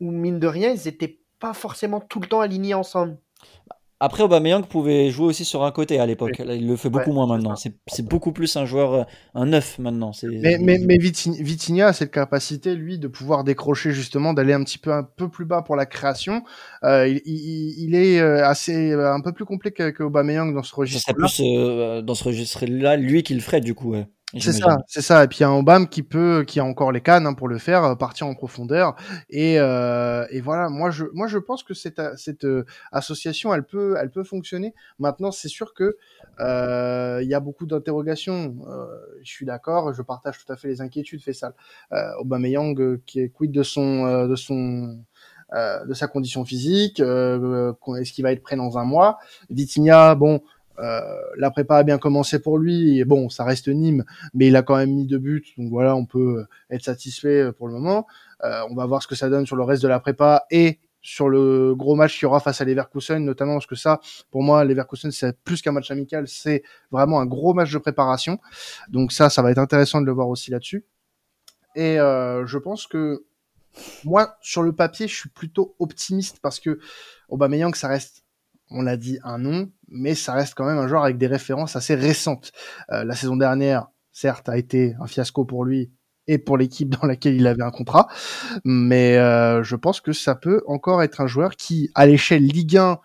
où 0.00 0.10
mine 0.12 0.38
de 0.38 0.46
rien, 0.46 0.70
ils 0.70 0.86
étaient 0.86 1.18
pas 1.40 1.54
forcément 1.54 2.00
tout 2.00 2.20
le 2.20 2.26
temps 2.28 2.40
alignés 2.40 2.74
ensemble. 2.74 3.16
Après, 4.00 4.22
Aubameyang 4.22 4.64
pouvait 4.64 5.10
jouer 5.10 5.26
aussi 5.26 5.44
sur 5.44 5.64
un 5.64 5.72
côté 5.72 5.98
à 5.98 6.06
l'époque. 6.06 6.40
Il 6.46 6.68
le 6.68 6.76
fait 6.76 6.88
beaucoup 6.88 7.08
Ouais, 7.08 7.14
moins 7.14 7.26
maintenant. 7.26 7.56
C'est 7.56 7.74
c'est 7.88 8.06
beaucoup 8.06 8.30
plus 8.32 8.54
un 8.56 8.64
joueur, 8.64 8.94
euh, 8.94 9.02
un 9.34 9.46
neuf 9.46 9.78
maintenant. 9.80 10.12
Mais, 10.22 10.56
mais, 10.60 10.78
mais 10.78 10.98
Vitinha 10.98 11.88
a 11.88 11.92
cette 11.92 12.12
capacité, 12.12 12.76
lui, 12.76 12.98
de 13.00 13.08
pouvoir 13.08 13.42
décrocher 13.42 13.90
justement, 13.90 14.34
d'aller 14.34 14.52
un 14.52 14.62
petit 14.62 14.78
peu 14.78 14.92
un 14.92 15.02
peu 15.02 15.28
plus 15.28 15.46
bas 15.46 15.62
pour 15.62 15.74
la 15.74 15.84
création. 15.84 16.44
Euh, 16.84 17.08
il, 17.08 17.20
il, 17.24 17.88
il 17.88 17.94
est 17.96 18.20
euh, 18.20 18.46
assez 18.46 18.92
euh, 18.92 19.12
un 19.12 19.20
peu 19.20 19.32
plus 19.32 19.44
complet 19.44 19.72
que, 19.72 19.90
que 19.90 20.04
Aubameyang 20.04 20.54
dans 20.54 20.62
ce 20.62 20.74
registre. 20.76 21.02
serait 21.06 21.14
plus 21.14 21.40
euh, 21.40 22.00
dans 22.02 22.14
ce 22.14 22.24
registre-là, 22.24 22.96
lui 22.96 23.24
qui 23.24 23.34
le 23.34 23.40
ferait 23.40 23.60
du 23.60 23.74
coup. 23.74 23.92
ouais. 23.92 24.06
C'est 24.36 24.52
ça, 24.52 24.76
c'est 24.86 25.00
ça. 25.00 25.24
Et 25.24 25.28
puis 25.28 25.38
il 25.38 25.40
y 25.40 25.44
a 25.44 25.48
un 25.48 25.56
Obama 25.58 25.86
qui 25.86 26.02
peut, 26.02 26.44
qui 26.46 26.60
a 26.60 26.64
encore 26.64 26.92
les 26.92 27.00
cannes 27.00 27.26
hein, 27.26 27.32
pour 27.32 27.48
le 27.48 27.56
faire, 27.56 27.82
euh, 27.84 27.94
partir 27.94 28.26
en 28.26 28.34
profondeur. 28.34 28.94
Et, 29.30 29.58
euh, 29.58 30.26
et 30.30 30.42
voilà, 30.42 30.68
moi 30.68 30.90
je, 30.90 31.06
moi 31.14 31.28
je 31.28 31.38
pense 31.38 31.62
que 31.62 31.72
cette, 31.72 31.98
a- 31.98 32.14
cette 32.18 32.44
euh, 32.44 32.66
association, 32.92 33.54
elle 33.54 33.62
peut, 33.64 33.96
elle 33.98 34.10
peut 34.10 34.24
fonctionner. 34.24 34.74
Maintenant, 34.98 35.30
c'est 35.32 35.48
sûr 35.48 35.72
que 35.72 35.96
euh, 36.40 37.20
il 37.22 37.28
y 37.28 37.32
a 37.32 37.40
beaucoup 37.40 37.64
d'interrogations. 37.64 38.54
Euh, 38.68 38.86
je 39.22 39.30
suis 39.32 39.46
d'accord, 39.46 39.94
je 39.94 40.02
partage 40.02 40.36
tout 40.44 40.52
à 40.52 40.56
fait 40.56 40.68
les 40.68 40.82
inquiétudes, 40.82 41.22
Fessal. 41.22 41.54
Euh, 41.92 42.10
Aubameyang 42.20 42.78
euh, 42.78 43.00
qui 43.06 43.20
est 43.20 43.30
quid 43.30 43.50
de 43.50 43.62
son, 43.62 44.04
euh, 44.04 44.26
de 44.28 44.36
son, 44.36 44.98
euh, 45.54 45.84
de 45.86 45.94
sa 45.94 46.06
condition 46.06 46.44
physique. 46.44 47.00
Euh, 47.00 47.72
euh, 47.88 47.94
Est-ce 47.96 48.12
qu'il 48.12 48.24
va 48.24 48.32
être 48.32 48.42
prêt 48.42 48.56
dans 48.56 48.76
un 48.76 48.84
mois? 48.84 49.18
Vitinha, 49.48 50.14
bon. 50.14 50.42
Euh, 50.78 51.00
la 51.36 51.50
prépa 51.50 51.76
a 51.76 51.82
bien 51.82 51.98
commencé 51.98 52.38
pour 52.38 52.58
lui. 52.58 52.98
Et 52.98 53.04
bon, 53.04 53.28
ça 53.28 53.44
reste 53.44 53.68
Nîmes, 53.68 54.04
mais 54.34 54.48
il 54.48 54.56
a 54.56 54.62
quand 54.62 54.76
même 54.76 54.92
mis 54.92 55.06
deux 55.06 55.18
buts. 55.18 55.44
Donc 55.56 55.70
voilà, 55.70 55.96
on 55.96 56.06
peut 56.06 56.46
être 56.70 56.84
satisfait 56.84 57.42
euh, 57.42 57.52
pour 57.52 57.68
le 57.68 57.74
moment. 57.74 58.06
Euh, 58.44 58.62
on 58.70 58.74
va 58.74 58.86
voir 58.86 59.02
ce 59.02 59.08
que 59.08 59.14
ça 59.14 59.28
donne 59.28 59.46
sur 59.46 59.56
le 59.56 59.64
reste 59.64 59.82
de 59.82 59.88
la 59.88 60.00
prépa 60.00 60.44
et 60.50 60.78
sur 61.00 61.28
le 61.28 61.74
gros 61.74 61.94
match 61.94 62.14
qu'il 62.14 62.24
y 62.24 62.26
aura 62.26 62.40
face 62.40 62.60
à 62.60 62.64
Leverkusen, 62.64 63.24
notamment 63.24 63.54
parce 63.54 63.66
que 63.66 63.76
ça, 63.76 64.00
pour 64.30 64.42
moi, 64.42 64.64
Leverkusen, 64.64 65.10
c'est 65.10 65.38
plus 65.42 65.62
qu'un 65.62 65.72
match 65.72 65.90
amical, 65.90 66.26
c'est 66.26 66.62
vraiment 66.90 67.20
un 67.20 67.26
gros 67.26 67.54
match 67.54 67.72
de 67.72 67.78
préparation. 67.78 68.38
Donc 68.88 69.12
ça, 69.12 69.30
ça 69.30 69.42
va 69.42 69.50
être 69.50 69.58
intéressant 69.58 70.00
de 70.00 70.06
le 70.06 70.12
voir 70.12 70.28
aussi 70.28 70.50
là-dessus. 70.50 70.84
Et 71.76 71.98
euh, 72.00 72.46
je 72.46 72.58
pense 72.58 72.86
que 72.86 73.24
moi, 74.04 74.36
sur 74.42 74.62
le 74.62 74.72
papier, 74.72 75.06
je 75.06 75.14
suis 75.14 75.28
plutôt 75.28 75.76
optimiste 75.78 76.40
parce 76.42 76.58
que 76.58 76.80
Aubameyang, 77.28 77.74
ça 77.74 77.88
reste 77.88 78.24
on 78.70 78.82
l'a 78.82 78.96
dit, 78.96 79.18
un 79.24 79.38
nom, 79.38 79.70
mais 79.90 80.14
ça 80.14 80.32
reste 80.32 80.54
quand 80.54 80.66
même 80.66 80.78
un 80.78 80.88
joueur 80.88 81.04
avec 81.04 81.18
des 81.18 81.26
références 81.26 81.76
assez 81.76 81.94
récentes. 81.94 82.52
Euh, 82.90 83.04
la 83.04 83.14
saison 83.14 83.36
dernière, 83.36 83.88
certes, 84.12 84.48
a 84.48 84.56
été 84.58 84.94
un 85.00 85.06
fiasco 85.06 85.44
pour 85.44 85.64
lui 85.64 85.90
et 86.28 86.38
pour 86.38 86.56
l'équipe 86.56 86.88
dans 87.00 87.06
laquelle 87.06 87.34
il 87.34 87.46
avait 87.46 87.62
un 87.62 87.70
contrat, 87.70 88.06
mais 88.64 89.16
euh, 89.16 89.62
je 89.64 89.74
pense 89.74 90.00
que 90.00 90.12
ça 90.12 90.34
peut 90.34 90.62
encore 90.66 91.02
être 91.02 91.20
un 91.20 91.26
joueur 91.26 91.56
qui, 91.56 91.90
à 91.94 92.06
l'échelle 92.06 92.44
Ligue 92.44 92.76
1, 92.76 92.98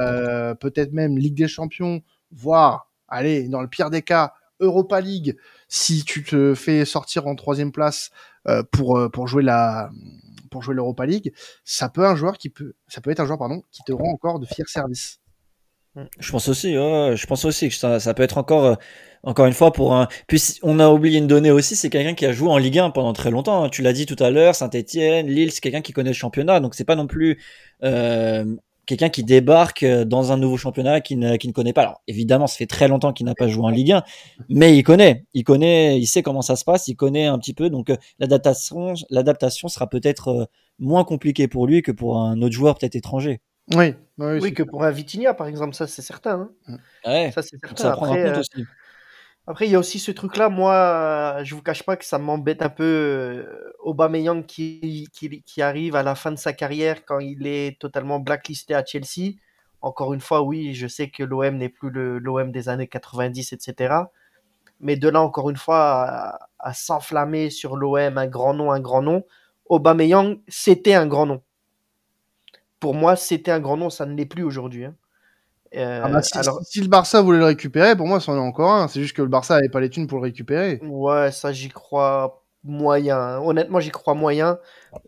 euh, 0.00 0.54
peut-être 0.54 0.92
même 0.92 1.18
Ligue 1.18 1.34
des 1.34 1.48
Champions, 1.48 2.02
voire, 2.30 2.90
allez, 3.08 3.48
dans 3.48 3.62
le 3.62 3.68
pire 3.68 3.90
des 3.90 4.02
cas, 4.02 4.34
Europa 4.60 5.00
League, 5.00 5.36
si 5.68 6.04
tu 6.04 6.22
te 6.24 6.54
fais 6.54 6.84
sortir 6.84 7.26
en 7.26 7.34
troisième 7.34 7.72
place 7.72 8.10
euh, 8.48 8.62
pour 8.70 9.10
pour 9.12 9.28
jouer 9.28 9.42
la 9.42 9.90
pour 10.50 10.62
jouer 10.62 10.74
l'Europa 10.74 11.04
League, 11.04 11.34
ça 11.64 11.90
peut 11.90 12.06
un 12.06 12.16
joueur 12.16 12.38
qui 12.38 12.48
peut, 12.48 12.74
ça 12.88 13.02
peut 13.02 13.10
être 13.10 13.20
un 13.20 13.26
joueur 13.26 13.38
pardon 13.38 13.62
qui 13.70 13.82
te 13.84 13.92
rend 13.92 14.10
encore 14.10 14.38
de 14.38 14.46
fiers 14.46 14.64
services. 14.66 15.20
Je 16.18 16.30
pense 16.30 16.48
aussi, 16.48 16.72
je 16.74 17.26
pense 17.26 17.44
aussi 17.44 17.68
que 17.68 17.74
ça, 17.74 18.00
ça 18.00 18.12
peut 18.14 18.22
être 18.22 18.38
encore, 18.38 18.64
euh, 18.64 18.74
encore 19.22 19.46
une 19.46 19.54
fois 19.54 19.72
pour 19.72 19.94
un. 19.94 20.08
Puis 20.26 20.58
on 20.62 20.78
a 20.78 20.88
oublié 20.90 21.18
une 21.18 21.26
donnée 21.26 21.50
aussi, 21.50 21.74
c'est 21.74 21.88
quelqu'un 21.90 22.14
qui 22.14 22.26
a 22.26 22.32
joué 22.32 22.48
en 22.50 22.58
Ligue 22.58 22.78
1 22.78 22.90
pendant 22.90 23.12
très 23.14 23.30
longtemps. 23.30 23.64
hein. 23.64 23.68
Tu 23.70 23.82
l'as 23.82 23.92
dit 23.94 24.04
tout 24.04 24.16
à 24.22 24.30
l'heure, 24.30 24.54
Saint-Etienne, 24.54 25.26
Lille, 25.26 25.50
c'est 25.52 25.60
quelqu'un 25.60 25.80
qui 25.80 25.92
connaît 25.92 26.10
le 26.10 26.14
championnat, 26.14 26.60
donc 26.60 26.74
c'est 26.74 26.84
pas 26.84 26.96
non 26.96 27.06
plus. 27.06 27.38
Euh, 27.82 28.44
quelqu'un 28.86 29.08
qui 29.08 29.24
débarque 29.24 29.82
euh, 29.82 30.04
dans 30.04 30.32
un 30.32 30.36
nouveau 30.36 30.56
championnat 30.56 31.00
qu'il 31.00 31.18
ne, 31.18 31.30
ne 31.32 31.52
connaît 31.52 31.72
pas. 31.72 31.82
Alors 31.82 32.02
évidemment, 32.06 32.46
ça 32.46 32.56
fait 32.56 32.66
très 32.66 32.88
longtemps 32.88 33.12
qu'il 33.12 33.26
n'a 33.26 33.34
pas 33.34 33.48
joué 33.48 33.64
en 33.64 33.68
Ligue 33.70 33.92
1, 33.92 34.02
mais 34.48 34.76
il 34.76 34.82
connaît, 34.82 35.24
il 35.34 35.44
connaît, 35.44 35.98
il 35.98 36.06
sait 36.06 36.22
comment 36.22 36.42
ça 36.42 36.56
se 36.56 36.64
passe, 36.64 36.88
il 36.88 36.94
connaît 36.96 37.26
un 37.26 37.38
petit 37.38 37.54
peu. 37.54 37.68
Donc 37.70 37.90
euh, 37.90 37.96
l'adaptation, 38.18 38.94
l'adaptation 39.10 39.68
sera 39.68 39.88
peut-être 39.88 40.28
euh, 40.28 40.44
moins 40.78 41.04
compliquée 41.04 41.48
pour 41.48 41.66
lui 41.66 41.82
que 41.82 41.92
pour 41.92 42.18
un 42.18 42.40
autre 42.42 42.54
joueur 42.54 42.76
peut-être 42.78 42.96
étranger. 42.96 43.40
Oui, 43.74 43.94
oui, 44.18 44.54
que 44.54 44.62
pour 44.62 44.84
un 44.84 44.90
Vitinha 44.90 45.34
par 45.34 45.46
exemple, 45.48 45.74
ça 45.74 45.86
c'est 45.86 46.02
certain. 46.02 46.50
Hein. 46.68 46.78
Ouais, 47.04 47.32
ça 47.34 47.42
c'est 47.42 47.58
certain. 47.58 47.82
Ça 47.82 47.92
Après, 47.92 48.24
compte 48.24 48.38
aussi. 48.38 48.64
Après, 49.48 49.66
il 49.66 49.70
y 49.70 49.76
a 49.76 49.78
aussi 49.78 50.00
ce 50.00 50.10
truc-là. 50.10 50.48
Moi, 50.48 51.38
je 51.44 51.54
vous 51.54 51.62
cache 51.62 51.84
pas 51.84 51.96
que 51.96 52.04
ça 52.04 52.18
m'embête 52.18 52.62
un 52.62 52.68
peu. 52.68 52.84
Euh, 52.84 53.72
Aubameyang 53.80 54.44
qui, 54.44 55.08
qui, 55.12 55.42
qui, 55.42 55.62
arrive 55.62 55.94
à 55.94 56.02
la 56.02 56.16
fin 56.16 56.32
de 56.32 56.36
sa 56.36 56.52
carrière 56.52 57.04
quand 57.04 57.20
il 57.20 57.46
est 57.46 57.78
totalement 57.80 58.18
blacklisté 58.18 58.74
à 58.74 58.84
Chelsea. 58.84 59.34
Encore 59.82 60.14
une 60.14 60.20
fois, 60.20 60.42
oui, 60.42 60.74
je 60.74 60.88
sais 60.88 61.10
que 61.10 61.22
l'OM 61.22 61.56
n'est 61.56 61.68
plus 61.68 61.90
l'OM 61.90 62.50
des 62.50 62.68
années 62.68 62.88
90, 62.88 63.52
etc. 63.52 63.94
Mais 64.80 64.96
de 64.96 65.08
là, 65.08 65.22
encore 65.22 65.48
une 65.50 65.56
fois, 65.56 66.40
à, 66.58 66.74
s'enflammer 66.74 67.50
sur 67.50 67.76
l'OM, 67.76 68.18
un 68.18 68.26
grand 68.26 68.54
nom, 68.54 68.72
un 68.72 68.80
grand 68.80 69.02
nom. 69.02 69.24
Aubameyang, 69.66 70.40
c'était 70.48 70.94
un 70.94 71.06
grand 71.06 71.26
nom. 71.26 71.42
Pour 72.86 72.94
moi, 72.94 73.16
c'était 73.16 73.50
un 73.50 73.58
grand 73.58 73.76
nom. 73.76 73.90
Ça 73.90 74.06
ne 74.06 74.14
l'est 74.14 74.26
plus 74.26 74.44
aujourd'hui. 74.44 74.84
Hein. 74.84 74.94
Euh, 75.74 76.02
ah 76.04 76.08
bah, 76.08 76.22
si, 76.22 76.80
le 76.80 76.86
Barça 76.86 77.20
voulait 77.20 77.40
le 77.40 77.44
récupérer, 77.44 77.96
pour 77.96 78.06
moi, 78.06 78.20
c'en 78.20 78.36
est 78.36 78.38
encore 78.38 78.70
un. 78.70 78.86
C'est 78.86 79.00
juste 79.00 79.16
que 79.16 79.22
le 79.22 79.28
Barça 79.28 79.56
n'avait 79.56 79.68
pas 79.68 79.80
les 79.80 79.90
thunes 79.90 80.06
pour 80.06 80.18
le 80.18 80.22
récupérer. 80.22 80.78
Ouais, 80.84 81.32
ça, 81.32 81.52
j'y 81.52 81.68
crois 81.68 82.44
moyen. 82.62 83.40
Honnêtement, 83.40 83.80
j'y 83.80 83.90
crois 83.90 84.14
moyen. 84.14 84.60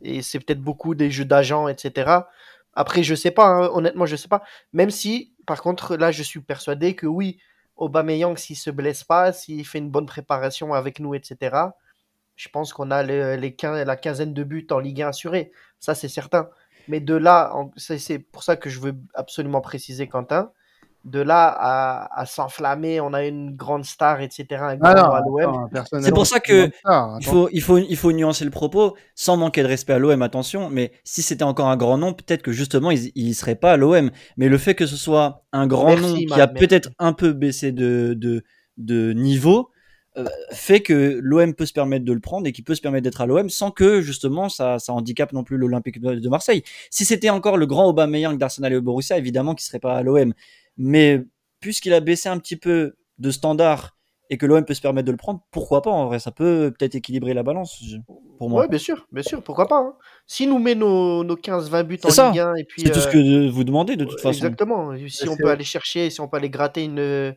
Et 0.03 0.23
c'est 0.23 0.41
peut-être 0.41 0.61
beaucoup 0.61 0.97
des 0.97 1.09
jeux 1.13 1.25
d'agents, 1.25 1.69
etc. 1.69 2.11
Après, 2.75 3.05
je 3.05 3.15
sais 3.15 3.31
pas. 3.31 3.47
Hein. 3.47 3.71
Honnêtement, 3.73 4.07
je 4.07 4.17
sais 4.17 4.27
pas. 4.27 4.43
Même 4.73 4.91
si, 4.91 5.37
par 5.47 5.63
contre, 5.63 5.95
là, 5.95 6.11
je 6.11 6.25
suis 6.25 6.41
persuadé 6.41 6.97
que 6.97 7.07
oui, 7.07 7.39
Aubameyang, 7.77 8.37
s'il 8.37 8.57
se 8.57 8.71
blesse 8.71 9.05
pas, 9.05 9.33
s'il 9.33 9.65
fait 9.65 9.79
une 9.79 9.91
bonne 9.91 10.07
préparation 10.07 10.75
avec 10.75 10.99
nous, 10.99 11.15
etc. 11.15 11.57
Je 12.35 12.49
pense 12.49 12.73
qu'on 12.73 12.91
a 12.91 13.05
les, 13.05 13.37
la 13.63 13.97
quinzaine 13.97 14.35
de 14.35 14.43
buts 14.43 14.67
en 14.73 14.81
Ligue 14.81 15.03
1 15.03 15.11
assurés. 15.11 15.53
Ça, 15.79 15.95
c'est 15.95 16.09
certain. 16.09 16.49
Mais 16.89 17.01
de 17.01 17.15
là, 17.15 17.53
c'est 17.77 18.19
pour 18.19 18.43
ça 18.43 18.57
que 18.57 18.71
je 18.71 18.81
veux 18.81 18.95
absolument 19.15 19.61
préciser, 19.61 20.09
Quentin, 20.09 20.51
de 21.05 21.21
là 21.21 21.47
à, 22.11 22.27
s'enflammer, 22.27 23.01
on 23.01 23.13
a 23.15 23.25
une 23.25 23.55
grande 23.55 23.85
star, 23.85 24.21
etc. 24.21 24.47
Ah 24.83 25.23
c'est 26.03 26.13
pour 26.13 26.27
ça 26.27 26.41
que 26.41 26.71
il 27.21 27.27
faut, 27.27 27.49
il, 27.53 27.63
faut, 27.63 27.79
il 27.79 27.97
faut 27.97 28.13
nuancer 28.13 28.45
le 28.45 28.51
propos 28.51 28.97
sans 29.15 29.37
manquer 29.37 29.63
de 29.63 29.69
respect 29.69 29.95
à 29.95 29.99
l'OM, 29.99 30.21
attention. 30.23 30.69
Mais 30.71 30.93
si 31.05 31.23
c'était 31.23 31.45
encore 31.45 31.69
un 31.69 31.77
grand 31.77 31.99
nom, 31.99 32.13
peut-être 32.13 32.43
que 32.43 32.53
justement, 32.53 32.91
il 32.91 33.29
ne 33.29 33.33
serait 33.33 33.55
pas 33.55 33.73
à 33.73 33.77
l'OM. 33.77 34.11
Mais 34.37 34.49
le 34.49 34.59
fait 34.59 34.75
que 34.75 34.87
ce 34.87 34.97
soit 34.97 35.45
un 35.53 35.67
grand 35.67 35.97
nom 35.97 36.15
qui 36.15 36.41
a 36.41 36.49
peut-être 36.49 36.91
un 36.99 37.13
peu 37.13 37.33
baissé 37.33 37.73
de, 37.73 38.15
de, 38.17 38.45
de 38.77 39.13
niveau, 39.13 39.71
fait 40.53 40.81
que 40.81 41.19
l'OM 41.23 41.55
peut 41.55 41.67
se 41.67 41.73
permettre 41.73 42.05
de 42.05 42.13
le 42.13 42.21
prendre 42.21 42.47
et 42.47 42.53
qui 42.53 42.63
peut 42.63 42.75
se 42.75 42.81
permettre 42.81 43.05
d'être 43.05 43.21
à 43.21 43.27
l'OM 43.27 43.49
sans 43.51 43.71
que 43.71 44.01
justement 44.01 44.49
ça, 44.49 44.79
ça 44.79 44.93
handicape 44.93 45.33
non 45.33 45.45
plus 45.45 45.57
l'Olympique 45.57 46.01
de 46.01 46.29
Marseille. 46.29 46.63
Si 46.91 47.05
c'était 47.05 47.31
encore 47.31 47.57
le 47.57 47.67
grand 47.67 47.89
Aubameyang 47.89 48.37
d'Arsenal 48.39 48.73
et 48.73 48.81
Borussia, 48.81 49.19
évidemment 49.19 49.55
qu'il 49.55 49.65
serait 49.65 49.81
pas 49.81 49.97
à 49.97 50.03
l'OM. 50.03 50.33
Mais 50.77 51.25
puisqu'il 51.61 51.93
a 51.93 52.01
baissé 52.01 52.29
un 52.29 52.39
petit 52.39 52.57
peu 52.57 52.97
de 53.19 53.31
standard 53.31 53.97
et 54.31 54.37
que 54.37 54.47
l'OM 54.47 54.65
peut 54.65 54.75
se 54.75 54.81
permettre 54.81 55.07
de 55.07 55.11
le 55.11 55.17
prendre, 55.17 55.41
pourquoi 55.51 55.81
pas 55.81 55.91
en 55.91 56.07
vrai? 56.07 56.19
Ça 56.19 56.31
peut 56.31 56.73
peut-être 56.79 56.95
équilibrer 56.95 57.33
la 57.33 57.43
balance 57.43 57.83
pour 58.37 58.51
moi. 58.51 58.63
Oui, 58.63 58.69
bien 58.69 58.79
sûr, 58.79 59.07
bien 59.11 59.23
sûr, 59.23 59.43
pourquoi 59.43 59.67
pas. 59.67 59.79
Hein. 59.79 59.95
Si 60.27 60.47
nous 60.47 60.59
met 60.59 60.75
nos, 60.75 61.25
nos 61.25 61.37
15-20 61.37 61.83
buts 61.85 61.99
en 62.05 62.31
Ligue 62.31 62.41
1 62.41 62.55
et 62.57 62.65
puis. 62.65 62.83
C'est 62.83 62.91
tout 62.91 63.01
ce 63.01 63.09
euh, 63.09 63.13
que 63.13 63.51
vous 63.51 63.65
demandez 63.65 63.97
de 63.97 64.05
toute 64.05 64.21
façon. 64.21 64.37
Exactement. 64.37 64.93
Si 65.09 65.29
on 65.29 65.37
peut 65.37 65.49
aller 65.49 65.65
chercher, 65.65 66.11
si 66.11 66.21
on 66.21 66.29
peut 66.29 66.37
aller 66.37 66.51
gratter 66.51 66.85
une, 66.85 67.35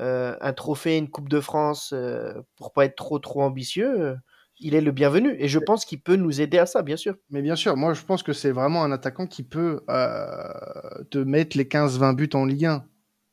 euh, 0.00 0.36
un 0.40 0.52
trophée, 0.52 0.98
une 0.98 1.08
Coupe 1.08 1.28
de 1.28 1.40
France 1.40 1.92
euh, 1.92 2.34
pour 2.56 2.72
pas 2.72 2.84
être 2.84 2.96
trop 2.96 3.18
trop 3.18 3.42
ambitieux, 3.42 4.16
il 4.58 4.74
est 4.74 4.80
le 4.80 4.92
bienvenu. 4.92 5.36
Et 5.38 5.48
je 5.48 5.58
pense 5.58 5.84
qu'il 5.84 6.00
peut 6.00 6.16
nous 6.16 6.40
aider 6.40 6.58
à 6.58 6.66
ça, 6.66 6.82
bien 6.82 6.96
sûr. 6.96 7.14
Mais 7.30 7.42
bien 7.42 7.56
sûr, 7.56 7.76
moi 7.76 7.94
je 7.94 8.02
pense 8.02 8.22
que 8.22 8.32
c'est 8.32 8.50
vraiment 8.50 8.82
un 8.82 8.92
attaquant 8.92 9.26
qui 9.26 9.42
peut 9.42 9.80
euh, 9.88 11.04
te 11.10 11.18
mettre 11.18 11.56
les 11.56 11.64
15-20 11.64 12.14
buts 12.14 12.30
en 12.34 12.44
Ligue 12.44 12.66
1 12.66 12.84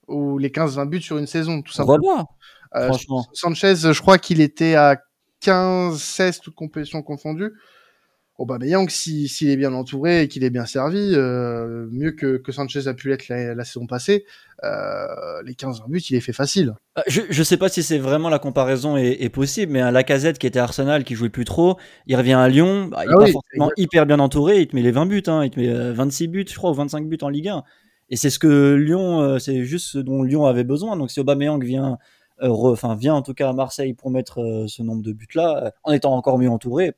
ou 0.08 0.38
les 0.38 0.50
15-20 0.50 0.89
buts 0.89 1.02
sur 1.02 1.17
une 1.17 1.28
saison, 1.28 1.62
tout 1.62 1.74
simplement. 1.74 2.28
franchement. 2.74 3.26
Sanchez, 3.34 3.76
je 3.76 4.02
crois 4.02 4.17
qu'il 4.17 4.41
était 4.41 4.76
à 4.76 4.97
15-16 5.41 6.41
toutes 6.41 6.56
compétitions 6.56 7.02
confondues. 7.02 7.54
Aubameyang, 8.42 8.90
s'il 8.90 9.30
si, 9.30 9.52
est 9.52 9.56
bien 9.56 9.72
entouré 9.74 10.24
et 10.24 10.28
qu'il 10.28 10.44
est 10.44 10.50
bien 10.50 10.66
servi, 10.66 11.14
euh, 11.14 11.88
mieux 11.92 12.12
que, 12.12 12.38
que, 12.38 12.52
Sanchez 12.52 12.88
a 12.88 12.94
pu 12.96 13.10
l'être 13.10 13.30
la, 13.30 13.64
saison 13.64 13.86
passée, 13.86 14.26
euh, 14.64 15.06
les 15.46 15.54
15 15.54 15.84
buts, 15.88 16.00
il 16.10 16.16
est 16.16 16.22
fait 16.22 16.34
facile. 16.34 16.74
Euh, 16.98 17.02
je 17.08 17.22
ne 17.38 17.44
sais 17.44 17.58
pas 17.58 17.70
si 17.70 17.84
c'est 17.84 18.00
vraiment 18.00 18.30
la 18.30 18.40
comparaison 18.40 18.98
est, 18.98 19.30
possible, 19.30 19.72
mais 19.72 19.82
un 19.82 19.92
Lacazette 19.92 20.40
qui 20.40 20.48
était 20.48 20.58
à 20.58 20.64
Arsenal, 20.64 21.04
qui 21.04 21.14
jouait 21.14 21.30
plus 21.30 21.46
trop, 21.46 21.78
il 22.08 22.16
revient 22.16 22.34
à 22.34 22.48
Lyon, 22.50 22.86
bah, 22.86 23.04
il 23.06 23.12
est 23.12 23.14
ah 23.14 23.26
pas 23.26 23.32
forcément 23.32 23.70
hyper 23.78 24.08
bien 24.08 24.20
entouré, 24.20 24.62
il 24.62 24.68
te 24.68 24.76
met 24.76 24.82
les 24.82 24.92
20 24.92 25.06
buts, 25.06 25.24
hein, 25.28 25.44
il 25.44 25.52
te 25.52 25.60
met 25.60 25.92
26 25.94 26.28
buts, 26.28 26.46
je 26.50 26.56
crois, 26.56 26.72
ou 26.72 26.74
25 26.74 27.08
buts 27.08 27.20
en 27.22 27.30
Ligue 27.30 27.50
1. 27.50 27.64
Et 28.10 28.16
c'est 28.16 28.32
ce 28.32 28.40
que 28.40 28.74
Lyon, 28.74 29.38
c'est 29.38 29.64
juste 29.66 29.88
ce 29.88 30.00
dont 30.00 30.24
Lyon 30.24 30.46
avait 30.46 30.66
besoin. 30.66 30.98
Donc 30.98 31.12
si 31.12 31.20
Aubameyang 31.20 31.64
vient, 31.64 31.98
enfin 32.42 32.96
vient 32.96 33.14
en 33.14 33.22
tout 33.22 33.34
cas 33.34 33.50
à 33.50 33.54
Marseille 33.54 33.94
pour 33.94 34.10
mettre 34.10 34.66
ce 34.68 34.82
nombre 34.82 35.04
de 35.04 35.14
buts 35.14 35.28
là, 35.36 35.72
en 35.84 35.94
étant 35.94 36.14
encore 36.16 36.38
mieux 36.38 36.50
entouré, 36.50 36.94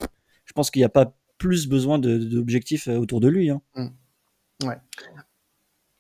je 0.46 0.54
pense 0.54 0.72
qu'il 0.72 0.80
n'y 0.80 0.86
a 0.86 0.90
pas 0.90 1.14
plus 1.44 1.68
besoin 1.68 2.00
d'objectifs 2.00 2.88
euh, 2.88 2.96
autour 2.96 3.20
de 3.20 3.28
lui. 3.28 3.50
Hein. 3.50 3.62
Mmh. 3.76 3.88
Ouais. 4.66 4.78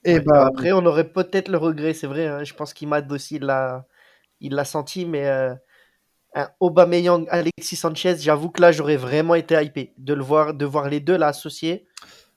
Et 0.05 0.21
bah, 0.21 0.47
après, 0.47 0.71
on 0.71 0.85
aurait 0.85 1.09
peut-être 1.09 1.49
le 1.49 1.57
regret, 1.57 1.93
c'est 1.93 2.07
vrai. 2.07 2.27
Hein. 2.27 2.45
je 2.45 2.53
pense 2.53 2.73
qu'Imad 2.73 3.11
aussi 3.11 3.39
l'a, 3.39 3.85
il 4.39 4.53
l'a 4.53 4.63
senti, 4.63 5.05
mais 5.05 5.27
euh, 5.27 5.53
un 6.33 6.47
Aubameyang, 6.61 7.25
Alexis 7.29 7.75
Sanchez, 7.75 8.15
j'avoue 8.19 8.51
que 8.51 8.61
là, 8.61 8.71
j'aurais 8.71 8.95
vraiment 8.95 9.35
été 9.35 9.61
hypé 9.61 9.93
de 9.97 10.13
le 10.13 10.23
voir, 10.23 10.53
de 10.53 10.65
voir 10.65 10.87
les 10.87 11.01
deux 11.01 11.17
là 11.17 11.27
associés. 11.27 11.87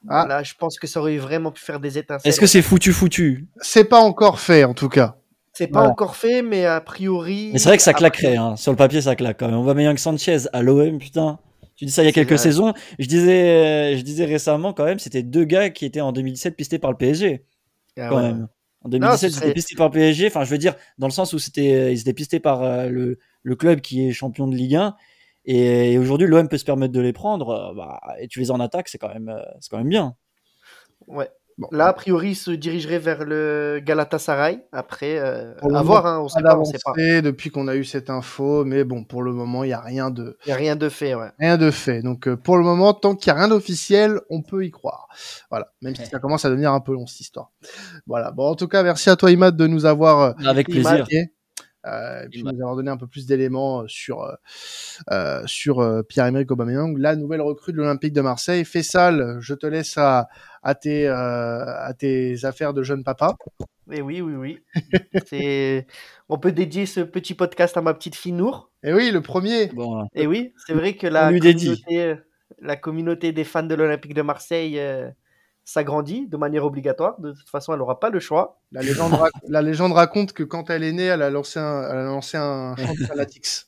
Ah. 0.09 0.27
Là, 0.27 0.43
je 0.43 0.55
pense 0.59 0.81
que 0.81 0.89
ça 0.89 0.99
aurait 0.99 1.19
vraiment 1.19 1.53
pu 1.53 1.63
faire 1.63 1.79
des 1.79 1.99
étincelles. 1.99 2.29
Est-ce 2.29 2.41
que 2.41 2.47
c'est 2.49 2.63
foutu, 2.63 2.93
foutu? 2.93 3.47
C'est 3.61 3.85
pas 3.85 4.01
encore 4.01 4.41
fait, 4.41 4.65
en 4.65 4.75
tout 4.75 4.89
cas. 4.89 5.17
C'est 5.53 5.69
pas 5.69 5.89
encore 5.89 6.17
fait, 6.17 6.43
mais 6.43 6.67
a 6.67 6.81
priori. 6.81 7.51
Mais 7.53 7.61
c'est 7.61 7.69
vrai 7.69 7.77
que 7.77 7.83
ça 7.85 7.95
claquerait. 7.95 8.37
Hein. 8.37 8.57
Sur 8.57 8.73
le 8.73 8.77
papier, 8.77 9.01
ça 9.01 9.15
claque 9.15 9.39
quand 9.39 9.49
même. 9.49 9.59
Aubameyang 9.59 9.97
Sanchez 9.97 10.39
à 10.53 10.61
l'OM, 10.61 10.99
putain. 10.99 11.39
Tu 11.77 11.85
dis 11.85 11.91
ça 11.91 12.03
il 12.03 12.07
y 12.07 12.09
a 12.09 12.13
quelques 12.13 12.39
saisons. 12.39 12.73
Je 12.99 13.07
disais, 13.07 13.97
je 13.97 14.03
disais 14.03 14.25
récemment 14.25 14.73
quand 14.73 14.85
même, 14.85 14.99
c'était 14.99 15.23
deux 15.23 15.45
gars 15.45 15.71
qui 15.71 15.85
étaient 15.85 16.01
en 16.01 16.13
2017 16.13 16.57
pistés 16.57 16.79
par 16.79 16.91
le 16.91 16.97
PSG. 16.97 17.45
Ah 17.99 18.09
quand 18.09 18.23
même. 18.23 18.49
En 18.87 18.89
2017, 18.89 19.33
ils 19.33 19.39
étaient 19.39 19.53
pistés 19.53 19.75
par 19.75 19.89
le 19.89 19.93
PSG. 19.93 20.27
Enfin, 20.29 20.45
je 20.45 20.51
veux 20.51 20.59
dire, 20.59 20.77
dans 20.99 21.09
le 21.09 21.13
sens 21.13 21.33
où 21.33 21.41
c'était, 21.41 21.93
ils 21.93 22.01
étaient 22.01 22.13
pistés 22.13 22.39
par 22.39 22.63
euh, 22.63 22.89
le, 22.89 23.19
le, 23.43 23.57
club 23.57 23.81
qui 23.81 24.07
est 24.07 24.13
champion 24.13 24.47
de 24.47 24.55
Ligue 24.55 24.77
1. 24.77 24.95
Et, 25.45 25.99
aujourd'hui, 25.99 26.29
l'OM 26.29 26.49
peut 26.49 26.59
se 26.59 26.65
permettre 26.65 26.93
de 26.93 27.01
les 27.01 27.13
prendre. 27.13 27.49
Euh, 27.51 27.75
bah, 27.75 28.01
et 28.21 28.29
tu 28.29 28.39
les 28.39 28.53
en 28.53 28.61
attaque, 28.61 28.89
c'est 28.89 28.99
quand 28.99 29.13
même, 29.13 29.29
euh, 29.29 29.43
c'est 29.61 29.71
quand 29.71 29.79
même 29.79 29.89
bien. 29.89 30.15
Ouais. 31.09 31.29
Là, 31.73 31.89
a 31.89 31.93
priori, 31.95 32.31
il 32.31 32.35
se 32.35 32.51
dirigerait 32.51 32.99
vers 32.99 33.25
le 33.25 33.81
Galatasaray. 33.83 34.61
Après, 34.73 35.19
euh, 35.19 35.55
à 35.63 35.83
voir, 35.83 36.05
hein, 36.07 36.21
on 36.21 36.29
sait 36.29 36.43
pas, 36.43 36.63
sait 36.65 36.79
pas. 36.85 36.93
depuis 37.23 37.51
qu'on 37.51 37.67
a 37.67 37.77
eu 37.77 37.85
cette 37.85 38.11
info, 38.11 38.65
mais 38.65 38.85
bon, 38.85 39.05
pour 39.05 39.23
le 39.23 39.33
moment, 39.33 39.65
il 39.65 39.69
n'y 39.69 39.73
a 39.73 39.81
rien 39.81 40.11
de. 40.11 40.37
Il 40.47 40.53
a 40.53 40.57
rien 40.57 40.77
de 40.77 40.91
fait, 40.91 41.15
ouais. 41.15 41.31
Rien 41.39 41.57
de 41.57 41.71
fait. 41.71 42.03
Donc, 42.03 42.29
euh, 42.29 42.37
pour 42.37 42.59
le 42.59 42.63
moment, 42.63 42.93
tant 42.93 43.15
qu'il 43.15 43.33
n'y 43.33 43.39
a 43.39 43.41
rien 43.41 43.49
d'officiel, 43.49 44.21
on 44.29 44.43
peut 44.43 44.67
y 44.67 44.71
croire. 44.71 45.09
Voilà. 45.51 45.73
Même 45.81 45.97
si 45.97 46.05
ça 46.05 46.19
commence 46.19 46.45
à 46.45 46.51
devenir 46.51 46.73
un 46.73 46.81
peu 46.81 46.93
long 46.93 47.07
cette 47.07 47.21
histoire. 47.21 47.51
Voilà. 48.07 48.33
Bon, 48.33 48.51
en 48.51 48.55
tout 48.55 48.69
cas, 48.69 48.83
merci 48.83 49.09
à 49.09 49.17
toi, 49.17 49.31
Imad, 49.31 49.57
de 49.57 49.67
nous 49.67 49.87
avoir. 49.87 50.21
Euh, 50.21 50.33
Avec 50.47 50.69
plaisir. 50.69 51.07
Et 51.11 51.33
puis 52.31 52.43
nous 52.43 52.51
avoir 52.51 52.77
donné 52.77 52.91
un 52.91 52.97
peu 52.97 53.07
plus 53.07 53.27
d'éléments 53.27 53.83
euh, 53.83 53.85
sur 53.89 54.23
euh, 54.23 54.35
euh, 55.11 55.43
sur 55.47 55.81
euh, 55.81 56.03
Pierre-Emerick 56.03 56.51
Aubameyang, 56.51 56.97
la 56.99 57.17
nouvelle 57.17 57.41
recrue 57.41 57.73
de 57.73 57.79
l'Olympique 57.79 58.13
de 58.13 58.21
Marseille. 58.21 58.65
Fessal, 58.65 59.39
je 59.41 59.55
te 59.55 59.67
laisse 59.67 59.97
à 59.99 60.29
à 60.63 60.75
tes 60.75 61.07
à 61.09 61.93
tes 61.97 62.45
affaires 62.45 62.75
de 62.75 62.83
jeune 62.83 63.05
papa. 63.05 63.37
Et 63.93 64.03
oui, 64.03 64.21
oui, 64.21 64.35
oui. 64.35 64.59
c'est 65.27 65.87
on 66.29 66.39
peut 66.39 66.53
dédier 66.53 66.87
ce 66.87 67.01
petit 67.01 67.35
podcast 67.35 67.77
à 67.77 67.83
ma 67.83 67.95
petite 67.95 68.17
fille 68.17 68.33
Nour. 68.33 68.71
Et 68.83 68.93
oui, 68.93 69.11
le 69.11 69.21
premier. 69.21 69.67
Bon, 69.69 70.07
et 70.15 70.27
oui, 70.27 70.53
c'est 70.67 70.75
vrai 70.75 70.97
que 70.97 71.07
la 71.07 71.29
communauté, 71.29 72.15
la 72.61 72.77
communauté 72.77 73.33
des 73.33 73.45
fans 73.45 73.63
de 73.63 73.75
l'Olympique 73.75 74.15
de 74.15 74.23
Marseille 74.23 74.81
s'agrandit 75.67 76.27
de 76.29 76.37
manière 76.39 76.65
obligatoire. 76.65 77.21
De 77.21 77.33
toute 77.33 77.51
façon, 77.51 77.73
elle 77.73 77.81
n'aura 77.81 78.01
pas 78.01 78.09
le 78.09 78.21
choix. 78.21 78.61
La 78.73 78.81
légende, 78.81 79.13
la 79.49 79.61
légende, 79.61 79.93
raconte 79.93 80.33
que 80.33 80.45
quand 80.45 80.71
elle 80.71 80.85
est 80.85 80.93
née, 80.93 81.05
elle 81.05 81.23
a 81.23 81.29
lancé 81.29 81.59
un, 81.59 81.83
elle 81.91 81.99
a 81.99 82.05
lancé 82.05 82.39
un 82.39 82.75
champ 82.79 82.95
de 82.95 83.05
fanatics. 83.05 83.67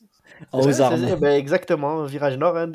Ben, 1.19 1.37
exactement, 1.37 2.05
virage 2.05 2.37
nord. 2.37 2.57
Hein. 2.57 2.71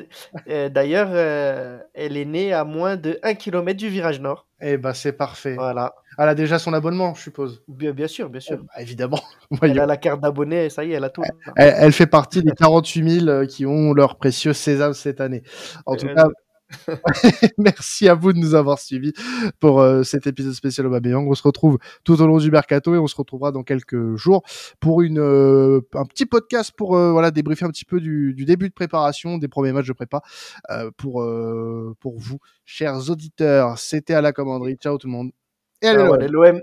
D'ailleurs, 0.69 1.09
euh, 1.11 1.79
elle 1.95 2.15
est 2.15 2.25
née 2.25 2.53
à 2.53 2.63
moins 2.63 2.95
de 2.95 3.19
1 3.23 3.33
km 3.33 3.75
du 3.75 3.89
virage 3.89 4.19
nord. 4.21 4.45
Eh 4.61 4.77
ben, 4.77 4.93
c'est 4.93 5.13
parfait. 5.13 5.55
Voilà. 5.55 5.95
Elle 6.17 6.29
a 6.29 6.35
déjà 6.35 6.59
son 6.59 6.73
abonnement, 6.73 7.13
je 7.15 7.23
suppose. 7.23 7.63
Bien, 7.67 7.91
bien 7.91 8.07
sûr, 8.07 8.29
bien 8.29 8.39
sûr. 8.39 8.59
Oh, 8.61 8.65
bah, 8.65 8.81
évidemment. 8.81 9.19
elle 9.61 9.79
a 9.79 9.85
la 9.85 9.97
carte 9.97 10.21
d'abonné, 10.21 10.69
ça 10.69 10.83
y 10.85 10.91
est, 10.91 10.95
elle 10.95 11.03
a 11.03 11.09
tout. 11.09 11.23
Elle, 11.55 11.91
fait 11.91 12.07
partie 12.07 12.41
des 12.41 12.51
48 12.51 13.19
000 13.19 13.27
euh, 13.27 13.45
qui 13.45 13.65
ont 13.65 13.93
leur 13.93 14.17
précieux 14.17 14.53
sésame 14.53 14.93
cette 14.93 15.19
année. 15.19 15.43
En 15.85 15.95
tout 15.95 16.07
euh, 16.07 16.13
cas, 16.13 16.27
Merci 17.57 18.07
à 18.07 18.13
vous 18.13 18.33
de 18.33 18.37
nous 18.37 18.55
avoir 18.55 18.79
suivis 18.79 19.13
pour 19.59 19.81
euh, 19.81 20.03
cet 20.03 20.27
épisode 20.27 20.53
spécial 20.53 20.87
Aubameyang. 20.87 21.27
On 21.27 21.33
se 21.33 21.43
retrouve 21.43 21.77
tout 22.03 22.21
au 22.21 22.27
long 22.27 22.37
du 22.37 22.51
mercato 22.51 22.95
et 22.95 22.97
on 22.97 23.07
se 23.07 23.15
retrouvera 23.15 23.51
dans 23.51 23.63
quelques 23.63 24.15
jours 24.15 24.43
pour 24.79 25.01
une 25.01 25.19
euh, 25.19 25.81
un 25.93 26.05
petit 26.05 26.25
podcast 26.25 26.71
pour 26.75 26.95
euh, 26.95 27.11
voilà 27.11 27.31
débriefer 27.31 27.65
un 27.65 27.69
petit 27.69 27.85
peu 27.85 27.99
du, 27.99 28.33
du, 28.33 28.45
début 28.45 28.69
de 28.69 28.73
préparation 28.73 29.37
des 29.37 29.47
premiers 29.47 29.71
matchs 29.71 29.87
de 29.87 29.93
prépa 29.93 30.21
pour 30.97 31.27
pour 31.99 32.19
vous 32.19 32.39
chers 32.65 33.09
auditeurs. 33.09 33.77
C'était 33.77 34.13
à 34.13 34.21
la 34.21 34.31
commanderie. 34.31 34.75
Ciao 34.75 34.97
tout 34.97 35.07
le 35.07 35.13
monde. 35.13 35.31
Et 35.81 35.87
allez 35.87 36.27
l'OM. 36.27 36.61